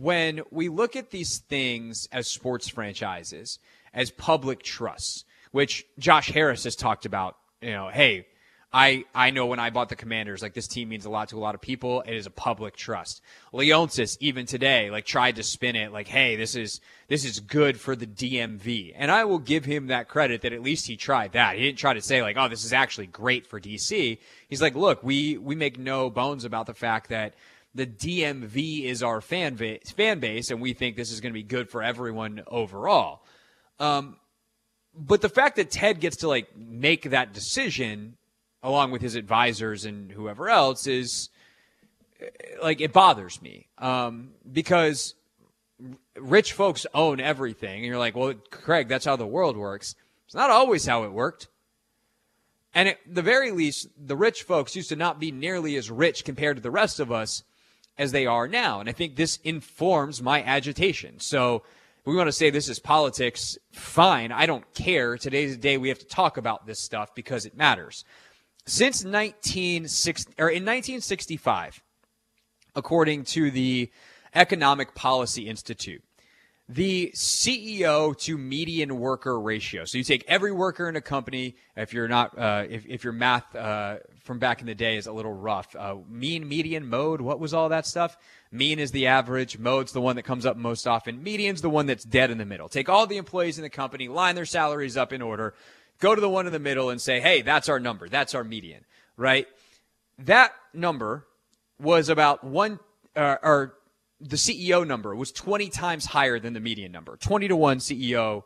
when 0.00 0.42
we 0.52 0.68
look 0.68 0.94
at 0.94 1.10
these 1.10 1.38
things 1.38 2.06
as 2.12 2.28
sports 2.28 2.68
franchises, 2.68 3.58
as 3.92 4.10
public 4.10 4.62
trusts, 4.62 5.24
which 5.50 5.84
Josh 5.98 6.30
Harris 6.30 6.64
has 6.64 6.76
talked 6.76 7.06
about. 7.06 7.36
You 7.60 7.72
know, 7.72 7.88
hey, 7.88 8.26
I, 8.72 9.04
I 9.12 9.30
know 9.30 9.46
when 9.46 9.58
I 9.58 9.70
bought 9.70 9.88
the 9.88 9.96
Commanders, 9.96 10.42
like 10.42 10.54
this 10.54 10.68
team 10.68 10.90
means 10.90 11.04
a 11.04 11.10
lot 11.10 11.30
to 11.30 11.36
a 11.36 11.40
lot 11.40 11.56
of 11.56 11.60
people. 11.60 12.02
It 12.02 12.14
is 12.14 12.26
a 12.26 12.30
public 12.30 12.76
trust. 12.76 13.20
Leonsis, 13.52 14.16
even 14.20 14.46
today, 14.46 14.90
like 14.90 15.04
tried 15.04 15.36
to 15.36 15.42
spin 15.42 15.74
it 15.74 15.92
like, 15.92 16.06
hey, 16.06 16.36
this 16.36 16.54
is 16.54 16.80
this 17.08 17.24
is 17.24 17.40
good 17.40 17.80
for 17.80 17.96
the 17.96 18.06
DMV. 18.06 18.92
And 18.94 19.10
I 19.10 19.24
will 19.24 19.40
give 19.40 19.64
him 19.64 19.88
that 19.88 20.08
credit 20.08 20.42
that 20.42 20.52
at 20.52 20.62
least 20.62 20.86
he 20.86 20.96
tried 20.96 21.32
that. 21.32 21.56
He 21.56 21.62
didn't 21.62 21.78
try 21.78 21.94
to 21.94 22.00
say 22.00 22.22
like, 22.22 22.36
oh, 22.38 22.48
this 22.48 22.64
is 22.64 22.72
actually 22.72 23.08
great 23.08 23.44
for 23.44 23.60
DC. 23.60 24.18
He's 24.48 24.62
like, 24.62 24.76
look, 24.76 25.02
we 25.02 25.36
we 25.36 25.56
make 25.56 25.76
no 25.76 26.08
bones 26.08 26.44
about 26.44 26.66
the 26.66 26.74
fact 26.74 27.08
that 27.08 27.34
the 27.74 27.86
DMV 27.86 28.84
is 28.84 29.02
our 29.02 29.20
fan 29.20 29.54
base, 29.54 29.90
fan 29.90 30.20
base, 30.20 30.52
and 30.52 30.60
we 30.60 30.74
think 30.74 30.96
this 30.96 31.10
is 31.10 31.20
going 31.20 31.32
to 31.32 31.38
be 31.38 31.42
good 31.42 31.68
for 31.68 31.82
everyone 31.82 32.42
overall. 32.46 33.24
Um, 33.80 34.16
but 34.94 35.22
the 35.22 35.28
fact 35.28 35.56
that 35.56 35.70
Ted 35.72 35.98
gets 35.98 36.18
to 36.18 36.28
like 36.28 36.56
make 36.56 37.10
that 37.10 37.32
decision 37.32 38.16
along 38.62 38.90
with 38.90 39.02
his 39.02 39.14
advisors 39.14 39.84
and 39.84 40.12
whoever 40.12 40.48
else, 40.48 40.86
is 40.86 41.30
like 42.62 42.80
it 42.80 42.92
bothers 42.92 43.40
me 43.40 43.68
um, 43.78 44.30
because 44.50 45.14
rich 46.16 46.52
folks 46.52 46.86
own 46.92 47.20
everything, 47.20 47.76
and 47.76 47.86
you're 47.86 47.98
like, 47.98 48.14
well, 48.16 48.34
Craig, 48.50 48.88
that's 48.88 49.04
how 49.04 49.16
the 49.16 49.26
world 49.26 49.56
works. 49.56 49.94
It's 50.26 50.34
not 50.34 50.50
always 50.50 50.86
how 50.86 51.04
it 51.04 51.12
worked. 51.12 51.48
And 52.72 52.88
at 52.88 52.98
the 53.06 53.22
very 53.22 53.50
least, 53.50 53.88
the 53.98 54.16
rich 54.16 54.44
folks 54.44 54.76
used 54.76 54.90
to 54.90 54.96
not 54.96 55.18
be 55.18 55.32
nearly 55.32 55.76
as 55.76 55.90
rich 55.90 56.24
compared 56.24 56.56
to 56.56 56.62
the 56.62 56.70
rest 56.70 57.00
of 57.00 57.10
us 57.10 57.42
as 57.98 58.12
they 58.12 58.26
are 58.26 58.46
now. 58.46 58.80
And 58.80 58.88
I 58.88 58.92
think 58.92 59.16
this 59.16 59.38
informs 59.42 60.22
my 60.22 60.42
agitation. 60.42 61.18
So 61.18 61.64
we 62.04 62.14
want 62.14 62.28
to 62.28 62.32
say 62.32 62.48
this 62.48 62.68
is 62.68 62.78
politics. 62.78 63.58
Fine. 63.72 64.30
I 64.30 64.46
don't 64.46 64.72
care. 64.72 65.18
Today's 65.18 65.52
the 65.52 65.60
day 65.60 65.78
we 65.78 65.88
have 65.88 65.98
to 65.98 66.06
talk 66.06 66.36
about 66.36 66.66
this 66.66 66.80
stuff 66.80 67.14
because 67.14 67.44
it 67.44 67.56
matters. 67.56 68.04
Since 68.66 69.04
1960, 69.04 70.34
or 70.38 70.48
in 70.48 70.64
1965, 70.64 71.82
according 72.74 73.24
to 73.24 73.50
the 73.50 73.90
Economic 74.34 74.94
Policy 74.94 75.48
Institute, 75.48 76.02
the 76.70 77.10
CEO 77.16 78.16
to 78.16 78.38
median 78.38 79.00
worker 79.00 79.40
ratio. 79.40 79.84
So 79.84 79.98
you 79.98 80.04
take 80.04 80.24
every 80.28 80.52
worker 80.52 80.88
in 80.88 80.94
a 80.94 81.00
company. 81.00 81.56
If 81.76 81.92
you're 81.92 82.06
not, 82.06 82.38
uh, 82.38 82.64
if, 82.70 82.86
if 82.86 83.02
your 83.02 83.12
math 83.12 83.56
uh, 83.56 83.96
from 84.22 84.38
back 84.38 84.60
in 84.60 84.68
the 84.68 84.74
day 84.76 84.96
is 84.96 85.08
a 85.08 85.12
little 85.12 85.32
rough, 85.32 85.74
uh, 85.74 85.96
mean, 86.08 86.48
median, 86.48 86.88
mode. 86.88 87.20
What 87.20 87.40
was 87.40 87.52
all 87.52 87.70
that 87.70 87.86
stuff? 87.86 88.16
Mean 88.52 88.78
is 88.78 88.92
the 88.92 89.08
average. 89.08 89.58
Mode's 89.58 89.90
the 89.90 90.00
one 90.00 90.14
that 90.14 90.22
comes 90.22 90.46
up 90.46 90.56
most 90.56 90.86
often. 90.86 91.20
Median's 91.20 91.60
the 91.60 91.70
one 91.70 91.86
that's 91.86 92.04
dead 92.04 92.30
in 92.30 92.38
the 92.38 92.46
middle. 92.46 92.68
Take 92.68 92.88
all 92.88 93.04
the 93.04 93.16
employees 93.16 93.58
in 93.58 93.62
the 93.62 93.70
company, 93.70 94.06
line 94.06 94.36
their 94.36 94.44
salaries 94.44 94.96
up 94.96 95.12
in 95.12 95.22
order, 95.22 95.54
go 96.00 96.14
to 96.14 96.20
the 96.20 96.28
one 96.28 96.46
in 96.46 96.52
the 96.52 96.58
middle 96.58 96.90
and 96.90 97.00
say, 97.00 97.20
hey, 97.20 97.42
that's 97.42 97.68
our 97.68 97.78
number. 97.78 98.08
That's 98.08 98.34
our 98.34 98.42
median, 98.42 98.84
right? 99.16 99.46
That 100.18 100.52
number 100.74 101.26
was 101.78 102.08
about 102.08 102.42
one, 102.42 102.80
uh, 103.14 103.36
or 103.42 103.74
the 104.20 104.36
CEO 104.36 104.86
number 104.86 105.14
was 105.14 105.30
20 105.32 105.68
times 105.68 106.06
higher 106.06 106.38
than 106.38 106.52
the 106.52 106.60
median 106.60 106.92
number, 106.92 107.16
20 107.16 107.48
to 107.48 107.56
1 107.56 107.78
CEO 107.78 108.44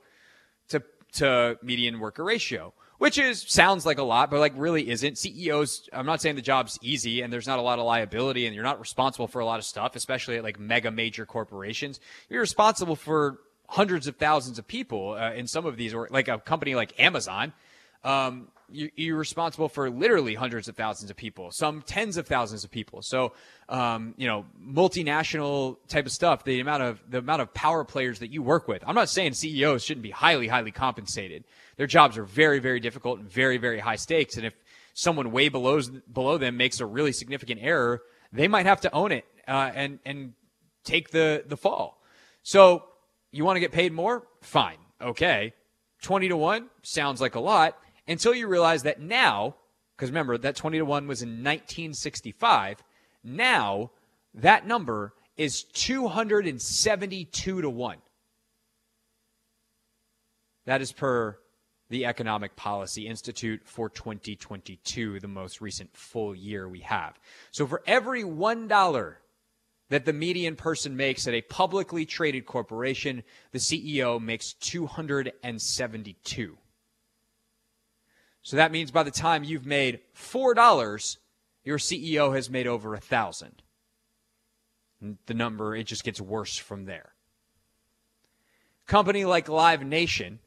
to, 0.69 0.83
to 1.15 1.59
median 1.63 1.99
worker 2.01 2.23
ratio, 2.23 2.73
which 2.99 3.19
is, 3.19 3.43
sounds 3.43 3.85
like 3.85 3.99
a 3.99 4.03
lot, 4.03 4.31
but 4.31 4.41
like 4.41 4.53
really 4.57 4.89
isn't. 4.89 5.19
CEOs, 5.19 5.89
I'm 5.93 6.07
not 6.07 6.21
saying 6.21 6.37
the 6.37 6.43
job's 6.43 6.79
easy 6.81 7.23
and 7.23 7.33
there's 7.33 7.47
not 7.47 7.59
a 7.59 7.63
lot 7.63 7.79
of 7.79 7.87
liability 7.87 8.47
and 8.47 8.55
you're 8.55 8.65
not 8.65 8.79
responsible 8.79 9.27
for 9.27 9.41
a 9.41 9.45
lot 9.45 9.59
of 9.59 9.65
stuff, 9.65 9.97
especially 9.97 10.37
at 10.37 10.45
like 10.45 10.59
mega 10.59 10.91
major 10.91 11.27
corporations. 11.27 11.99
You're 12.29 12.41
responsible 12.41 12.97
for 12.97 13.39
hundreds 13.69 14.07
of 14.07 14.17
thousands 14.17 14.59
of 14.59 14.67
people 14.67 15.13
uh, 15.13 15.33
in 15.33 15.47
some 15.47 15.67
of 15.67 15.77
these, 15.77 15.95
or 15.95 16.09
like 16.11 16.29
a 16.29 16.39
company 16.39 16.75
like 16.75 16.99
Amazon. 17.01 17.53
Um, 18.03 18.49
you, 18.71 19.15
are 19.15 19.19
responsible 19.19 19.69
for 19.69 19.91
literally 19.91 20.35
hundreds 20.35 20.69
of 20.69 20.77
thousands 20.77 21.11
of 21.11 21.17
people, 21.17 21.51
some 21.51 21.83
tens 21.83 22.17
of 22.17 22.27
thousands 22.27 22.65
of 22.65 22.71
people. 22.71 23.03
So, 23.03 23.33
um, 23.69 24.15
you 24.17 24.27
know, 24.27 24.47
multinational 24.63 25.77
type 25.89 26.07
of 26.07 26.13
stuff. 26.13 26.45
The 26.45 26.61
amount 26.61 26.83
of 26.83 27.01
the 27.09 27.19
amount 27.19 27.43
of 27.43 27.53
power 27.55 27.85
players 27.85 28.19
that 28.21 28.31
you 28.31 28.43
work 28.43 28.69
with. 28.69 28.83
I'm 28.87 28.95
not 28.95 29.09
saying 29.09 29.35
CEOs 29.35 29.85
shouldn't 29.85 30.03
be 30.03 30.11
highly, 30.11 30.49
highly 30.49 30.71
compensated. 30.71 31.45
Their 31.77 31.87
jobs 31.87 32.17
are 32.19 32.25
very, 32.25 32.59
very 32.59 32.81
difficult 32.81 33.19
and 33.21 33.31
very, 33.31 33.59
very 33.59 33.79
high 33.79 33.97
stakes. 33.97 34.37
And 34.37 34.47
if 34.47 34.55
someone 34.95 35.31
way 35.31 35.49
below 35.49 35.81
below 36.13 36.39
them 36.39 36.57
makes 36.57 36.81
a 36.81 36.87
really 36.87 37.13
significant 37.13 37.61
error, 37.63 38.03
they 38.33 38.49
might 38.49 38.67
have 38.67 38.81
to 38.83 38.93
own 38.93 39.13
it 39.13 39.25
uh, 39.47 39.71
and 39.75 39.99
and 40.05 40.33
take 40.85 41.11
the 41.11 41.45
the 41.47 41.57
fall. 41.57 42.01
So 42.43 42.85
you 43.35 43.45
want 43.45 43.57
to 43.57 43.61
get 43.61 43.73
paid 43.73 43.93
more? 43.93 44.27
Fine. 44.41 44.79
Okay. 45.01 45.53
20 46.03 46.29
to 46.29 46.37
1 46.37 46.69
sounds 46.83 47.21
like 47.21 47.35
a 47.35 47.41
lot 47.41 47.79
until 48.07 48.35
you 48.35 48.47
realize 48.47 48.83
that 48.83 49.01
now, 49.01 49.57
because 49.97 50.11
remember, 50.11 50.39
that 50.39 50.57
20 50.57 50.79
to 50.79 50.85
1 50.85 51.07
was 51.07 51.23
in 51.23 51.31
1965. 51.31 52.83
Now, 53.23 53.91
that 54.35 54.67
number 54.67 55.15
is 55.37 55.65
272 55.65 57.63
to 57.63 57.71
1. 57.71 57.97
That 60.67 60.81
is 60.81 60.93
per 60.93 61.39
the 61.91 62.07
Economic 62.07 62.57
Policy 62.57 63.07
Institute 63.07 63.63
for 63.65 63.89
2022, 63.89 65.21
the 65.21 65.29
most 65.29 65.61
recent 65.61 65.95
full 65.97 66.35
year 66.35 66.69
we 66.69 66.81
have. 66.81 67.19
So 67.51 67.67
for 67.67 67.83
every 67.87 68.23
$1 68.25 69.15
that 69.91 70.05
the 70.05 70.13
median 70.13 70.57
person 70.57 70.97
makes 70.97 71.29
at 71.29 71.35
a 71.35 71.43
publicly 71.43 72.07
traded 72.07 72.47
corporation, 72.47 73.23
the 73.53 73.59
CEO 73.59 74.21
makes 74.21 74.55
272. 74.55 76.59
So 78.43 78.57
that 78.57 78.73
means 78.73 78.91
by 78.91 79.03
the 79.03 79.11
time 79.11 79.45
you've 79.45 79.67
made 79.67 80.01
$4, 80.17 81.17
your 81.65 81.79
CEO 81.79 82.35
has 82.35 82.51
made 82.51 82.67
over 82.67 82.95
a 82.95 83.01
thousand. 83.01 83.63
The 85.27 85.35
number, 85.35 85.77
it 85.77 85.85
just 85.85 86.05
gets 86.05 86.21
worse 86.21 86.57
from 86.57 86.85
there. 86.85 87.13
Company 88.87 89.25
like 89.25 89.49
Live 89.49 89.85
Nation, 89.85 90.39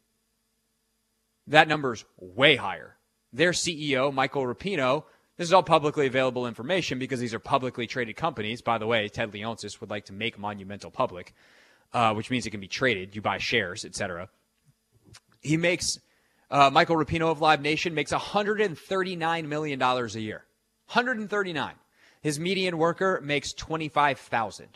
that 1.47 1.67
number's 1.67 2.05
way 2.17 2.55
higher. 2.55 2.95
Their 3.33 3.51
CEO, 3.51 4.13
Michael 4.13 4.43
Rapino, 4.43 5.03
this 5.37 5.47
is 5.47 5.53
all 5.53 5.63
publicly 5.63 6.07
available 6.07 6.47
information 6.47 6.97
because 6.97 7.19
these 7.19 7.33
are 7.33 7.39
publicly 7.39 7.85
traded 7.85 8.15
companies. 8.15 8.61
By 8.61 8.79
the 8.79 8.87
way, 8.87 9.07
Ted 9.07 9.31
Leonsis 9.31 9.79
would 9.79 9.89
like 9.89 10.05
to 10.05 10.13
make 10.13 10.39
Monumental 10.39 10.89
public, 10.89 11.33
uh, 11.93 12.13
which 12.13 12.31
means 12.31 12.45
it 12.45 12.51
can 12.51 12.59
be 12.59 12.67
traded. 12.67 13.15
You 13.15 13.21
buy 13.21 13.37
shares, 13.37 13.85
etc. 13.85 14.29
He 15.41 15.55
makes 15.55 15.99
uh, 16.49 16.71
Michael 16.71 16.95
Rapino 16.95 17.29
of 17.29 17.39
Live 17.39 17.61
Nation 17.61 17.93
makes 17.93 18.11
139 18.11 19.49
million 19.49 19.77
dollars 19.77 20.15
a 20.15 20.21
year. 20.21 20.43
139. 20.91 21.75
His 22.21 22.39
median 22.39 22.77
worker 22.77 23.21
makes 23.23 23.53
25,000, 23.53 24.67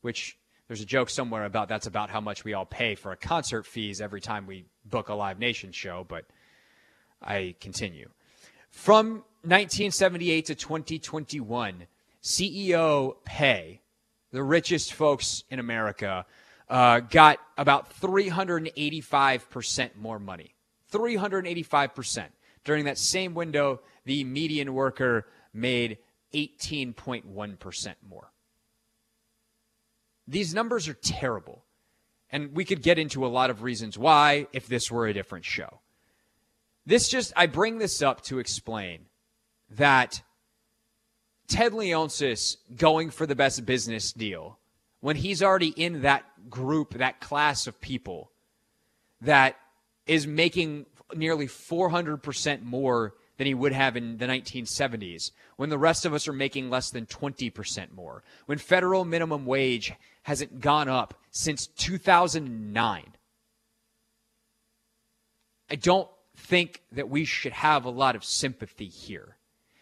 which 0.00 0.38
there's 0.68 0.80
a 0.80 0.86
joke 0.86 1.10
somewhere 1.10 1.44
about 1.44 1.68
that's 1.68 1.86
about 1.86 2.10
how 2.10 2.20
much 2.20 2.44
we 2.44 2.54
all 2.54 2.64
pay 2.64 2.94
for 2.94 3.12
a 3.12 3.16
concert 3.16 3.66
fees 3.66 4.00
every 4.00 4.20
time 4.20 4.46
we 4.46 4.64
book 4.84 5.08
a 5.08 5.14
Live 5.14 5.38
Nation 5.38 5.72
show, 5.72 6.06
but 6.08 6.24
I 7.20 7.56
continue. 7.60 8.08
From 8.70 9.24
1978 9.42 10.46
to 10.46 10.54
2021, 10.54 11.86
CEO 12.22 13.14
pay, 13.24 13.80
the 14.32 14.42
richest 14.42 14.94
folks 14.94 15.44
in 15.50 15.58
America, 15.58 16.24
uh, 16.68 17.00
got 17.00 17.38
about 17.58 17.92
385% 18.00 19.96
more 19.96 20.18
money. 20.18 20.54
385%. 20.92 22.26
During 22.64 22.84
that 22.84 22.98
same 22.98 23.34
window, 23.34 23.80
the 24.04 24.24
median 24.24 24.74
worker 24.74 25.26
made 25.52 25.98
18.1% 26.34 27.94
more. 28.08 28.32
These 30.28 30.54
numbers 30.54 30.86
are 30.88 30.94
terrible. 30.94 31.64
And 32.30 32.54
we 32.54 32.64
could 32.64 32.82
get 32.82 32.98
into 32.98 33.26
a 33.26 33.28
lot 33.28 33.50
of 33.50 33.62
reasons 33.62 33.98
why 33.98 34.46
if 34.52 34.68
this 34.68 34.90
were 34.90 35.06
a 35.06 35.12
different 35.12 35.44
show. 35.44 35.80
This 36.90 37.08
just, 37.08 37.32
I 37.36 37.46
bring 37.46 37.78
this 37.78 38.02
up 38.02 38.20
to 38.22 38.40
explain 38.40 39.06
that 39.76 40.22
Ted 41.46 41.70
Leonsis 41.70 42.56
going 42.74 43.10
for 43.10 43.26
the 43.26 43.36
best 43.36 43.64
business 43.64 44.12
deal 44.12 44.58
when 44.98 45.14
he's 45.14 45.40
already 45.40 45.68
in 45.68 46.02
that 46.02 46.50
group, 46.50 46.94
that 46.94 47.20
class 47.20 47.68
of 47.68 47.80
people 47.80 48.32
that 49.20 49.54
is 50.04 50.26
making 50.26 50.86
nearly 51.14 51.46
400% 51.46 52.64
more 52.64 53.14
than 53.38 53.46
he 53.46 53.54
would 53.54 53.72
have 53.72 53.96
in 53.96 54.18
the 54.18 54.26
1970s, 54.26 55.30
when 55.54 55.70
the 55.70 55.78
rest 55.78 56.04
of 56.04 56.12
us 56.12 56.26
are 56.26 56.32
making 56.32 56.70
less 56.70 56.90
than 56.90 57.06
20% 57.06 57.92
more, 57.92 58.24
when 58.46 58.58
federal 58.58 59.04
minimum 59.04 59.46
wage 59.46 59.92
hasn't 60.24 60.60
gone 60.60 60.88
up 60.88 61.14
since 61.30 61.68
2009. 61.68 63.12
I 65.70 65.74
don't 65.76 66.08
think 66.40 66.82
that 66.92 67.08
we 67.08 67.24
should 67.24 67.52
have 67.52 67.84
a 67.84 67.90
lot 67.90 68.16
of 68.16 68.24
sympathy 68.24 68.88
here 68.88 69.36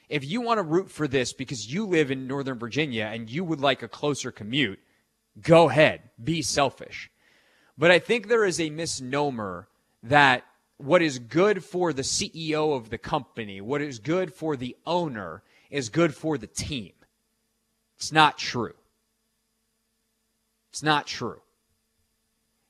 if 0.09 0.25
you 0.25 0.41
want 0.41 0.59
to 0.59 0.63
root 0.63 0.91
for 0.91 1.07
this 1.07 1.33
because 1.33 1.73
you 1.73 1.85
live 1.87 2.11
in 2.11 2.27
Northern 2.27 2.59
Virginia 2.59 3.11
and 3.13 3.31
you 3.31 3.45
would 3.45 3.61
like 3.61 3.83
a 3.83 3.89
closer 3.89 4.31
commute, 4.33 4.81
go 5.41 5.69
ahead, 5.69 6.03
be 6.23 6.43
selfish. 6.43 7.11
But 7.77 7.91
I 7.91 7.99
think 7.99 8.27
there 8.29 8.45
is 8.45 8.59
a 8.59 8.71
misnomer 8.71 9.69
that 10.03 10.45
what 10.79 11.03
is 11.03 11.19
good 11.19 11.63
for 11.65 11.93
the 11.93 12.03
CEO 12.03 12.75
of 12.75 12.91
the 12.91 12.99
company, 12.99 13.61
what 13.61 13.83
is 13.83 13.99
good 13.99 14.33
for 14.33 14.57
the 14.57 14.77
owner, 14.87 15.43
is 15.71 15.89
good 15.89 16.15
for 16.15 16.39
the 16.39 16.47
team. 16.47 16.93
It's 17.97 18.13
not 18.13 18.39
true. 18.39 18.75
It's 20.71 20.83
not 20.83 21.07
true. 21.07 21.41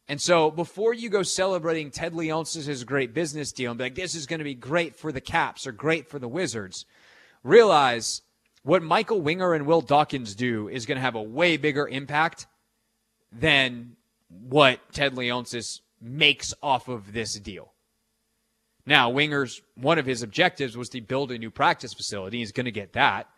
And 0.08 0.20
so 0.20 0.50
before 0.50 0.94
you 0.94 1.10
go 1.10 1.22
celebrating 1.22 1.90
Ted 1.90 2.14
Leonsis' 2.14 2.84
great 2.86 3.12
business 3.12 3.52
deal 3.52 3.70
and 3.70 3.78
be 3.78 3.84
like, 3.84 3.94
this 3.94 4.14
is 4.14 4.26
going 4.26 4.38
to 4.38 4.44
be 4.44 4.54
great 4.54 4.96
for 4.96 5.12
the 5.12 5.20
Caps 5.20 5.66
or 5.66 5.72
great 5.72 6.08
for 6.08 6.18
the 6.18 6.28
Wizards, 6.28 6.86
realize 7.44 8.22
what 8.62 8.82
Michael 8.82 9.20
Winger 9.20 9.52
and 9.52 9.66
Will 9.66 9.82
Dawkins 9.82 10.34
do 10.34 10.68
is 10.68 10.86
going 10.86 10.96
to 10.96 11.02
have 11.02 11.14
a 11.14 11.22
way 11.22 11.56
bigger 11.58 11.86
impact 11.86 12.46
than 13.30 13.96
what 14.48 14.80
Ted 14.92 15.14
Leonsis 15.14 15.80
makes 16.00 16.54
off 16.62 16.88
of 16.88 17.12
this 17.12 17.34
deal. 17.34 17.72
Now, 18.86 19.10
Winger's 19.10 19.60
one 19.74 19.98
of 19.98 20.06
his 20.06 20.22
objectives 20.22 20.74
was 20.74 20.88
to 20.90 21.00
build 21.02 21.30
a 21.30 21.38
new 21.38 21.50
practice 21.50 21.92
facility. 21.92 22.38
He's 22.38 22.52
going 22.52 22.64
to 22.64 22.72
get 22.72 22.94
that. 22.94 23.28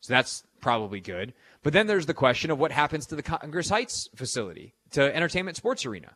So 0.00 0.12
that's 0.12 0.44
probably 0.60 1.00
good. 1.00 1.32
But 1.66 1.72
then 1.72 1.88
there's 1.88 2.06
the 2.06 2.14
question 2.14 2.52
of 2.52 2.60
what 2.60 2.70
happens 2.70 3.06
to 3.06 3.16
the 3.16 3.24
Congress 3.24 3.70
Heights 3.70 4.08
facility, 4.14 4.72
to 4.92 5.12
Entertainment 5.12 5.56
Sports 5.56 5.84
Arena. 5.84 6.12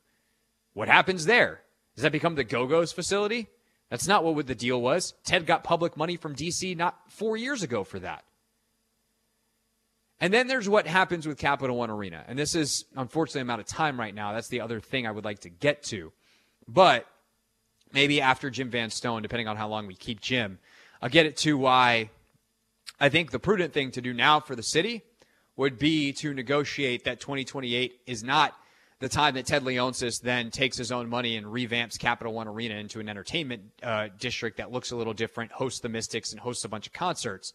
What 0.74 0.86
happens 0.86 1.26
there? 1.26 1.62
Does 1.96 2.04
that 2.04 2.12
become 2.12 2.36
the 2.36 2.44
Go 2.44 2.68
Go's 2.68 2.92
facility? 2.92 3.48
That's 3.88 4.06
not 4.06 4.22
what 4.22 4.46
the 4.46 4.54
deal 4.54 4.80
was. 4.80 5.12
Ted 5.24 5.46
got 5.46 5.64
public 5.64 5.96
money 5.96 6.14
from 6.14 6.36
DC 6.36 6.76
not 6.76 7.00
four 7.08 7.36
years 7.36 7.64
ago 7.64 7.82
for 7.82 7.98
that. 7.98 8.22
And 10.20 10.32
then 10.32 10.46
there's 10.46 10.68
what 10.68 10.86
happens 10.86 11.26
with 11.26 11.36
Capital 11.36 11.76
One 11.76 11.90
Arena. 11.90 12.24
And 12.28 12.38
this 12.38 12.54
is, 12.54 12.84
unfortunately, 12.94 13.40
I'm 13.40 13.50
out 13.50 13.58
of 13.58 13.66
time 13.66 13.98
right 13.98 14.14
now. 14.14 14.32
That's 14.32 14.46
the 14.46 14.60
other 14.60 14.78
thing 14.78 15.04
I 15.04 15.10
would 15.10 15.24
like 15.24 15.40
to 15.40 15.48
get 15.48 15.82
to. 15.86 16.12
But 16.68 17.08
maybe 17.92 18.20
after 18.20 18.50
Jim 18.50 18.70
Van 18.70 18.90
Stone, 18.90 19.22
depending 19.22 19.48
on 19.48 19.56
how 19.56 19.66
long 19.66 19.88
we 19.88 19.96
keep 19.96 20.20
Jim, 20.20 20.60
I'll 21.02 21.08
get 21.08 21.26
it 21.26 21.36
to 21.38 21.58
why 21.58 22.10
I 23.00 23.08
think 23.08 23.32
the 23.32 23.40
prudent 23.40 23.72
thing 23.72 23.90
to 23.90 24.00
do 24.00 24.14
now 24.14 24.38
for 24.38 24.54
the 24.54 24.62
city 24.62 25.02
would 25.60 25.78
be 25.78 26.12
to 26.14 26.34
negotiate 26.34 27.04
that 27.04 27.20
2028 27.20 28.00
is 28.06 28.24
not 28.24 28.56
the 28.98 29.08
time 29.08 29.34
that 29.34 29.46
Ted 29.46 29.62
Leonsis 29.62 30.20
then 30.20 30.50
takes 30.50 30.76
his 30.76 30.92
own 30.92 31.08
money 31.08 31.36
and 31.36 31.46
revamps 31.46 31.98
Capital 31.98 32.32
One 32.32 32.48
Arena 32.48 32.74
into 32.74 33.00
an 33.00 33.08
entertainment 33.08 33.62
uh, 33.82 34.08
district 34.18 34.56
that 34.58 34.72
looks 34.72 34.90
a 34.90 34.96
little 34.96 35.14
different, 35.14 35.52
hosts 35.52 35.80
the 35.80 35.88
Mystics, 35.88 36.32
and 36.32 36.40
hosts 36.40 36.64
a 36.64 36.68
bunch 36.68 36.86
of 36.86 36.92
concerts 36.92 37.52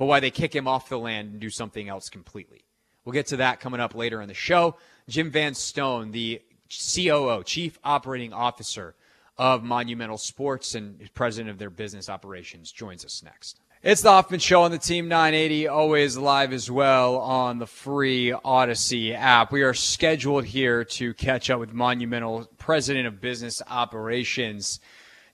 but 0.00 0.06
why 0.06 0.18
they 0.18 0.30
kick 0.30 0.56
him 0.56 0.66
off 0.66 0.88
the 0.88 0.98
land 0.98 1.32
and 1.32 1.40
do 1.40 1.50
something 1.50 1.86
else 1.90 2.08
completely. 2.08 2.64
We'll 3.04 3.12
get 3.12 3.26
to 3.26 3.36
that 3.36 3.60
coming 3.60 3.80
up 3.80 3.94
later 3.94 4.22
in 4.22 4.28
the 4.28 4.34
show. 4.34 4.76
Jim 5.10 5.30
Van 5.30 5.52
Stone, 5.52 6.12
the 6.12 6.40
COO, 6.70 7.42
Chief 7.44 7.78
Operating 7.84 8.32
Officer 8.32 8.94
of 9.36 9.62
Monumental 9.62 10.16
Sports 10.16 10.74
and 10.74 11.06
president 11.12 11.50
of 11.50 11.58
their 11.58 11.68
business 11.68 12.08
operations, 12.08 12.72
joins 12.72 13.04
us 13.04 13.22
next. 13.22 13.60
It's 13.82 14.02
the 14.02 14.10
Hoffman 14.10 14.40
Show 14.40 14.64
on 14.64 14.72
the 14.72 14.78
Team 14.78 15.08
980, 15.08 15.66
always 15.68 16.14
live 16.18 16.52
as 16.52 16.70
well 16.70 17.16
on 17.16 17.58
the 17.58 17.66
free 17.66 18.30
Odyssey 18.30 19.14
app. 19.14 19.52
We 19.52 19.62
are 19.62 19.72
scheduled 19.72 20.44
here 20.44 20.84
to 20.84 21.14
catch 21.14 21.48
up 21.48 21.60
with 21.60 21.72
Monumental 21.72 22.46
President 22.58 23.06
of 23.06 23.22
Business 23.22 23.62
Operations, 23.66 24.80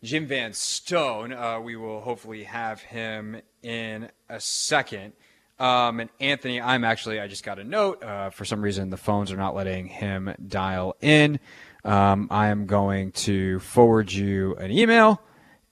Jim 0.05 0.29
Van 0.29 0.53
Stone. 0.53 1.33
Uh, 1.33 1.59
we 1.59 1.75
will 1.75 2.01
hopefully 2.01 2.45
have 2.45 2.81
him 2.83 3.43
in 3.65 4.11
a 4.29 4.39
second. 4.39 5.15
Um, 5.59 5.99
and 5.99 6.11
Anthony, 6.21 6.61
I'm 6.61 6.85
actually, 6.85 7.19
I 7.19 7.27
just 7.27 7.43
got 7.43 7.59
a 7.59 7.65
note. 7.65 8.01
Uh, 8.05 8.31
for 8.31 8.45
some 8.45 8.63
reason, 8.63 8.91
the 8.91 8.97
phones 8.97 9.33
are 9.33 9.37
not 9.37 9.57
letting 9.57 9.89
him 9.89 10.33
dial 10.47 10.95
in. 11.01 11.41
Um, 11.85 12.29
I 12.31 12.49
am 12.51 12.67
going 12.67 13.11
to 13.13 13.59
forward 13.59 14.13
you 14.13 14.55
an 14.55 14.71
email, 14.71 15.21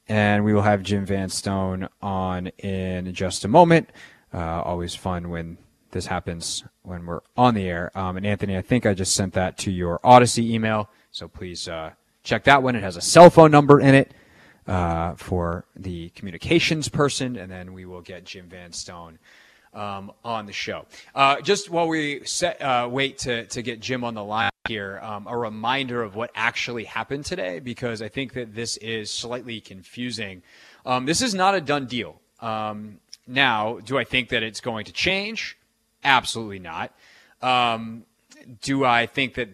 and 0.09 0.45
we 0.45 0.53
will 0.53 0.63
have 0.63 0.83
Jim 0.83 1.07
Van 1.07 1.29
Stone 1.29 1.89
on 2.03 2.49
in 2.59 3.13
just 3.15 3.45
a 3.45 3.49
moment. 3.49 3.91
Uh, 4.33 4.63
always 4.63 4.95
fun 4.95 5.31
when 5.31 5.59
this 5.93 6.07
happens 6.07 6.65
when 6.83 7.07
we're 7.07 7.21
on 7.37 7.55
the 7.55 7.69
air. 7.69 7.91
Um, 7.97 8.17
and 8.17 8.27
Anthony, 8.27 8.57
I 8.57 8.63
think 8.63 8.85
I 8.85 8.95
just 8.95 9.15
sent 9.15 9.33
that 9.35 9.57
to 9.59 9.71
your 9.71 10.01
Odyssey 10.05 10.53
email, 10.53 10.91
so 11.11 11.29
please 11.29 11.69
uh, 11.69 11.93
check 12.23 12.45
that 12.45 12.63
one. 12.63 12.77
It 12.77 12.83
has 12.83 12.97
a 12.97 13.01
cell 13.01 13.31
phone 13.31 13.51
number 13.51 13.81
in 13.81 13.95
it 13.95 14.13
uh, 14.67 15.15
for 15.15 15.65
the 15.77 16.11
communications 16.11 16.89
person, 16.89 17.37
and 17.37 17.51
then 17.51 17.73
we 17.73 17.85
will 17.85 18.03
get 18.03 18.25
Jim 18.25 18.49
Van 18.49 18.73
Stone 18.73 19.19
um, 19.73 20.13
on 20.25 20.47
the 20.47 20.53
show. 20.53 20.87
Uh, 21.15 21.41
just 21.41 21.71
while 21.71 21.89
we 21.89 22.25
set, 22.25 22.61
uh, 22.61 22.89
wait 22.91 23.19
to, 23.19 23.47
to 23.47 23.63
get 23.63 23.81
Jim 23.81 24.05
on 24.05 24.15
the 24.15 24.25
line 24.25 24.51
here, 24.67 24.99
um, 25.03 25.27
a 25.27 25.37
reminder 25.37 26.03
of 26.03 26.15
what 26.15 26.31
actually 26.35 26.85
happened 26.85 27.27
today, 27.27 27.61
because 27.61 28.01
I 28.01 28.09
think 28.09 28.33
that 28.33 28.55
this 28.55 28.79
is 28.79 29.11
slightly 29.11 29.61
confusing. 29.61 30.43
Um, 30.87 31.05
this 31.05 31.21
is 31.21 31.35
not 31.35 31.55
a 31.55 31.61
done 31.61 31.85
deal. 31.85 32.19
Um, 32.41 33.01
now, 33.27 33.81
do 33.81 33.99
I 33.99 34.05
think 34.05 34.31
that 34.31 34.43
it's 34.43 34.63
going 34.63 34.87
to 34.87 34.93
change? 34.93 35.59
Absolutely 36.03 36.61
not. 36.61 36.95
Um, 37.43 38.05
do 38.63 38.87
I 38.87 39.05
think 39.05 39.35
that 39.35 39.51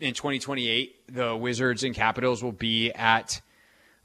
in 0.00 0.14
2028 0.14 1.14
the 1.14 1.36
Wizards 1.36 1.84
and 1.84 1.94
Capitals 1.94 2.42
will 2.42 2.50
be 2.50 2.90
at 2.90 3.40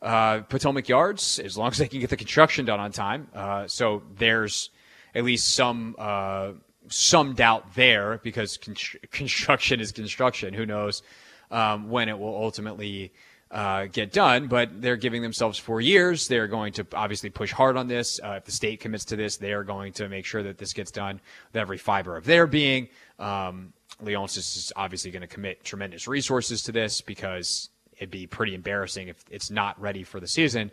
uh, 0.03 0.41
Potomac 0.41 0.87
Yards, 0.87 1.39
as 1.39 1.57
long 1.57 1.69
as 1.69 1.79
they 1.79 1.87
can 1.87 1.99
get 1.99 2.11
the 2.11 2.17
construction 2.17 2.65
done 2.65 2.79
on 2.79 2.91
time. 2.91 3.27
Uh, 3.33 3.67
so 3.67 4.03
there's 4.17 4.69
at 5.15 5.23
least 5.23 5.55
some 5.55 5.95
uh, 5.97 6.51
some 6.87 7.33
doubt 7.33 7.75
there 7.75 8.19
because 8.23 8.57
con- 8.57 8.75
construction 9.11 9.79
is 9.79 9.91
construction. 9.91 10.53
Who 10.53 10.65
knows 10.65 11.03
um, 11.51 11.89
when 11.89 12.09
it 12.09 12.17
will 12.17 12.35
ultimately 12.35 13.13
uh, 13.51 13.85
get 13.85 14.11
done? 14.11 14.47
But 14.47 14.81
they're 14.81 14.97
giving 14.97 15.21
themselves 15.21 15.57
four 15.57 15.81
years. 15.81 16.27
They're 16.27 16.47
going 16.47 16.73
to 16.73 16.87
obviously 16.93 17.29
push 17.29 17.51
hard 17.51 17.77
on 17.77 17.87
this. 17.87 18.19
Uh, 18.23 18.35
if 18.37 18.45
the 18.45 18.51
state 18.51 18.79
commits 18.79 19.05
to 19.05 19.15
this, 19.15 19.37
they 19.37 19.53
are 19.53 19.63
going 19.63 19.93
to 19.93 20.09
make 20.09 20.25
sure 20.25 20.43
that 20.43 20.57
this 20.57 20.73
gets 20.73 20.91
done 20.91 21.19
with 21.51 21.61
every 21.61 21.77
fiber 21.77 22.17
of 22.17 22.25
their 22.25 22.47
being. 22.47 22.89
Um, 23.19 23.73
is 24.05 24.73
obviously 24.75 25.11
going 25.11 25.21
to 25.21 25.27
commit 25.27 25.63
tremendous 25.63 26.07
resources 26.07 26.63
to 26.63 26.71
this 26.71 27.01
because 27.01 27.69
it'd 27.97 28.11
be 28.11 28.27
pretty 28.27 28.55
embarrassing 28.55 29.07
if 29.07 29.23
it's 29.29 29.51
not 29.51 29.79
ready 29.79 30.03
for 30.03 30.19
the 30.19 30.27
season. 30.27 30.71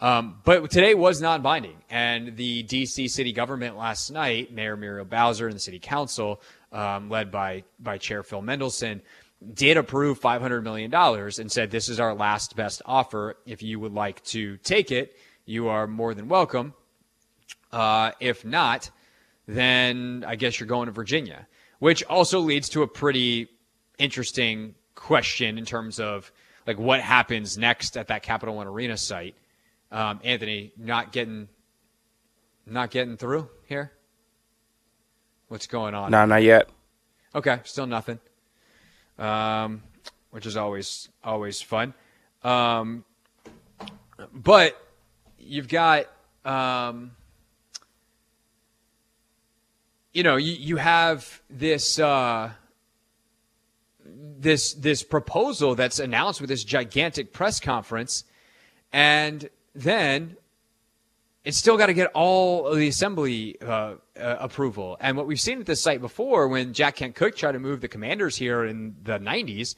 Um, 0.00 0.40
but 0.44 0.70
today 0.70 0.94
was 0.94 1.20
non 1.20 1.42
binding. 1.42 1.76
And 1.88 2.36
the 2.36 2.64
DC 2.64 3.08
city 3.08 3.32
government 3.32 3.76
last 3.76 4.10
night, 4.10 4.52
Mayor 4.52 4.76
Muriel 4.76 5.04
Bowser 5.04 5.46
and 5.46 5.56
the 5.56 5.60
city 5.60 5.78
council, 5.78 6.42
um, 6.72 7.08
led 7.08 7.30
by, 7.30 7.64
by 7.78 7.98
Chair 7.98 8.22
Phil 8.22 8.42
Mendelson, 8.42 9.00
did 9.54 9.76
approve 9.76 10.20
$500 10.20 10.62
million 10.62 10.92
and 10.94 11.52
said, 11.52 11.70
This 11.70 11.88
is 11.88 12.00
our 12.00 12.14
last 12.14 12.56
best 12.56 12.82
offer. 12.84 13.36
If 13.46 13.62
you 13.62 13.80
would 13.80 13.92
like 13.92 14.22
to 14.24 14.56
take 14.58 14.90
it, 14.90 15.16
you 15.44 15.68
are 15.68 15.86
more 15.86 16.14
than 16.14 16.28
welcome. 16.28 16.74
Uh, 17.72 18.12
if 18.20 18.44
not, 18.44 18.90
then 19.46 20.24
I 20.26 20.36
guess 20.36 20.58
you're 20.58 20.66
going 20.66 20.86
to 20.86 20.92
Virginia, 20.92 21.46
which 21.78 22.02
also 22.04 22.40
leads 22.40 22.68
to 22.70 22.82
a 22.82 22.88
pretty 22.88 23.48
interesting 23.98 24.74
question 24.94 25.58
in 25.58 25.64
terms 25.64 26.00
of 26.00 26.32
like 26.66 26.78
what 26.78 27.00
happens 27.00 27.56
next 27.56 27.96
at 27.96 28.08
that 28.08 28.22
Capital 28.22 28.56
One 28.56 28.66
Arena 28.66 28.96
site. 28.96 29.36
Um, 29.90 30.20
Anthony, 30.24 30.72
not 30.76 31.12
getting, 31.12 31.48
not 32.66 32.90
getting 32.90 33.16
through 33.16 33.48
here. 33.66 33.92
What's 35.48 35.66
going 35.66 35.94
on? 35.94 36.10
No, 36.10 36.24
not 36.26 36.42
yet. 36.42 36.68
Okay, 37.34 37.60
still 37.64 37.86
nothing. 37.86 38.18
Um, 39.18 39.82
which 40.30 40.44
is 40.44 40.56
always 40.56 41.08
always 41.22 41.62
fun. 41.62 41.94
Um, 42.42 43.04
but 44.32 44.76
you've 45.38 45.68
got, 45.68 46.06
um, 46.44 47.12
you 50.12 50.22
know, 50.22 50.36
you, 50.36 50.52
you 50.52 50.76
have 50.76 51.42
this. 51.48 51.98
Uh, 51.98 52.50
this 54.38 54.74
this 54.74 55.02
proposal 55.02 55.74
that's 55.74 55.98
announced 55.98 56.40
with 56.40 56.48
this 56.48 56.62
gigantic 56.62 57.32
press 57.32 57.58
conference, 57.58 58.24
and 58.92 59.48
then 59.76 60.36
it's 61.44 61.56
still 61.56 61.76
got 61.76 61.86
to 61.86 61.94
get 61.94 62.10
all 62.12 62.74
the 62.74 62.88
assembly 62.88 63.56
uh, 63.62 63.66
uh, 63.66 63.94
approval. 64.16 64.96
And 65.00 65.16
what 65.16 65.26
we've 65.28 65.40
seen 65.40 65.60
at 65.60 65.66
this 65.66 65.80
site 65.80 66.00
before, 66.00 66.48
when 66.48 66.72
Jack 66.72 66.96
Kent 66.96 67.14
Cooke 67.14 67.36
tried 67.36 67.52
to 67.52 67.60
move 67.60 67.80
the 67.80 67.88
commanders 67.88 68.36
here 68.36 68.64
in 68.64 68.96
the 69.04 69.18
90s, 69.20 69.76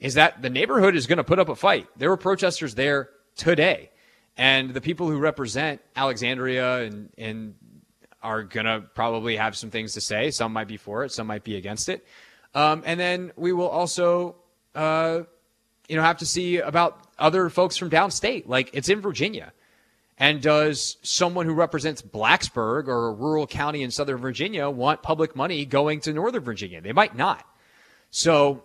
is 0.00 0.14
that 0.14 0.40
the 0.40 0.48
neighborhood 0.48 0.96
is 0.96 1.06
going 1.06 1.18
to 1.18 1.24
put 1.24 1.38
up 1.38 1.48
a 1.48 1.54
fight. 1.54 1.86
There 1.96 2.08
were 2.08 2.16
protesters 2.16 2.74
there 2.74 3.10
today, 3.36 3.90
and 4.36 4.72
the 4.72 4.80
people 4.80 5.08
who 5.08 5.18
represent 5.18 5.80
Alexandria 5.94 6.82
and 6.82 7.10
and 7.18 7.54
are 8.22 8.42
going 8.42 8.66
to 8.66 8.80
probably 8.94 9.36
have 9.36 9.56
some 9.56 9.70
things 9.70 9.94
to 9.94 10.00
say. 10.00 10.30
Some 10.30 10.52
might 10.52 10.68
be 10.68 10.76
for 10.76 11.04
it, 11.04 11.12
some 11.12 11.26
might 11.26 11.44
be 11.44 11.56
against 11.56 11.88
it. 11.88 12.06
Um, 12.54 12.82
and 12.86 12.98
then 12.98 13.32
we 13.36 13.52
will 13.52 13.68
also, 13.68 14.36
uh, 14.74 15.22
you 15.88 15.96
know, 15.96 16.02
have 16.02 16.18
to 16.18 16.26
see 16.26 16.58
about 16.58 17.01
other 17.18 17.48
folks 17.48 17.76
from 17.76 17.90
downstate. 17.90 18.44
Like 18.46 18.70
it's 18.72 18.88
in 18.88 19.00
Virginia. 19.00 19.52
And 20.18 20.40
does 20.40 20.98
someone 21.02 21.46
who 21.46 21.54
represents 21.54 22.02
Blacksburg 22.02 22.86
or 22.86 23.08
a 23.08 23.12
rural 23.12 23.46
county 23.46 23.82
in 23.82 23.90
Southern 23.90 24.18
Virginia 24.18 24.70
want 24.70 25.02
public 25.02 25.34
money 25.34 25.64
going 25.64 26.00
to 26.00 26.12
Northern 26.12 26.44
Virginia? 26.44 26.80
They 26.80 26.92
might 26.92 27.16
not. 27.16 27.44
So 28.10 28.62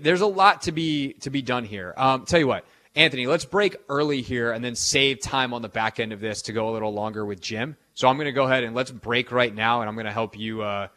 there's 0.00 0.20
a 0.20 0.26
lot 0.26 0.62
to 0.62 0.72
be 0.72 1.14
to 1.14 1.30
be 1.30 1.42
done 1.42 1.64
here. 1.64 1.94
Um, 1.96 2.26
tell 2.26 2.38
you 2.38 2.46
what, 2.46 2.64
Anthony, 2.94 3.26
let's 3.26 3.44
break 3.44 3.76
early 3.88 4.20
here 4.20 4.52
and 4.52 4.64
then 4.64 4.74
save 4.74 5.20
time 5.20 5.54
on 5.54 5.62
the 5.62 5.68
back 5.68 6.00
end 6.00 6.12
of 6.12 6.20
this 6.20 6.42
to 6.42 6.52
go 6.52 6.68
a 6.68 6.72
little 6.72 6.92
longer 6.92 7.24
with 7.24 7.40
Jim. 7.40 7.76
So 7.94 8.08
I'm 8.08 8.16
going 8.16 8.26
to 8.26 8.32
go 8.32 8.44
ahead 8.44 8.64
and 8.64 8.74
let's 8.74 8.90
break 8.90 9.32
right 9.32 9.54
now, 9.54 9.80
and 9.80 9.88
I'm 9.88 9.94
going 9.94 10.06
to 10.06 10.12
help 10.12 10.38
you, 10.38 10.62
uh, 10.62 10.88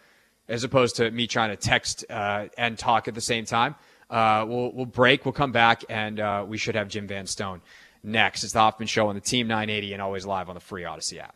as 0.48 0.64
opposed 0.64 0.98
to 0.98 1.10
me 1.12 1.28
trying 1.28 1.50
to 1.50 1.56
text 1.56 2.06
uh, 2.10 2.48
and 2.58 2.78
talk 2.78 3.08
at 3.08 3.16
the 3.16 3.22
same 3.22 3.46
time. 3.46 3.76
Uh, 4.14 4.46
we'll 4.48 4.72
we'll 4.72 4.86
break. 4.86 5.26
We'll 5.26 5.32
come 5.34 5.52
back, 5.52 5.84
and 5.90 6.20
uh, 6.20 6.46
we 6.48 6.58
should 6.58 6.76
have 6.76 6.88
Jim 6.88 7.08
Van 7.08 7.26
Stone 7.26 7.62
next. 8.04 8.44
It's 8.44 8.54
the 8.54 8.60
Hoffman 8.60 8.88
Show 8.88 9.08
on 9.08 9.16
the 9.16 9.22
Team 9.22 9.48
980 9.48 9.94
and 9.94 10.02
always 10.02 10.26
live 10.26 10.50
on 10.50 10.56
the 10.56 10.62
free 10.62 10.86
Odyssey 10.86 11.20
app. 11.20 11.36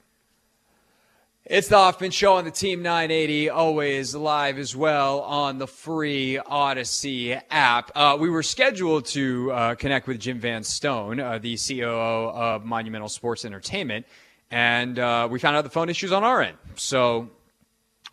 It's 1.43 1.69
the 1.69 1.77
Hoffman 1.77 2.11
Show 2.11 2.33
on 2.33 2.43
the 2.43 2.51
Team 2.51 2.83
980, 2.83 3.49
always 3.49 4.13
live 4.13 4.59
as 4.59 4.75
well 4.75 5.21
on 5.21 5.57
the 5.57 5.65
free 5.65 6.37
Odyssey 6.37 7.33
app. 7.49 7.89
Uh, 7.95 8.17
we 8.19 8.29
were 8.29 8.43
scheduled 8.43 9.05
to 9.05 9.51
uh, 9.53 9.75
connect 9.75 10.07
with 10.07 10.19
Jim 10.19 10.39
Van 10.39 10.61
Stone, 10.61 11.21
uh, 11.21 11.39
the 11.39 11.57
COO 11.57 12.29
of 12.29 12.65
Monumental 12.65 13.07
Sports 13.07 13.45
Entertainment, 13.45 14.05
and 14.51 14.99
uh, 14.99 15.27
we 15.31 15.39
found 15.39 15.55
out 15.55 15.63
the 15.63 15.69
phone 15.69 15.89
issues 15.89 16.11
on 16.11 16.23
our 16.25 16.41
end. 16.41 16.57
So 16.75 17.29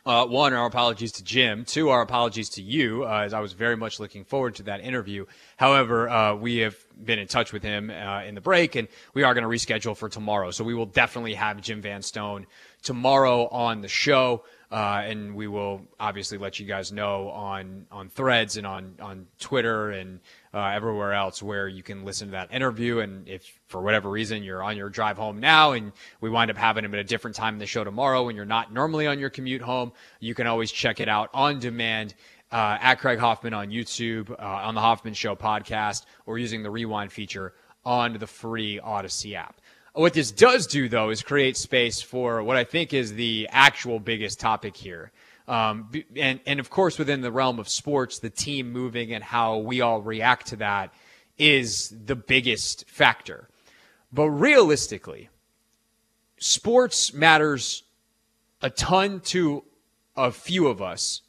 uh, 0.07 0.27
one, 0.27 0.53
our 0.53 0.67
apologies 0.67 1.13
to 1.13 1.25
Jim. 1.25 1.65
Two, 1.65 1.89
our 1.89 2.03
apologies 2.03 2.51
to 2.51 2.63
you, 2.63 3.05
uh, 3.05 3.23
as 3.25 3.33
I 3.33 3.41
was 3.41 3.55
very 3.55 3.77
much 3.77 3.99
looking 3.99 4.25
forward 4.25 4.57
to 4.57 4.65
that 4.65 4.81
interview. 4.81 5.25
However, 5.57 6.11
uh, 6.11 6.35
we 6.35 6.59
have 6.59 6.77
been 7.03 7.19
in 7.19 7.27
touch 7.27 7.55
with 7.55 7.63
him 7.63 7.91
uh, 7.91 8.23
in 8.23 8.35
the 8.35 8.43
break, 8.43 8.75
and 8.75 8.87
we 9.15 9.23
are 9.23 9.33
going 9.33 9.45
to 9.45 9.49
reschedule 9.49 9.97
for 9.97 10.11
tomorrow. 10.11 10.51
So 10.51 10.63
we 10.63 10.75
will 10.75 10.87
definitely 10.87 11.35
have 11.35 11.61
Jim 11.63 11.81
Van 11.81 12.03
Stone 12.03 12.47
tomorrow 12.83 13.49
on 13.49 13.81
the 13.81 13.89
show. 13.89 14.45
Uh, 14.71 15.03
and 15.07 15.37
we 15.37 15.47
will 15.47 15.83
obviously 16.01 16.37
let 16.37 16.59
you 16.59 16.67
guys 16.67 16.91
know 16.91 17.29
on 17.29 17.87
on 17.93 18.09
threads 18.09 18.57
and 18.57 18.67
on 18.67 18.97
on 19.01 19.27
Twitter 19.39 19.91
and 19.91 20.19
uh, 20.55 20.69
everywhere 20.69 21.13
else 21.13 21.43
where 21.43 21.67
you 21.67 21.83
can 21.83 22.05
listen 22.05 22.29
to 22.29 22.33
that 22.33 22.53
interview. 22.53 23.01
And 23.01 23.29
if 23.29 23.59
for 23.67 23.83
whatever 23.83 24.09
reason 24.09 24.45
you're 24.45 24.63
on 24.63 24.77
your 24.77 24.89
drive 24.89 25.19
home 25.19 25.41
now 25.41 25.73
and 25.73 25.93
we 26.21 26.31
wind 26.31 26.51
up 26.51 26.57
having 26.57 26.85
him 26.85 26.95
at 26.95 27.01
a 27.01 27.05
different 27.05 27.35
time 27.35 27.55
in 27.55 27.59
the 27.59 27.67
show 27.67 27.83
tomorrow 27.83 28.25
when 28.25 28.37
you're 28.37 28.45
not 28.45 28.73
normally 28.73 29.07
on 29.07 29.19
your 29.19 29.31
commute 29.31 29.63
home, 29.63 29.93
you 30.21 30.35
can 30.35 30.47
always 30.47 30.71
check 30.71 31.01
it 31.01 31.09
out 31.09 31.31
on 31.35 31.59
demand. 31.59 32.15
Uh, 32.53 32.79
at 32.81 33.01
Craig 33.01 33.19
Hoffman 33.19 33.53
on 33.53 33.71
YouTube, 33.71 34.31
uh, 34.31 34.37
on 34.39 34.77
the 34.77 34.81
Hoffman 34.81 35.15
Show 35.15 35.35
podcast, 35.35 36.05
or 36.25 36.39
using 36.39 36.63
the 36.63 36.71
rewind 36.71 37.11
feature 37.11 37.53
on 37.85 38.17
the 38.19 38.29
free 38.29 38.79
Odyssey 38.79 39.35
app. 39.35 39.61
What 39.95 40.13
this 40.13 40.31
does 40.31 40.69
do, 40.69 40.89
though, 40.89 41.11
is 41.11 41.23
create 41.23 41.57
space 41.57 42.01
for 42.01 42.45
what 42.45 42.57
I 42.57 42.63
think 42.63 42.93
is 42.93 43.15
the 43.15 43.49
actual 43.51 43.99
biggest 43.99 44.39
topic 44.39 44.77
here. 44.77 45.11
Um, 45.47 45.91
and, 46.17 46.41
and 46.47 46.61
of 46.61 46.71
course, 46.71 46.99
within 46.99 47.21
the 47.21 47.33
realm 47.33 47.59
of 47.59 47.69
sports, 47.69 48.19
the 48.19 48.31
team 48.31 48.73
moving 48.73 49.13
and 49.13 49.23
how 49.23 49.59
we 49.59 49.81
all 49.81 50.01
react 50.01 50.49
to 50.49 50.57
that 50.57 50.93
is 51.37 51.95
the 52.05 52.17
biggest 52.17 52.89
factor. 52.89 53.49
But 54.13 54.31
realistically, 54.31 55.29
sports 56.39 57.13
matters 57.13 57.83
a 58.63 58.71
ton 58.71 59.21
to 59.21 59.65
a 60.17 60.31
few 60.31 60.69
of 60.69 60.81
us. 60.81 61.21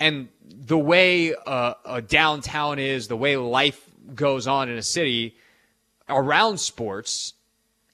And 0.00 0.28
the 0.42 0.78
way 0.78 1.34
a, 1.46 1.74
a 1.84 2.02
downtown 2.02 2.78
is, 2.78 3.08
the 3.08 3.16
way 3.16 3.36
life 3.36 3.84
goes 4.14 4.46
on 4.46 4.68
in 4.68 4.78
a 4.78 4.82
city 4.82 5.36
around 6.08 6.58
sports 6.58 7.34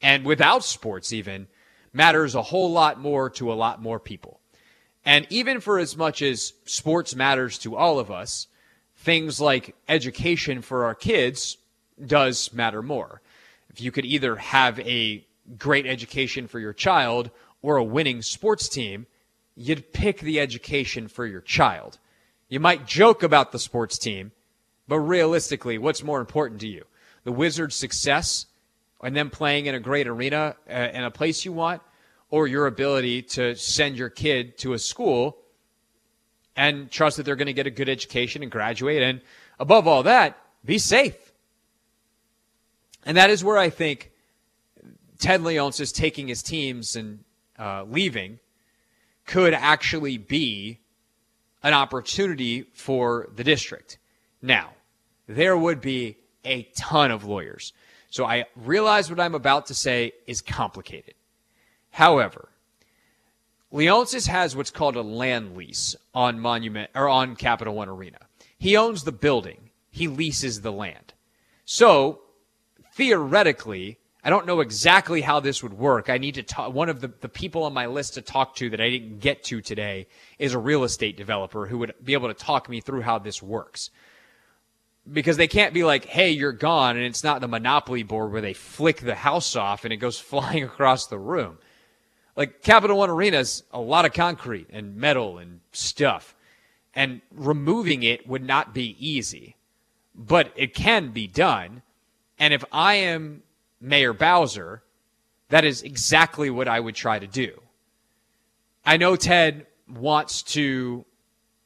and 0.00 0.24
without 0.24 0.64
sports 0.64 1.12
even 1.12 1.48
matters 1.92 2.35
a 2.35 2.42
whole 2.42 2.70
lot 2.70 3.00
more 3.00 3.30
to 3.30 3.52
a 3.52 3.54
lot 3.54 3.83
more 3.83 3.98
people. 3.98 4.40
And 5.04 5.26
even 5.30 5.60
for 5.60 5.78
as 5.78 5.96
much 5.96 6.22
as 6.22 6.54
sports 6.64 7.14
matters 7.14 7.58
to 7.58 7.76
all 7.76 7.98
of 7.98 8.10
us, 8.10 8.46
things 8.96 9.40
like 9.40 9.74
education 9.88 10.62
for 10.62 10.84
our 10.84 10.94
kids 10.94 11.58
does 12.04 12.52
matter 12.52 12.82
more. 12.82 13.20
If 13.70 13.80
you 13.80 13.92
could 13.92 14.04
either 14.04 14.36
have 14.36 14.80
a 14.80 15.26
great 15.58 15.86
education 15.86 16.46
for 16.46 16.58
your 16.58 16.72
child 16.72 17.30
or 17.60 17.76
a 17.76 17.84
winning 17.84 18.22
sports 18.22 18.68
team, 18.68 19.06
you'd 19.56 19.92
pick 19.92 20.20
the 20.20 20.40
education 20.40 21.08
for 21.08 21.26
your 21.26 21.40
child. 21.40 21.98
You 22.48 22.60
might 22.60 22.86
joke 22.86 23.22
about 23.22 23.52
the 23.52 23.58
sports 23.58 23.98
team, 23.98 24.32
but 24.88 25.00
realistically, 25.00 25.78
what's 25.78 26.02
more 26.02 26.20
important 26.20 26.60
to 26.62 26.68
you? 26.68 26.84
The 27.24 27.32
Wizards' 27.32 27.76
success 27.76 28.46
and 29.02 29.14
then 29.14 29.30
playing 29.30 29.66
in 29.66 29.74
a 29.74 29.80
great 29.80 30.06
arena 30.06 30.56
uh, 30.68 30.72
in 30.72 31.04
a 31.04 31.10
place 31.10 31.44
you 31.44 31.52
want, 31.52 31.82
or 32.34 32.48
your 32.48 32.66
ability 32.66 33.22
to 33.22 33.54
send 33.54 33.96
your 33.96 34.10
kid 34.10 34.58
to 34.58 34.72
a 34.72 34.78
school 34.78 35.38
and 36.56 36.90
trust 36.90 37.16
that 37.16 37.22
they're 37.22 37.36
going 37.36 37.46
to 37.46 37.52
get 37.52 37.68
a 37.68 37.70
good 37.70 37.88
education 37.88 38.42
and 38.42 38.50
graduate. 38.50 39.02
And 39.02 39.20
above 39.60 39.86
all 39.86 40.02
that, 40.02 40.36
be 40.64 40.78
safe. 40.78 41.32
And 43.06 43.16
that 43.16 43.30
is 43.30 43.44
where 43.44 43.56
I 43.56 43.70
think 43.70 44.10
Ted 45.18 45.42
Leonsis 45.42 45.94
taking 45.94 46.26
his 46.26 46.42
teams 46.42 46.96
and 46.96 47.20
uh, 47.56 47.84
leaving 47.84 48.40
could 49.26 49.54
actually 49.54 50.18
be 50.18 50.80
an 51.62 51.72
opportunity 51.72 52.62
for 52.72 53.28
the 53.32 53.44
district. 53.44 53.98
Now, 54.42 54.70
there 55.28 55.56
would 55.56 55.80
be 55.80 56.16
a 56.44 56.64
ton 56.74 57.12
of 57.12 57.24
lawyers 57.24 57.72
so 58.14 58.24
I 58.24 58.44
realize 58.54 59.10
what 59.10 59.18
I'm 59.18 59.34
about 59.34 59.66
to 59.66 59.74
say 59.74 60.12
is 60.24 60.40
complicated. 60.40 61.14
However, 61.94 62.48
Leonsis 63.72 64.26
has 64.26 64.57
what's 64.57 64.72
called 64.72 64.96
a 64.96 65.02
land 65.02 65.57
lease 65.57 65.94
on 66.12 66.40
Monument 66.40 66.90
or 66.92 67.09
on 67.09 67.37
Capital 67.37 67.72
One 67.72 67.88
Arena. 67.88 68.18
He 68.59 68.76
owns 68.76 69.04
the 69.04 69.12
building. 69.12 69.70
He 69.92 70.09
leases 70.09 70.62
the 70.62 70.72
land. 70.72 71.14
So 71.64 72.22
theoretically, 72.94 73.98
I 74.24 74.30
don't 74.30 74.44
know 74.44 74.59
exactly 74.59 75.20
how 75.20 75.38
this 75.38 75.62
would 75.62 75.74
work. 75.74 76.11
I 76.11 76.18
need 76.18 76.35
to 76.35 76.42
talk. 76.42 76.74
One 76.74 76.88
of 76.88 77.00
the, 77.00 77.12
the 77.20 77.28
people 77.28 77.62
on 77.62 77.72
my 77.72 77.87
list 77.87 78.14
to 78.14 78.22
talk 78.22 78.57
to 78.57 78.70
that 78.70 78.80
I 78.80 78.90
didn't 78.90 79.20
get 79.20 79.44
to 79.44 79.61
today 79.61 80.09
is 80.40 80.52
a 80.52 80.59
real 80.59 80.83
estate 80.83 81.16
developer 81.16 81.66
who 81.66 81.78
would 81.78 81.94
be 82.02 82.14
able 82.14 82.26
to 82.26 82.35
talk 82.35 82.68
me 82.68 82.80
through 82.80 83.02
how 83.02 83.20
this 83.20 83.40
works 83.40 83.90
because 85.12 85.37
they 85.37 85.46
can't 85.46 85.74
be 85.74 85.85
like, 85.85 86.07
hey, 86.07 86.30
you're 86.30 86.50
gone, 86.50 86.96
and 86.96 87.04
it's 87.07 87.22
not 87.22 87.40
the 87.40 87.46
Monopoly 87.46 88.02
board 88.02 88.33
where 88.33 88.40
they 88.40 88.54
flick 88.54 89.00
the 89.00 89.14
house 89.14 89.54
off 89.54 89.85
and 89.85 89.92
it 89.92 89.98
goes 89.98 90.18
flying 90.33 90.64
across 90.64 91.07
the 91.07 91.18
room. 91.18 91.59
Like 92.36 92.62
Capital 92.62 92.98
One 92.98 93.10
Arena 93.10 93.38
is 93.38 93.62
a 93.72 93.80
lot 93.80 94.04
of 94.04 94.12
concrete 94.12 94.68
and 94.70 94.96
metal 94.96 95.38
and 95.38 95.60
stuff, 95.72 96.34
and 96.94 97.20
removing 97.32 98.02
it 98.02 98.26
would 98.28 98.42
not 98.44 98.74
be 98.74 98.96
easy, 98.98 99.56
but 100.14 100.52
it 100.56 100.74
can 100.74 101.10
be 101.10 101.26
done. 101.26 101.82
And 102.38 102.52
if 102.52 102.64
I 102.72 102.94
am 102.94 103.42
Mayor 103.80 104.12
Bowser, 104.12 104.82
that 105.48 105.64
is 105.64 105.82
exactly 105.82 106.50
what 106.50 106.66
I 106.66 106.80
would 106.80 106.94
try 106.94 107.18
to 107.18 107.26
do. 107.26 107.60
I 108.84 108.96
know 108.96 109.16
Ted 109.16 109.66
wants 109.88 110.42
to 110.42 111.04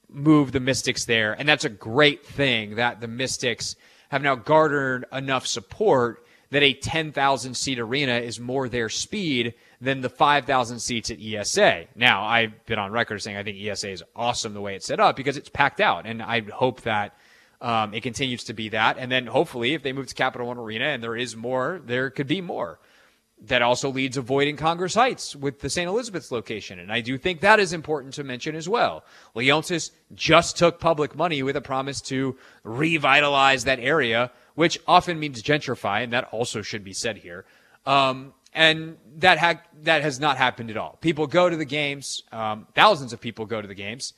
move 0.09 0.53
the 0.53 0.61
Mystics 0.61 1.05
there. 1.05 1.35
And 1.35 1.49
that's 1.49 1.65
a 1.65 1.71
great 1.71 2.25
thing 2.25 2.77
that 2.77 3.01
the 3.01 3.09
Mystics 3.09 3.77
have 4.11 4.23
now 4.23 4.35
garnered 4.35 5.05
enough 5.13 5.47
support 5.47 6.25
that 6.51 6.63
a 6.63 6.73
10,000 6.73 7.55
seat 7.55 7.79
arena 7.79 8.15
is 8.15 8.41
more 8.41 8.69
their 8.69 8.89
speed 8.89 9.55
than 9.81 10.01
the 10.01 10.09
5,000 10.09 10.79
seats 10.79 11.11
at 11.11 11.21
ESA. 11.21 11.87
Now, 11.95 12.25
I've 12.25 12.65
been 12.67 12.79
on 12.79 12.91
record 12.91 13.23
saying 13.23 13.37
I 13.37 13.43
think 13.43 13.59
ESA 13.59 13.91
is 13.91 14.03
awesome 14.17 14.55
the 14.55 14.61
way 14.61 14.75
it's 14.75 14.87
set 14.87 15.01
up 15.01 15.17
because 15.17 15.37
it's 15.37 15.49
packed 15.49 15.81
out. 15.81 16.07
And 16.07 16.23
I 16.23 16.41
hope 16.41 16.83
that 16.83 17.17
um, 17.61 17.93
it 17.93 18.03
continues 18.03 18.45
to 18.45 18.55
be 18.55 18.71
that. 18.71 18.99
And 18.99 19.11
then 19.13 19.27
hopefully, 19.27 19.75
if 19.75 19.83
they 19.83 19.93
move 19.93 20.07
to 20.07 20.15
Capital 20.15 20.47
One 20.47 20.59
Arena 20.59 20.87
and 20.87 21.03
there 21.03 21.17
is 21.17 21.37
more, 21.37 21.81
there 21.85 22.11
could 22.11 22.27
be 22.27 22.41
more 22.41 22.79
that 23.41 23.63
also 23.63 23.89
leads 23.89 24.17
avoiding 24.17 24.57
Congress 24.57 24.95
Heights 24.95 25.37
with 25.37 25.61
the 25.61 25.71
St. 25.71 25.89
Elizabeth's 25.89 26.33
location. 26.33 26.79
And 26.79 26.93
I 26.93 27.01
do 27.01 27.17
think 27.17 27.41
that 27.41 27.61
is 27.61 27.73
important 27.73 28.15
to 28.15 28.25
mention 28.25 28.57
as 28.57 28.69
well. 28.69 29.05
Leonsis 29.37 29.93
just 30.15 30.57
took 30.57 30.81
public 30.81 31.15
money 31.15 31.43
with 31.43 31.57
a 31.57 31.61
promise 31.61 32.01
to 32.03 32.37
revitalize 32.65 33.65
that 33.65 33.79
area, 33.79 34.33
which 34.59 34.77
often 34.89 35.21
means 35.21 35.41
gentrify, 35.41 36.03
and 36.03 36.13
that 36.13 36.25
also 36.33 36.63
should 36.63 36.83
be 36.83 36.93
said 36.93 37.17
here. 37.17 37.45
Um, 37.87 38.35
and 38.53 38.97
that 39.19 39.39
ha- 39.39 39.63
that 39.85 40.03
has 40.03 40.19
not 40.19 40.37
happened 40.37 40.69
at 40.69 40.77
all. 40.77 40.99
People 41.01 41.29
go 41.29 41.49
to 41.49 41.57
the 41.57 41.65
games, 41.65 42.25
um, 42.33 42.67
thousands 42.75 43.13
of 43.13 43.21
people 43.21 43.47
go 43.47 43.63
to 43.63 43.69
the 43.69 43.77
games, 43.77 44.15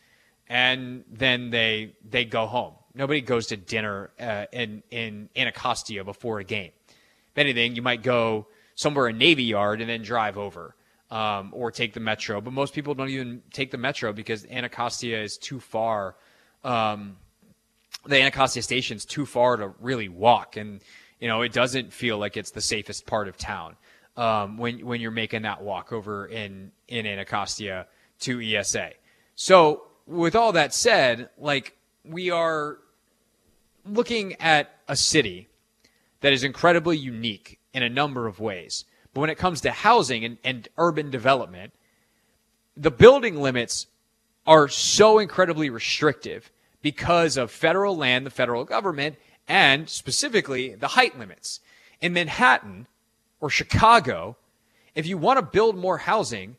and 0.48 1.04
then 1.12 1.50
they 1.50 1.92
they 2.08 2.24
go 2.24 2.46
home. 2.46 2.72
Nobody 2.94 3.20
goes 3.20 3.48
to 3.48 3.58
dinner 3.58 4.12
uh, 4.18 4.46
in 4.50 4.82
in 4.90 5.28
Anacostia 5.36 6.04
before 6.04 6.38
a 6.38 6.44
game. 6.44 6.72
If 6.88 7.36
anything, 7.36 7.76
you 7.76 7.82
might 7.82 8.02
go 8.02 8.46
somewhere 8.76 9.08
in 9.08 9.18
Navy 9.18 9.44
Yard 9.44 9.82
and 9.82 9.90
then 9.90 10.00
drive 10.02 10.38
over. 10.38 10.74
Um, 11.10 11.50
or 11.52 11.72
take 11.72 11.92
the 11.92 11.98
metro. 11.98 12.40
But 12.40 12.52
most 12.52 12.72
people 12.72 12.94
don't 12.94 13.08
even 13.08 13.42
take 13.52 13.72
the 13.72 13.78
metro 13.78 14.12
because 14.12 14.46
Anacostia 14.46 15.20
is 15.20 15.36
too 15.38 15.58
far. 15.58 16.14
Um, 16.62 17.16
the 18.06 18.20
Anacostia 18.20 18.62
station 18.62 18.96
is 18.96 19.04
too 19.04 19.26
far 19.26 19.56
to 19.56 19.74
really 19.80 20.08
walk, 20.08 20.56
and 20.56 20.80
you 21.18 21.28
know 21.28 21.42
it 21.42 21.52
doesn't 21.52 21.92
feel 21.92 22.18
like 22.18 22.36
it's 22.36 22.50
the 22.50 22.60
safest 22.60 23.06
part 23.06 23.28
of 23.28 23.36
town 23.36 23.76
um, 24.16 24.56
when 24.58 24.84
when 24.86 25.00
you're 25.00 25.10
making 25.10 25.42
that 25.42 25.62
walk 25.62 25.92
over 25.92 26.26
in 26.26 26.72
in 26.88 27.06
Anacostia 27.06 27.86
to 28.20 28.40
ESA. 28.40 28.90
So 29.34 29.84
with 30.06 30.34
all 30.34 30.52
that 30.52 30.74
said, 30.74 31.30
like 31.38 31.76
we 32.04 32.30
are 32.30 32.78
looking 33.84 34.34
at 34.40 34.70
a 34.88 34.96
city 34.96 35.48
that 36.20 36.32
is 36.32 36.44
incredibly 36.44 36.96
unique 36.96 37.58
in 37.72 37.82
a 37.82 37.88
number 37.88 38.26
of 38.26 38.40
ways. 38.40 38.84
But 39.12 39.22
when 39.22 39.30
it 39.30 39.38
comes 39.38 39.60
to 39.62 39.70
housing 39.70 40.24
and, 40.24 40.38
and 40.44 40.68
urban 40.76 41.10
development, 41.10 41.72
the 42.76 42.90
building 42.90 43.40
limits 43.40 43.86
are 44.46 44.68
so 44.68 45.18
incredibly 45.18 45.70
restrictive 45.70 46.50
because 46.82 47.36
of 47.36 47.50
federal 47.50 47.96
land, 47.96 48.26
the 48.26 48.30
federal 48.30 48.64
government, 48.64 49.16
and 49.48 49.88
specifically 49.88 50.74
the 50.74 50.88
height 50.88 51.18
limits. 51.18 51.60
In 52.00 52.12
Manhattan 52.12 52.86
or 53.40 53.50
Chicago, 53.50 54.36
if 54.94 55.06
you 55.06 55.18
want 55.18 55.38
to 55.38 55.42
build 55.42 55.76
more 55.76 55.98
housing, 55.98 56.56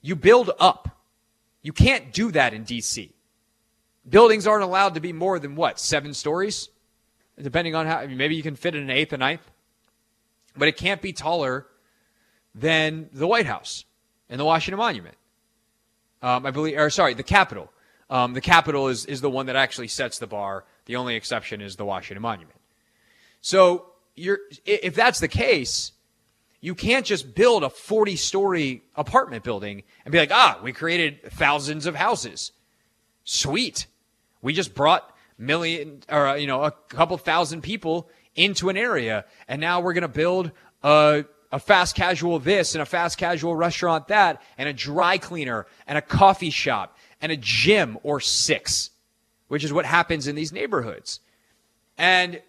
you 0.00 0.16
build 0.16 0.50
up. 0.58 1.00
You 1.62 1.72
can't 1.72 2.12
do 2.12 2.32
that 2.32 2.54
in 2.54 2.64
DC. 2.64 3.10
Buildings 4.08 4.46
aren't 4.46 4.64
allowed 4.64 4.94
to 4.94 5.00
be 5.00 5.12
more 5.12 5.38
than 5.38 5.54
what, 5.54 5.78
seven 5.78 6.12
stories? 6.12 6.68
Depending 7.40 7.74
on 7.74 7.86
how, 7.86 8.04
maybe 8.06 8.34
you 8.34 8.42
can 8.42 8.56
fit 8.56 8.74
in 8.74 8.82
an 8.82 8.90
eighth, 8.90 9.12
a 9.12 9.16
ninth, 9.16 9.48
but 10.56 10.68
it 10.68 10.76
can't 10.76 11.00
be 11.00 11.12
taller 11.12 11.66
than 12.54 13.08
the 13.12 13.26
White 13.26 13.46
House 13.46 13.84
and 14.28 14.40
the 14.40 14.44
Washington 14.44 14.78
Monument. 14.78 15.16
Um, 16.20 16.46
I 16.46 16.50
believe, 16.50 16.78
or 16.78 16.90
sorry, 16.90 17.14
the 17.14 17.22
Capitol. 17.22 17.72
Um, 18.12 18.34
the 18.34 18.42
Capitol 18.42 18.88
is, 18.88 19.06
is 19.06 19.22
the 19.22 19.30
one 19.30 19.46
that 19.46 19.56
actually 19.56 19.88
sets 19.88 20.18
the 20.18 20.26
bar. 20.26 20.64
The 20.84 20.96
only 20.96 21.16
exception 21.16 21.62
is 21.62 21.76
the 21.76 21.86
Washington 21.86 22.20
Monument. 22.20 22.60
So 23.40 23.86
you're, 24.14 24.38
if 24.66 24.94
that's 24.94 25.18
the 25.18 25.28
case, 25.28 25.92
you 26.60 26.74
can't 26.74 27.06
just 27.06 27.34
build 27.34 27.64
a 27.64 27.70
40 27.70 28.16
story 28.16 28.82
apartment 28.96 29.44
building 29.44 29.82
and 30.04 30.12
be 30.12 30.18
like, 30.18 30.30
ah, 30.30 30.60
we 30.62 30.74
created 30.74 31.22
thousands 31.32 31.86
of 31.86 31.94
houses. 31.94 32.52
Sweet. 33.24 33.86
We 34.42 34.52
just 34.52 34.74
brought 34.74 35.16
million 35.38 36.02
or, 36.10 36.36
you 36.36 36.46
know, 36.46 36.64
a 36.64 36.70
couple 36.90 37.16
thousand 37.16 37.62
people 37.62 38.10
into 38.34 38.68
an 38.68 38.76
area. 38.76 39.24
And 39.48 39.58
now 39.58 39.80
we're 39.80 39.94
going 39.94 40.02
to 40.02 40.08
build 40.08 40.50
a, 40.82 41.24
a 41.50 41.58
fast 41.58 41.96
casual 41.96 42.38
this 42.40 42.74
and 42.74 42.82
a 42.82 42.86
fast 42.86 43.16
casual 43.16 43.56
restaurant 43.56 44.08
that 44.08 44.42
and 44.58 44.68
a 44.68 44.74
dry 44.74 45.16
cleaner 45.16 45.66
and 45.86 45.96
a 45.96 46.02
coffee 46.02 46.50
shop 46.50 46.98
and 47.22 47.32
a 47.32 47.36
gym 47.36 47.96
or 48.02 48.20
six, 48.20 48.90
which 49.48 49.64
is 49.64 49.72
what 49.72 49.86
happens 49.86 50.26
in 50.26 50.34
these 50.34 50.52
neighborhoods. 50.52 51.20
And 51.96 52.42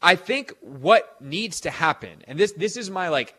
I 0.00 0.14
think 0.14 0.54
what 0.60 1.20
needs 1.20 1.62
to 1.62 1.70
happen, 1.70 2.22
and 2.28 2.38
this, 2.38 2.52
this 2.52 2.76
is 2.76 2.90
my 2.90 3.08
like 3.08 3.34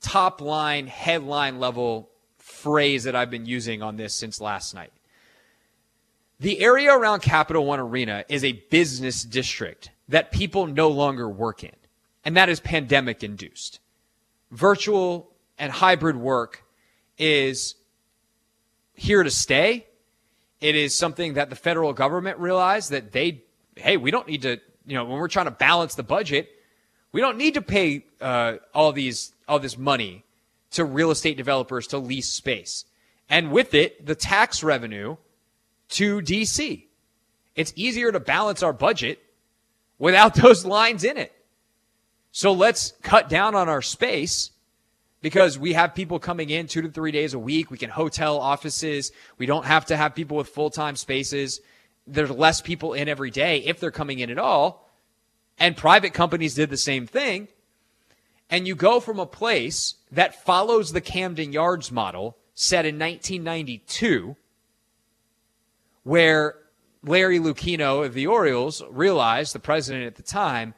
top 0.00 0.40
line, 0.40 0.86
headline 0.86 1.58
level 1.60 2.08
phrase 2.38 3.04
that 3.04 3.14
I've 3.14 3.30
been 3.30 3.46
using 3.46 3.82
on 3.82 3.96
this 3.96 4.14
since 4.14 4.40
last 4.40 4.74
night. 4.74 4.92
The 6.40 6.60
area 6.60 6.92
around 6.92 7.20
Capital 7.20 7.66
One 7.66 7.80
Arena 7.80 8.24
is 8.28 8.44
a 8.44 8.52
business 8.52 9.22
district 9.22 9.90
that 10.08 10.32
people 10.32 10.66
no 10.66 10.88
longer 10.88 11.28
work 11.28 11.62
in, 11.62 11.76
and 12.24 12.36
that 12.36 12.48
is 12.48 12.60
pandemic 12.60 13.22
induced 13.22 13.80
virtual 14.52 15.30
and 15.58 15.72
hybrid 15.72 16.16
work 16.16 16.64
is 17.18 17.74
here 18.94 19.22
to 19.22 19.30
stay. 19.30 19.86
It 20.60 20.76
is 20.76 20.96
something 20.96 21.34
that 21.34 21.50
the 21.50 21.56
federal 21.56 21.92
government 21.92 22.38
realized 22.38 22.90
that 22.90 23.12
they, 23.12 23.42
hey, 23.76 23.96
we 23.96 24.10
don't 24.10 24.28
need 24.28 24.42
to, 24.42 24.60
you 24.86 24.94
know, 24.94 25.04
when 25.04 25.18
we're 25.18 25.28
trying 25.28 25.46
to 25.46 25.50
balance 25.50 25.94
the 25.94 26.02
budget, 26.02 26.48
we 27.12 27.20
don't 27.20 27.36
need 27.36 27.54
to 27.54 27.62
pay 27.62 28.04
uh, 28.20 28.54
all 28.74 28.92
these 28.92 29.32
all 29.46 29.58
this 29.58 29.76
money 29.76 30.24
to 30.70 30.84
real 30.84 31.10
estate 31.10 31.36
developers 31.36 31.86
to 31.88 31.98
lease 31.98 32.28
space, 32.28 32.86
and 33.28 33.52
with 33.52 33.74
it, 33.74 34.06
the 34.06 34.14
tax 34.14 34.62
revenue 34.62 35.16
to 35.90 36.20
DC. 36.22 36.84
It's 37.54 37.72
easier 37.76 38.10
to 38.10 38.20
balance 38.20 38.62
our 38.62 38.72
budget 38.72 39.22
without 39.98 40.34
those 40.42 40.64
lines 40.64 41.04
in 41.04 41.18
it. 41.18 41.32
So 42.30 42.52
let's 42.52 42.94
cut 43.02 43.28
down 43.28 43.54
on 43.54 43.68
our 43.68 43.82
space 43.82 44.51
because 45.22 45.58
we 45.58 45.72
have 45.72 45.94
people 45.94 46.18
coming 46.18 46.50
in 46.50 46.66
two 46.66 46.82
to 46.82 46.88
three 46.90 47.12
days 47.12 47.32
a 47.32 47.38
week. 47.38 47.70
We 47.70 47.78
can 47.78 47.90
hotel 47.90 48.38
offices. 48.38 49.12
We 49.38 49.46
don't 49.46 49.64
have 49.64 49.86
to 49.86 49.96
have 49.96 50.14
people 50.14 50.36
with 50.36 50.48
full 50.48 50.68
time 50.68 50.96
spaces. 50.96 51.60
There's 52.06 52.30
less 52.30 52.60
people 52.60 52.92
in 52.92 53.08
every 53.08 53.30
day 53.30 53.58
if 53.58 53.80
they're 53.80 53.92
coming 53.92 54.18
in 54.18 54.30
at 54.30 54.38
all. 54.38 54.90
And 55.58 55.76
private 55.76 56.12
companies 56.12 56.54
did 56.54 56.70
the 56.70 56.76
same 56.76 57.06
thing. 57.06 57.48
And 58.50 58.66
you 58.66 58.74
go 58.74 59.00
from 59.00 59.18
a 59.18 59.26
place 59.26 59.94
that 60.10 60.44
follows 60.44 60.92
the 60.92 61.00
Camden 61.00 61.52
Yards 61.52 61.90
model 61.90 62.36
set 62.54 62.84
in 62.84 62.98
1992, 62.98 64.36
where 66.02 66.56
Larry 67.02 67.38
Lucchino 67.38 68.04
of 68.04 68.12
the 68.12 68.26
Orioles 68.26 68.82
realized, 68.90 69.54
the 69.54 69.58
president 69.58 70.04
at 70.04 70.16
the 70.16 70.22
time, 70.22 70.74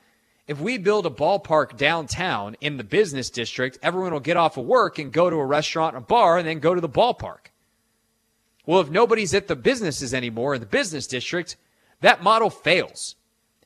if 0.47 0.61
we 0.61 0.77
build 0.77 1.07
a 1.07 1.11
ballpark 1.11 1.77
downtown 1.77 2.57
in 2.61 2.77
the 2.77 2.85
business 2.85 3.31
district, 3.31 3.79
everyone 3.83 4.13
will 4.13 4.21
get 4.21 4.37
off 4.37 4.57
of 4.57 4.67
work 4.67 4.99
and 4.99 5.13
go 5.13 5.31
to 5.31 5.37
a 5.37 5.45
restaurant, 5.45 5.97
a 5.97 6.01
bar, 6.01 6.37
and 6.37 6.47
then 6.47 6.59
go 6.59 6.75
to 6.75 6.81
the 6.81 6.89
ballpark. 6.89 7.51
Well, 8.67 8.81
if 8.81 8.91
nobody's 8.91 9.35
at 9.35 9.49
the 9.49 9.57
businesses 9.57 10.13
anymore 10.13 10.55
in 10.55 10.61
the 10.61 10.67
business 10.67 11.07
district, 11.07 11.57
that 12.01 12.23
model 12.23 12.51
fails. 12.51 13.17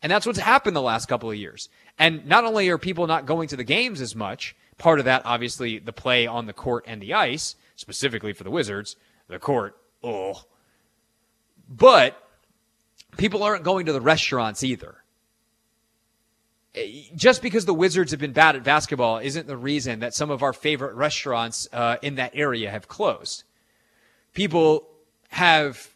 And 0.02 0.12
that's 0.12 0.26
what's 0.26 0.38
happened 0.38 0.76
the 0.76 0.82
last 0.82 1.06
couple 1.06 1.30
of 1.30 1.36
years. 1.36 1.68
And 1.98 2.24
not 2.26 2.44
only 2.44 2.68
are 2.68 2.78
people 2.78 3.06
not 3.08 3.26
going 3.26 3.48
to 3.48 3.56
the 3.56 3.64
games 3.64 4.00
as 4.00 4.14
much, 4.14 4.54
part 4.76 5.00
of 5.00 5.04
that, 5.06 5.22
obviously, 5.24 5.78
the 5.78 5.92
play 5.92 6.26
on 6.26 6.46
the 6.46 6.52
court 6.52 6.84
and 6.86 7.02
the 7.02 7.14
ice, 7.14 7.56
specifically 7.74 8.32
for 8.32 8.44
the 8.44 8.50
Wizards, 8.50 8.94
the 9.26 9.40
court, 9.40 9.76
oh. 10.04 10.44
But 11.68 12.22
people 13.16 13.42
aren't 13.42 13.64
going 13.64 13.86
to 13.86 13.92
the 13.92 14.00
restaurants 14.00 14.62
either 14.62 15.02
just 17.14 17.42
because 17.42 17.64
the 17.64 17.74
Wizards 17.74 18.10
have 18.10 18.20
been 18.20 18.32
bad 18.32 18.56
at 18.56 18.64
basketball 18.64 19.18
isn't 19.18 19.46
the 19.46 19.56
reason 19.56 20.00
that 20.00 20.14
some 20.14 20.30
of 20.30 20.42
our 20.42 20.52
favorite 20.52 20.94
restaurants 20.94 21.68
uh, 21.72 21.96
in 22.02 22.16
that 22.16 22.32
area 22.34 22.70
have 22.70 22.88
closed. 22.88 23.44
People 24.34 24.88
have 25.28 25.94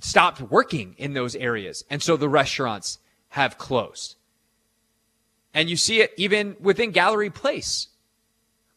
stopped 0.00 0.40
working 0.40 0.94
in 0.98 1.14
those 1.14 1.34
areas, 1.34 1.84
and 1.90 2.02
so 2.02 2.16
the 2.16 2.28
restaurants 2.28 2.98
have 3.30 3.58
closed. 3.58 4.16
And 5.54 5.70
you 5.70 5.76
see 5.76 6.00
it 6.00 6.12
even 6.16 6.56
within 6.60 6.90
Gallery 6.90 7.30
Place. 7.30 7.88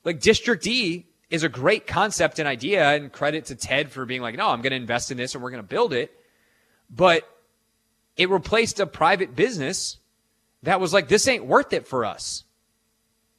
Like 0.05 0.21
District 0.21 0.63
D 0.63 1.07
is 1.29 1.43
a 1.43 1.49
great 1.49 1.85
concept 1.85 2.39
and 2.39 2.47
idea, 2.47 2.89
and 2.95 3.11
credit 3.11 3.45
to 3.45 3.55
Ted 3.55 3.91
for 3.91 4.05
being 4.05 4.21
like, 4.21 4.35
no, 4.35 4.47
I'm 4.49 4.61
going 4.61 4.71
to 4.71 4.77
invest 4.77 5.11
in 5.11 5.17
this 5.17 5.35
and 5.35 5.43
we're 5.43 5.51
going 5.51 5.63
to 5.63 5.67
build 5.67 5.93
it. 5.93 6.11
But 6.89 7.29
it 8.17 8.29
replaced 8.29 8.79
a 8.79 8.85
private 8.85 9.35
business 9.35 9.97
that 10.63 10.79
was 10.79 10.93
like, 10.93 11.07
this 11.07 11.27
ain't 11.27 11.45
worth 11.45 11.73
it 11.73 11.87
for 11.87 12.05
us 12.05 12.43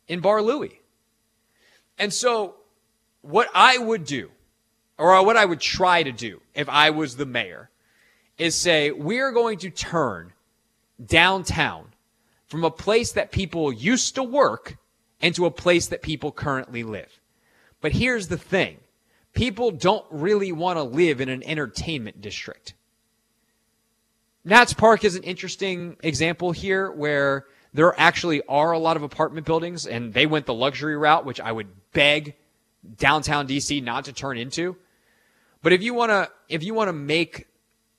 in 0.09 0.21
Bar 0.21 0.43
Louie. 0.43 0.81
And 1.99 2.13
so, 2.13 2.57
what 3.23 3.49
I 3.55 3.77
would 3.77 4.05
do, 4.05 4.31
or 4.97 5.25
what 5.25 5.37
I 5.37 5.45
would 5.45 5.61
try 5.61 6.03
to 6.03 6.13
do 6.13 6.41
if 6.55 6.69
I 6.69 6.91
was 6.91 7.17
the 7.17 7.27
mayor, 7.27 7.71
is 8.39 8.55
say, 8.55 8.91
we're 8.91 9.33
going 9.33 9.59
to 9.59 9.71
turn 9.71 10.33
downtown 11.05 11.87
from 12.47 12.65
a 12.65 12.71
place 12.71 13.13
that 13.13 13.31
people 13.31 13.73
used 13.73 14.15
to 14.15 14.23
work 14.23 14.79
into 15.21 15.45
a 15.45 15.51
place 15.51 15.89
that 15.89 16.03
people 16.03 16.33
currently 16.33 16.83
live. 16.83 17.21
But 17.81 17.93
here's 17.93 18.29
the 18.29 18.39
thing 18.39 18.79
people 19.33 19.71
don't 19.71 20.05
really 20.11 20.53
want 20.53 20.79
to 20.79 20.83
live 20.83 21.21
in 21.21 21.29
an 21.29 21.43
entertainment 21.45 22.21
district. 22.21 22.75
Nats 24.45 24.73
Park 24.73 25.05
is 25.05 25.17
an 25.17 25.23
interesting 25.23 25.97
example 26.03 26.51
here 26.53 26.91
where 26.91 27.45
there 27.75 27.99
actually 28.01 28.43
are 28.49 28.73
a 28.73 28.79
lot 28.79 28.97
of 28.97 29.03
apartment 29.03 29.45
buildings 29.47 29.87
and 29.87 30.15
they 30.15 30.27
went 30.27 30.47
the 30.47 30.55
luxury 30.55 30.97
route, 30.97 31.27
which 31.27 31.41
I 31.41 31.53
would 31.53 31.69
beg 31.93 32.37
downtown 32.97 33.47
DC 33.47 33.83
not 33.83 34.07
to 34.07 34.13
turn 34.15 34.39
into. 34.39 34.77
But 35.63 35.75
if 35.75 35.83
you 35.83 35.93
want 35.93 36.11
to, 36.11 36.31
if 36.49 36.65
you 36.65 36.73
want 36.73 36.89
to 36.89 36.95
make 36.95 37.49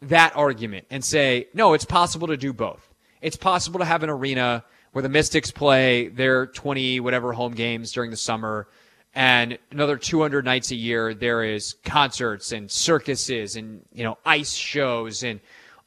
that 0.02 0.36
argument 0.36 0.88
and 0.90 1.06
say, 1.06 1.48
no, 1.54 1.74
it's 1.74 1.86
possible 1.86 2.28
to 2.28 2.38
do 2.38 2.54
both. 2.54 2.92
It's 3.22 3.38
possible 3.38 3.80
to 3.80 3.86
have 3.86 4.02
an 4.02 4.10
arena 4.10 4.64
where 4.94 5.04
the 5.04 5.10
Mystics 5.10 5.52
play 5.52 6.08
their 6.08 6.48
20 6.48 7.02
whatever 7.02 7.34
home 7.34 7.54
games 7.54 7.92
during 7.92 8.10
the 8.10 8.18
summer 8.18 8.68
and 9.14 9.60
another 9.70 9.98
200 9.98 10.44
nights 10.44 10.72
a 10.72 10.76
year 10.76 11.14
there 11.14 11.44
is 11.44 11.76
concerts 11.86 12.52
and 12.52 12.72
circuses 12.72 13.58
and, 13.58 13.86
you 13.94 14.04
know, 14.04 14.18
ice 14.26 14.54
shows 14.54 15.22
and 15.22 15.40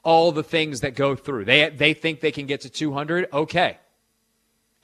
all 0.04 0.30
the 0.30 0.42
things 0.42 0.80
that 0.82 0.94
go 0.94 1.16
through. 1.16 1.46
They 1.46 1.68
they 1.70 1.94
think 1.94 2.20
they 2.20 2.30
can 2.30 2.46
get 2.46 2.60
to 2.60 2.70
200. 2.70 3.28
Okay. 3.32 3.78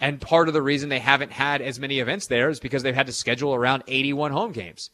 And 0.00 0.18
part 0.18 0.48
of 0.48 0.54
the 0.54 0.62
reason 0.62 0.88
they 0.88 0.98
haven't 0.98 1.30
had 1.30 1.60
as 1.60 1.78
many 1.78 2.00
events 2.00 2.26
there 2.26 2.48
is 2.48 2.58
because 2.58 2.82
they've 2.82 2.94
had 2.94 3.06
to 3.06 3.12
schedule 3.12 3.54
around 3.54 3.84
81 3.86 4.32
home 4.32 4.52
games 4.52 4.88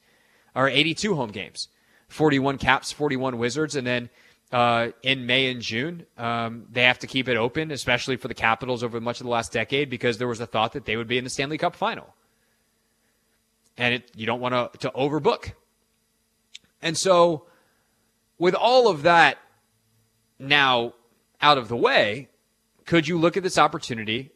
or 0.57 0.69
82 0.69 1.15
home 1.15 1.31
games, 1.31 1.69
41 2.09 2.59
Caps, 2.59 2.91
41 2.91 3.39
Wizards, 3.39 3.77
and 3.77 3.87
then 3.87 4.11
uh, 4.51 4.89
in 5.03 5.25
May 5.25 5.51
and 5.51 5.61
June 5.61 6.07
um, 6.19 6.67
they 6.71 6.83
have 6.83 6.99
to 6.99 7.07
keep 7.07 7.29
it 7.29 7.37
open, 7.37 7.71
especially 7.71 8.17
for 8.17 8.27
the 8.27 8.35
Capitals 8.35 8.83
over 8.83 9.01
much 9.01 9.21
of 9.21 9.25
the 9.25 9.31
last 9.31 9.53
decade, 9.53 9.89
because 9.89 10.19
there 10.19 10.29
was 10.29 10.41
a 10.41 10.47
thought 10.47 10.73
that 10.73 10.85
they 10.85 10.97
would 10.97 11.09
be 11.09 11.19
in 11.19 11.25
the 11.25 11.31
Stanley 11.31 11.59
Cup 11.59 11.77
final, 11.77 12.13
and 13.79 13.95
it, 13.95 14.11
you 14.17 14.27
don't 14.27 14.41
want 14.41 14.73
to 14.73 14.79
to 14.79 14.91
overbook. 14.97 15.53
And 16.83 16.97
so, 16.97 17.47
with 18.39 18.55
all 18.55 18.89
of 18.89 19.03
that 19.03 19.39
now 20.39 20.95
out 21.41 21.59
of 21.59 21.69
the 21.69 21.77
way, 21.77 22.29
could 22.85 23.09
you 23.09 23.19
look 23.19 23.37
at 23.37 23.43
this 23.43 23.59
opportunity 23.59 24.31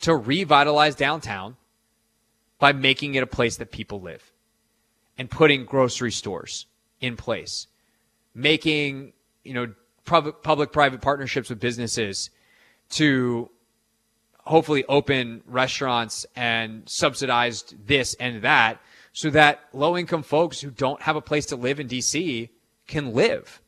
to 0.00 0.16
revitalize 0.16 0.94
downtown 0.94 1.56
by 2.58 2.72
making 2.72 3.14
it 3.14 3.22
a 3.22 3.26
place 3.26 3.56
that 3.56 3.70
people 3.70 4.00
live 4.00 4.32
and 5.18 5.30
putting 5.30 5.64
grocery 5.64 6.12
stores 6.12 6.66
in 7.00 7.16
place, 7.16 7.66
making, 8.34 9.12
you 9.44 9.54
know, 9.54 9.72
public 10.04 10.72
private 10.72 11.00
partnerships 11.00 11.48
with 11.50 11.60
businesses 11.60 12.30
to 12.90 13.50
hopefully 14.44 14.84
open 14.88 15.42
restaurants 15.46 16.26
and 16.34 16.82
subsidized 16.88 17.74
this 17.86 18.14
and 18.14 18.42
that 18.42 18.80
so 19.12 19.30
that 19.30 19.60
low 19.72 19.96
income 19.96 20.22
folks 20.22 20.60
who 20.60 20.70
don't 20.70 21.02
have 21.02 21.16
a 21.16 21.20
place 21.20 21.46
to 21.46 21.56
live 21.56 21.80
in 21.80 21.88
DC 21.88 22.48
can 22.86 23.12
live. 23.12 23.60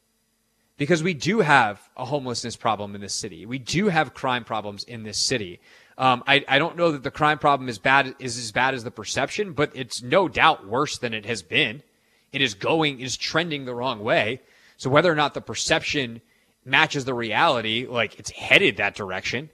Because 0.82 1.00
we 1.00 1.14
do 1.14 1.38
have 1.38 1.80
a 1.96 2.04
homelessness 2.04 2.56
problem 2.56 2.96
in 2.96 3.00
this 3.00 3.14
city. 3.14 3.46
We 3.46 3.60
do 3.60 3.86
have 3.86 4.14
crime 4.14 4.42
problems 4.42 4.82
in 4.82 5.04
this 5.04 5.16
city. 5.16 5.60
Um, 5.96 6.24
I, 6.26 6.44
I 6.48 6.58
don't 6.58 6.76
know 6.76 6.90
that 6.90 7.04
the 7.04 7.10
crime 7.12 7.38
problem 7.38 7.68
is 7.68 7.78
bad 7.78 8.16
is 8.18 8.36
as 8.36 8.50
bad 8.50 8.74
as 8.74 8.82
the 8.82 8.90
perception, 8.90 9.52
but 9.52 9.70
it's 9.76 10.02
no 10.02 10.26
doubt 10.26 10.66
worse 10.66 10.98
than 10.98 11.14
it 11.14 11.24
has 11.24 11.40
been. 11.40 11.84
It 12.32 12.42
is 12.42 12.54
going 12.54 12.98
is 12.98 13.16
trending 13.16 13.64
the 13.64 13.76
wrong 13.76 14.00
way. 14.00 14.40
So 14.76 14.90
whether 14.90 15.12
or 15.12 15.14
not 15.14 15.34
the 15.34 15.40
perception 15.40 16.20
matches 16.64 17.04
the 17.04 17.14
reality, 17.14 17.86
like 17.88 18.18
it's 18.18 18.30
headed 18.30 18.78
that 18.78 18.96
direction. 18.96 19.50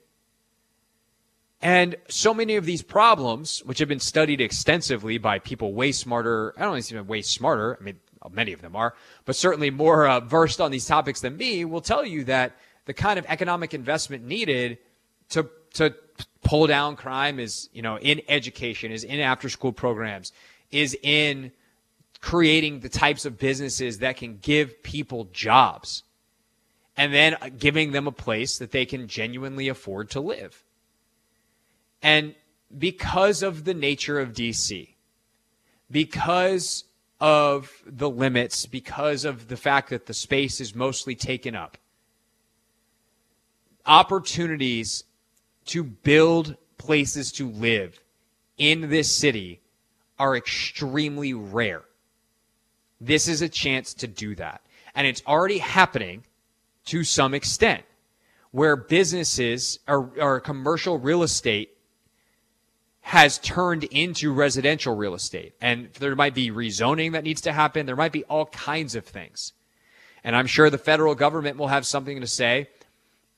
And 1.61 1.97
so 2.09 2.33
many 2.33 2.57
of 2.57 2.65
these 2.65 2.81
problems, 2.81 3.63
which 3.67 3.81
have 3.81 3.89
been 3.89 4.01
studied 4.01 4.41
extensively 4.41 5.19
by 5.19 5.41
people 5.41 5.75
way 5.75 5.93
smarter, 5.93 6.55
I 6.57 6.63
don't 6.63 6.79
even 6.79 6.83
say 6.83 7.01
way 7.01 7.21
smarter. 7.21 7.77
I 7.79 7.85
mean, 7.85 8.01
many 8.31 8.53
of 8.53 8.61
them 8.61 8.77
are, 8.77 8.95
but 9.25 9.37
certainly 9.37 9.71
more 9.71 10.07
uh, 10.07 10.21
versed 10.21 10.61
on 10.61 10.71
these 10.71 10.87
topics 10.87 11.21
than 11.21 11.37
me, 11.37 11.65
will 11.65 11.81
tell 11.81 12.05
you 12.05 12.25
that 12.25 12.57
the 12.87 12.95
kind 12.95 13.19
of 13.19 13.27
economic 13.29 13.75
investment 13.75 14.25
needed 14.25 14.79
to 15.31 15.49
to 15.75 15.95
pull 16.43 16.67
down 16.67 16.97
crime 16.97 17.39
is, 17.39 17.69
you 17.73 17.83
know, 17.83 17.99
in 17.99 18.23
education, 18.29 18.91
is 18.91 19.05
in 19.05 19.21
after 19.21 19.49
school 19.49 19.73
programs, 19.73 20.33
is 20.71 20.97
in 21.03 21.53
creating 22.21 22.81
the 22.81 22.89
types 22.89 23.25
of 23.25 23.39
businesses 23.39 23.99
that 23.99 24.17
can 24.17 24.39
give 24.39 24.83
people 24.83 25.29
jobs 25.33 26.03
and 26.97 27.15
then 27.15 27.37
giving 27.59 27.93
them 27.93 28.07
a 28.07 28.13
place 28.13 28.59
that 28.59 28.73
they 28.73 28.85
can 28.85 29.07
genuinely 29.07 29.69
afford 29.69 30.11
to 30.11 30.21
live. 30.21 30.65
And 32.03 32.35
because 32.77 33.43
of 33.43 33.65
the 33.65 33.75
nature 33.75 34.19
of 34.19 34.33
DC, 34.33 34.89
because 35.91 36.85
of 37.21 37.71
the 37.87 38.09
limits, 38.09 38.67
because 38.67 39.25
of 39.25 39.49
the 39.49 39.57
fact 39.57 39.91
that 39.91 40.07
the 40.07 40.15
space 40.15 40.61
is 40.61 40.75
mostly 40.75 41.15
taken 41.15 41.57
up, 41.57 41.77
opportunities 43.87 45.05
to 45.67 45.83
build 45.83 46.57
places 46.77 47.33
to 47.33 47.51
live 47.51 48.01
in 48.57 48.89
this 48.89 49.15
city 49.15 49.61
are 50.19 50.37
extremely 50.37 51.35
rare. 51.35 51.83
This 53.01 53.29
is 53.29 53.43
a 53.43 53.49
chance 53.49 53.95
to 53.95 54.07
do 54.07 54.35
that. 54.37 54.63
And 54.95 55.07
it's 55.07 55.23
already 55.27 55.59
happening 55.59 56.25
to 56.87 57.05
some 57.05 57.35
extent 57.35 57.85
where 58.51 58.77
businesses 58.77 59.79
or, 59.87 60.11
or 60.21 60.41
commercial 60.41 60.99
real 60.99 61.23
estate 61.23 61.78
has 63.09 63.39
turned 63.39 63.85
into 63.85 64.31
residential 64.31 64.95
real 64.95 65.15
estate. 65.15 65.55
And 65.63 65.89
there 65.95 66.15
might 66.15 66.35
be 66.35 66.51
rezoning 66.51 67.13
that 67.13 67.25
needs 67.25 67.41
to 67.41 67.55
happen. 67.55 67.87
There 67.87 67.97
might 67.97 68.13
be 68.13 68.25
all 68.25 68.45
kinds 68.45 68.95
of 68.95 69.07
things. 69.07 69.55
And 70.23 70.37
I'm 70.37 70.47
sure 70.47 70.69
the 70.69 70.77
federal 70.77 71.15
government 71.15 71.57
will 71.57 71.69
have 71.69 71.87
something 71.87 72.21
to 72.21 72.27
say. 72.27 72.69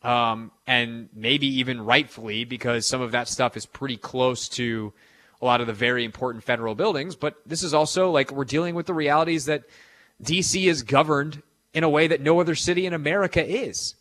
Um, 0.03 0.51
and 0.67 1.09
maybe 1.15 1.47
even 1.61 1.83
rightfully, 1.83 2.43
because 2.43 2.85
some 2.85 3.01
of 3.01 3.13
that 3.13 3.29
stuff 3.29 3.57
is 3.57 3.65
pretty 3.65 3.97
close 3.97 4.49
to 4.49 4.93
a 5.41 5.45
lot 5.45 5.61
of 5.61 5.69
the 5.69 5.73
very 5.73 6.05
important 6.05 6.43
federal 6.43 6.75
buildings. 6.75 7.15
But 7.15 7.37
this 7.47 7.63
is 7.63 7.73
also 7.73 8.11
like 8.11 8.33
we're 8.33 8.45
dealing 8.45 8.75
with 8.75 8.87
the 8.87 8.95
realities 8.95 9.45
that 9.45 9.63
DC 10.21 10.65
is 10.67 10.83
governed 10.83 11.45
in 11.73 11.85
a 11.85 11.89
way 11.89 12.09
that 12.09 12.21
no 12.21 12.41
other 12.41 12.57
city 12.57 12.87
in 12.87 12.93
America 12.93 13.47
is. 13.47 13.95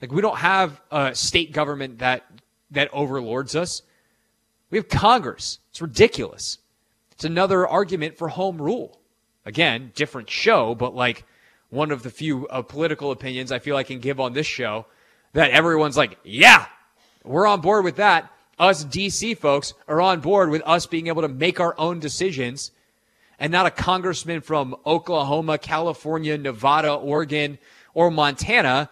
Like 0.00 0.12
we 0.12 0.22
don't 0.22 0.38
have 0.38 0.80
a 0.92 1.12
state 1.12 1.52
government 1.52 1.98
that 1.98 2.24
that 2.70 2.88
overlords 2.92 3.56
us. 3.56 3.82
We 4.72 4.78
have 4.78 4.88
Congress. 4.88 5.58
It's 5.70 5.82
ridiculous. 5.82 6.56
It's 7.12 7.24
another 7.24 7.68
argument 7.68 8.16
for 8.16 8.28
home 8.28 8.60
rule. 8.60 8.98
Again, 9.44 9.92
different 9.94 10.30
show, 10.30 10.74
but 10.74 10.94
like 10.94 11.24
one 11.68 11.90
of 11.90 12.02
the 12.02 12.08
few 12.08 12.48
uh, 12.48 12.62
political 12.62 13.10
opinions 13.10 13.52
I 13.52 13.58
feel 13.58 13.76
I 13.76 13.82
can 13.82 14.00
give 14.00 14.18
on 14.18 14.32
this 14.32 14.46
show 14.46 14.86
that 15.34 15.50
everyone's 15.50 15.98
like, 15.98 16.18
yeah, 16.24 16.64
we're 17.22 17.46
on 17.46 17.60
board 17.60 17.84
with 17.84 17.96
that. 17.96 18.32
Us 18.58 18.82
DC 18.82 19.36
folks 19.36 19.74
are 19.88 20.00
on 20.00 20.20
board 20.20 20.48
with 20.48 20.62
us 20.64 20.86
being 20.86 21.08
able 21.08 21.20
to 21.20 21.28
make 21.28 21.60
our 21.60 21.78
own 21.78 22.00
decisions 22.00 22.70
and 23.38 23.52
not 23.52 23.66
a 23.66 23.70
congressman 23.70 24.40
from 24.40 24.74
Oklahoma, 24.86 25.58
California, 25.58 26.38
Nevada, 26.38 26.94
Oregon, 26.94 27.58
or 27.92 28.10
Montana 28.10 28.88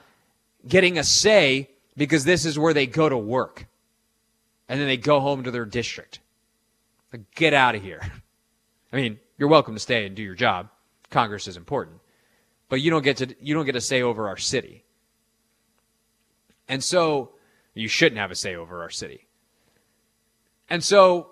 getting 0.68 0.98
a 0.98 1.04
say 1.04 1.70
because 1.96 2.24
this 2.24 2.44
is 2.44 2.58
where 2.58 2.74
they 2.74 2.86
go 2.86 3.08
to 3.08 3.16
work 3.16 3.66
and 4.70 4.80
then 4.80 4.86
they 4.86 4.96
go 4.96 5.18
home 5.18 5.42
to 5.42 5.50
their 5.50 5.64
district. 5.64 6.20
Like, 7.12 7.34
get 7.34 7.52
out 7.52 7.74
of 7.74 7.82
here. 7.82 8.00
I 8.92 8.96
mean, 8.96 9.18
you're 9.36 9.48
welcome 9.48 9.74
to 9.74 9.80
stay 9.80 10.06
and 10.06 10.14
do 10.14 10.22
your 10.22 10.36
job. 10.36 10.68
Congress 11.10 11.48
is 11.48 11.56
important, 11.56 11.98
but 12.68 12.80
you 12.80 12.88
don't 12.88 13.02
get 13.02 13.16
to 13.16 13.34
you 13.40 13.52
don't 13.52 13.66
get 13.66 13.74
a 13.74 13.80
say 13.80 14.00
over 14.00 14.28
our 14.28 14.36
city. 14.36 14.84
And 16.68 16.84
so 16.84 17.32
you 17.74 17.88
shouldn't 17.88 18.20
have 18.20 18.30
a 18.30 18.36
say 18.36 18.54
over 18.54 18.80
our 18.80 18.90
city. 18.90 19.26
And 20.68 20.84
so 20.84 21.30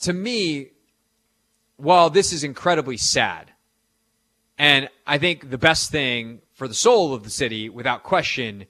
to 0.00 0.12
me, 0.12 0.70
while 1.76 2.10
this 2.10 2.32
is 2.32 2.42
incredibly 2.42 2.96
sad, 2.96 3.52
and 4.58 4.88
I 5.06 5.18
think 5.18 5.50
the 5.50 5.58
best 5.58 5.92
thing 5.92 6.40
for 6.54 6.66
the 6.66 6.74
soul 6.74 7.14
of 7.14 7.22
the 7.22 7.30
city, 7.30 7.68
without 7.68 8.02
question, 8.02 8.66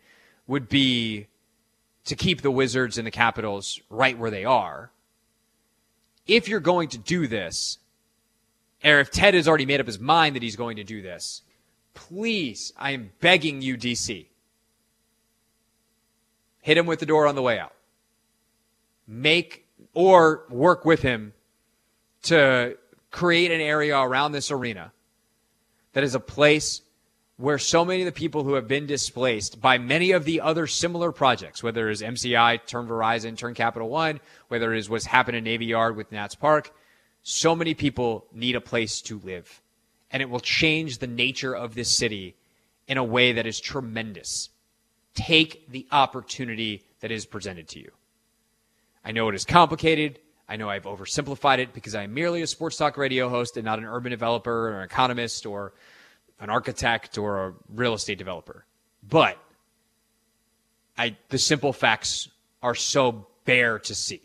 would 0.47 0.69
be 0.69 1.29
to 2.05 2.17
keep 2.17 2.43
the 2.43 2.51
Wizards 2.51 2.99
and 2.99 3.07
the 3.07 3.11
Capitals 3.11 3.81
right 3.89 4.19
where 4.19 4.31
they 4.31 4.45
are. 4.45 4.91
If 6.27 6.49
you're 6.49 6.61
going 6.61 6.89
to 6.91 6.99
do 6.99 7.27
this, 7.27 7.79
or 8.85 9.01
if 9.01 9.11
Ted 9.11 9.35
has 9.35 9.49
already 9.49 9.67
made 9.67 9.81
up 9.81 9.87
his 9.87 9.99
mind 9.99 10.37
that 10.37 10.43
he's 10.43 10.57
going 10.57 10.77
to 10.77 10.85
do 10.85 11.03
this, 11.03 11.43
please, 11.95 12.73
I 12.77 12.93
am 12.93 13.11
begging 13.21 13.63
you, 13.63 13.77
DC, 13.77 14.27
hit 16.61 16.79
him 16.79 16.87
with 16.87 17.01
the 17.01 17.07
door 17.07 17.27
on 17.27 17.35
the 17.35 17.43
way 17.43 17.59
out. 17.59 17.75
Make 19.07 19.67
or 19.95 20.45
work 20.49 20.85
with 20.85 21.03
him 21.03 21.33
to 22.25 22.77
create 23.11 23.51
an 23.51 23.61
area 23.61 23.99
around 23.99 24.33
this 24.33 24.51
arena 24.51 24.93
that 25.93 26.05
is 26.05 26.15
a 26.15 26.21
place 26.21 26.81
where 27.37 27.59
so 27.59 27.85
many 27.85 28.03
of 28.03 28.07
the 28.07 28.13
people 28.13 28.45
who 28.45 28.55
have 28.55 28.69
been 28.69 28.87
displaced 28.87 29.61
by 29.61 29.79
many 29.79 30.13
of 30.13 30.25
the 30.25 30.41
other 30.41 30.67
similar 30.67 31.13
projects, 31.13 31.63
whether 31.63 31.89
it 31.89 31.93
is 31.93 32.03
MCI, 32.03 32.65
Turn 32.67 32.87
Verizon, 32.87 33.37
Turn 33.37 33.55
Capital 33.55 33.89
One, 33.89 34.21
whether 34.49 34.73
it 34.73 34.79
is 34.79 34.91
what's 34.91 35.07
happened 35.07 35.37
in 35.37 35.45
Navy 35.45 35.67
Yard 35.67 35.97
with 35.97 36.13
Nats 36.13 36.35
Park, 36.35 36.73
so 37.23 37.55
many 37.55 37.75
people 37.75 38.27
need 38.33 38.57
a 38.57 38.61
place 38.61 39.01
to 39.03 39.19
live. 39.21 39.61
And 40.11 40.21
it 40.21 40.29
will 40.29 40.41
change 40.41 40.99
the 40.99 41.07
nature 41.07 41.55
of 41.55 41.75
this 41.75 41.97
city 41.97 42.37
in 42.87 42.99
a 42.99 43.05
way 43.05 43.33
that 43.33 43.47
is 43.47 43.61
tremendous. 43.61 44.51
Take 45.15 45.71
the 45.71 45.87
opportunity 45.91 46.83
that 47.01 47.11
is 47.11 47.25
presented 47.27 47.69
to 47.69 47.81
you. 47.81 47.91
I 49.05 49.13
know 49.13 49.29
it 49.29 49.35
is 49.35 49.45
complicated. 49.45 50.19
I 50.49 50.57
know 50.57 50.69
I've 50.69 50.85
oversimplified 50.85 51.59
it 51.59 51.73
because 51.73 51.95
I 51.95 52.03
am 52.03 52.15
merely 52.15 52.43
a 52.43 52.47
sports 52.47 52.77
talk 52.77 52.97
radio 52.97 53.29
host 53.29 53.57
and 53.57 53.65
not 53.65 53.79
an 53.79 53.87
urban 53.87 54.11
developer 54.11 54.69
or 54.69 54.79
an 54.81 54.85
economist 54.85 55.47
or 55.47 55.73
an 56.43 56.51
architect 56.51 57.17
or 57.17 57.47
a 57.47 57.55
real 57.73 57.95
estate 57.95 58.19
developer. 58.19 58.67
But 59.09 59.39
I, 60.99 61.17
the 61.29 61.39
simple 61.39 61.73
facts 61.73 62.29
are 62.63 62.75
so 62.75 63.27
bare 63.45 63.79
to 63.79 63.95
see 63.95 64.21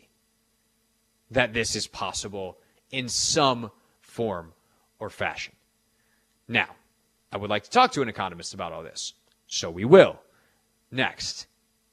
that 1.30 1.54
this 1.54 1.76
is 1.76 1.86
possible 1.86 2.58
in 2.90 3.08
some 3.08 3.70
form 4.00 4.52
or 4.98 5.08
fashion. 5.08 5.54
Now, 6.48 6.74
I 7.30 7.36
would 7.36 7.50
like 7.50 7.62
to 7.64 7.70
talk 7.70 7.92
to 7.92 8.02
an 8.02 8.08
economist 8.08 8.52
about 8.52 8.72
all 8.72 8.82
this. 8.82 9.14
So 9.46 9.70
we 9.70 9.84
will. 9.84 10.18
Next, 10.90 11.46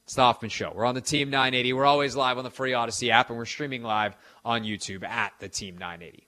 it's 0.06 0.16
the 0.16 0.22
Hoffman 0.22 0.50
Show. 0.50 0.72
We're 0.74 0.86
on 0.86 0.96
the 0.96 1.02
Team 1.02 1.30
980. 1.30 1.74
We're 1.74 1.86
always 1.86 2.16
live 2.16 2.38
on 2.38 2.44
the 2.44 2.50
free 2.50 2.72
Audacy 2.72 3.10
app, 3.10 3.30
and 3.30 3.38
we're 3.38 3.46
streaming 3.46 3.84
live 3.84 4.16
on 4.44 4.64
YouTube 4.64 5.04
at 5.04 5.34
the 5.40 5.50
Team 5.50 5.78
980. 5.78 6.25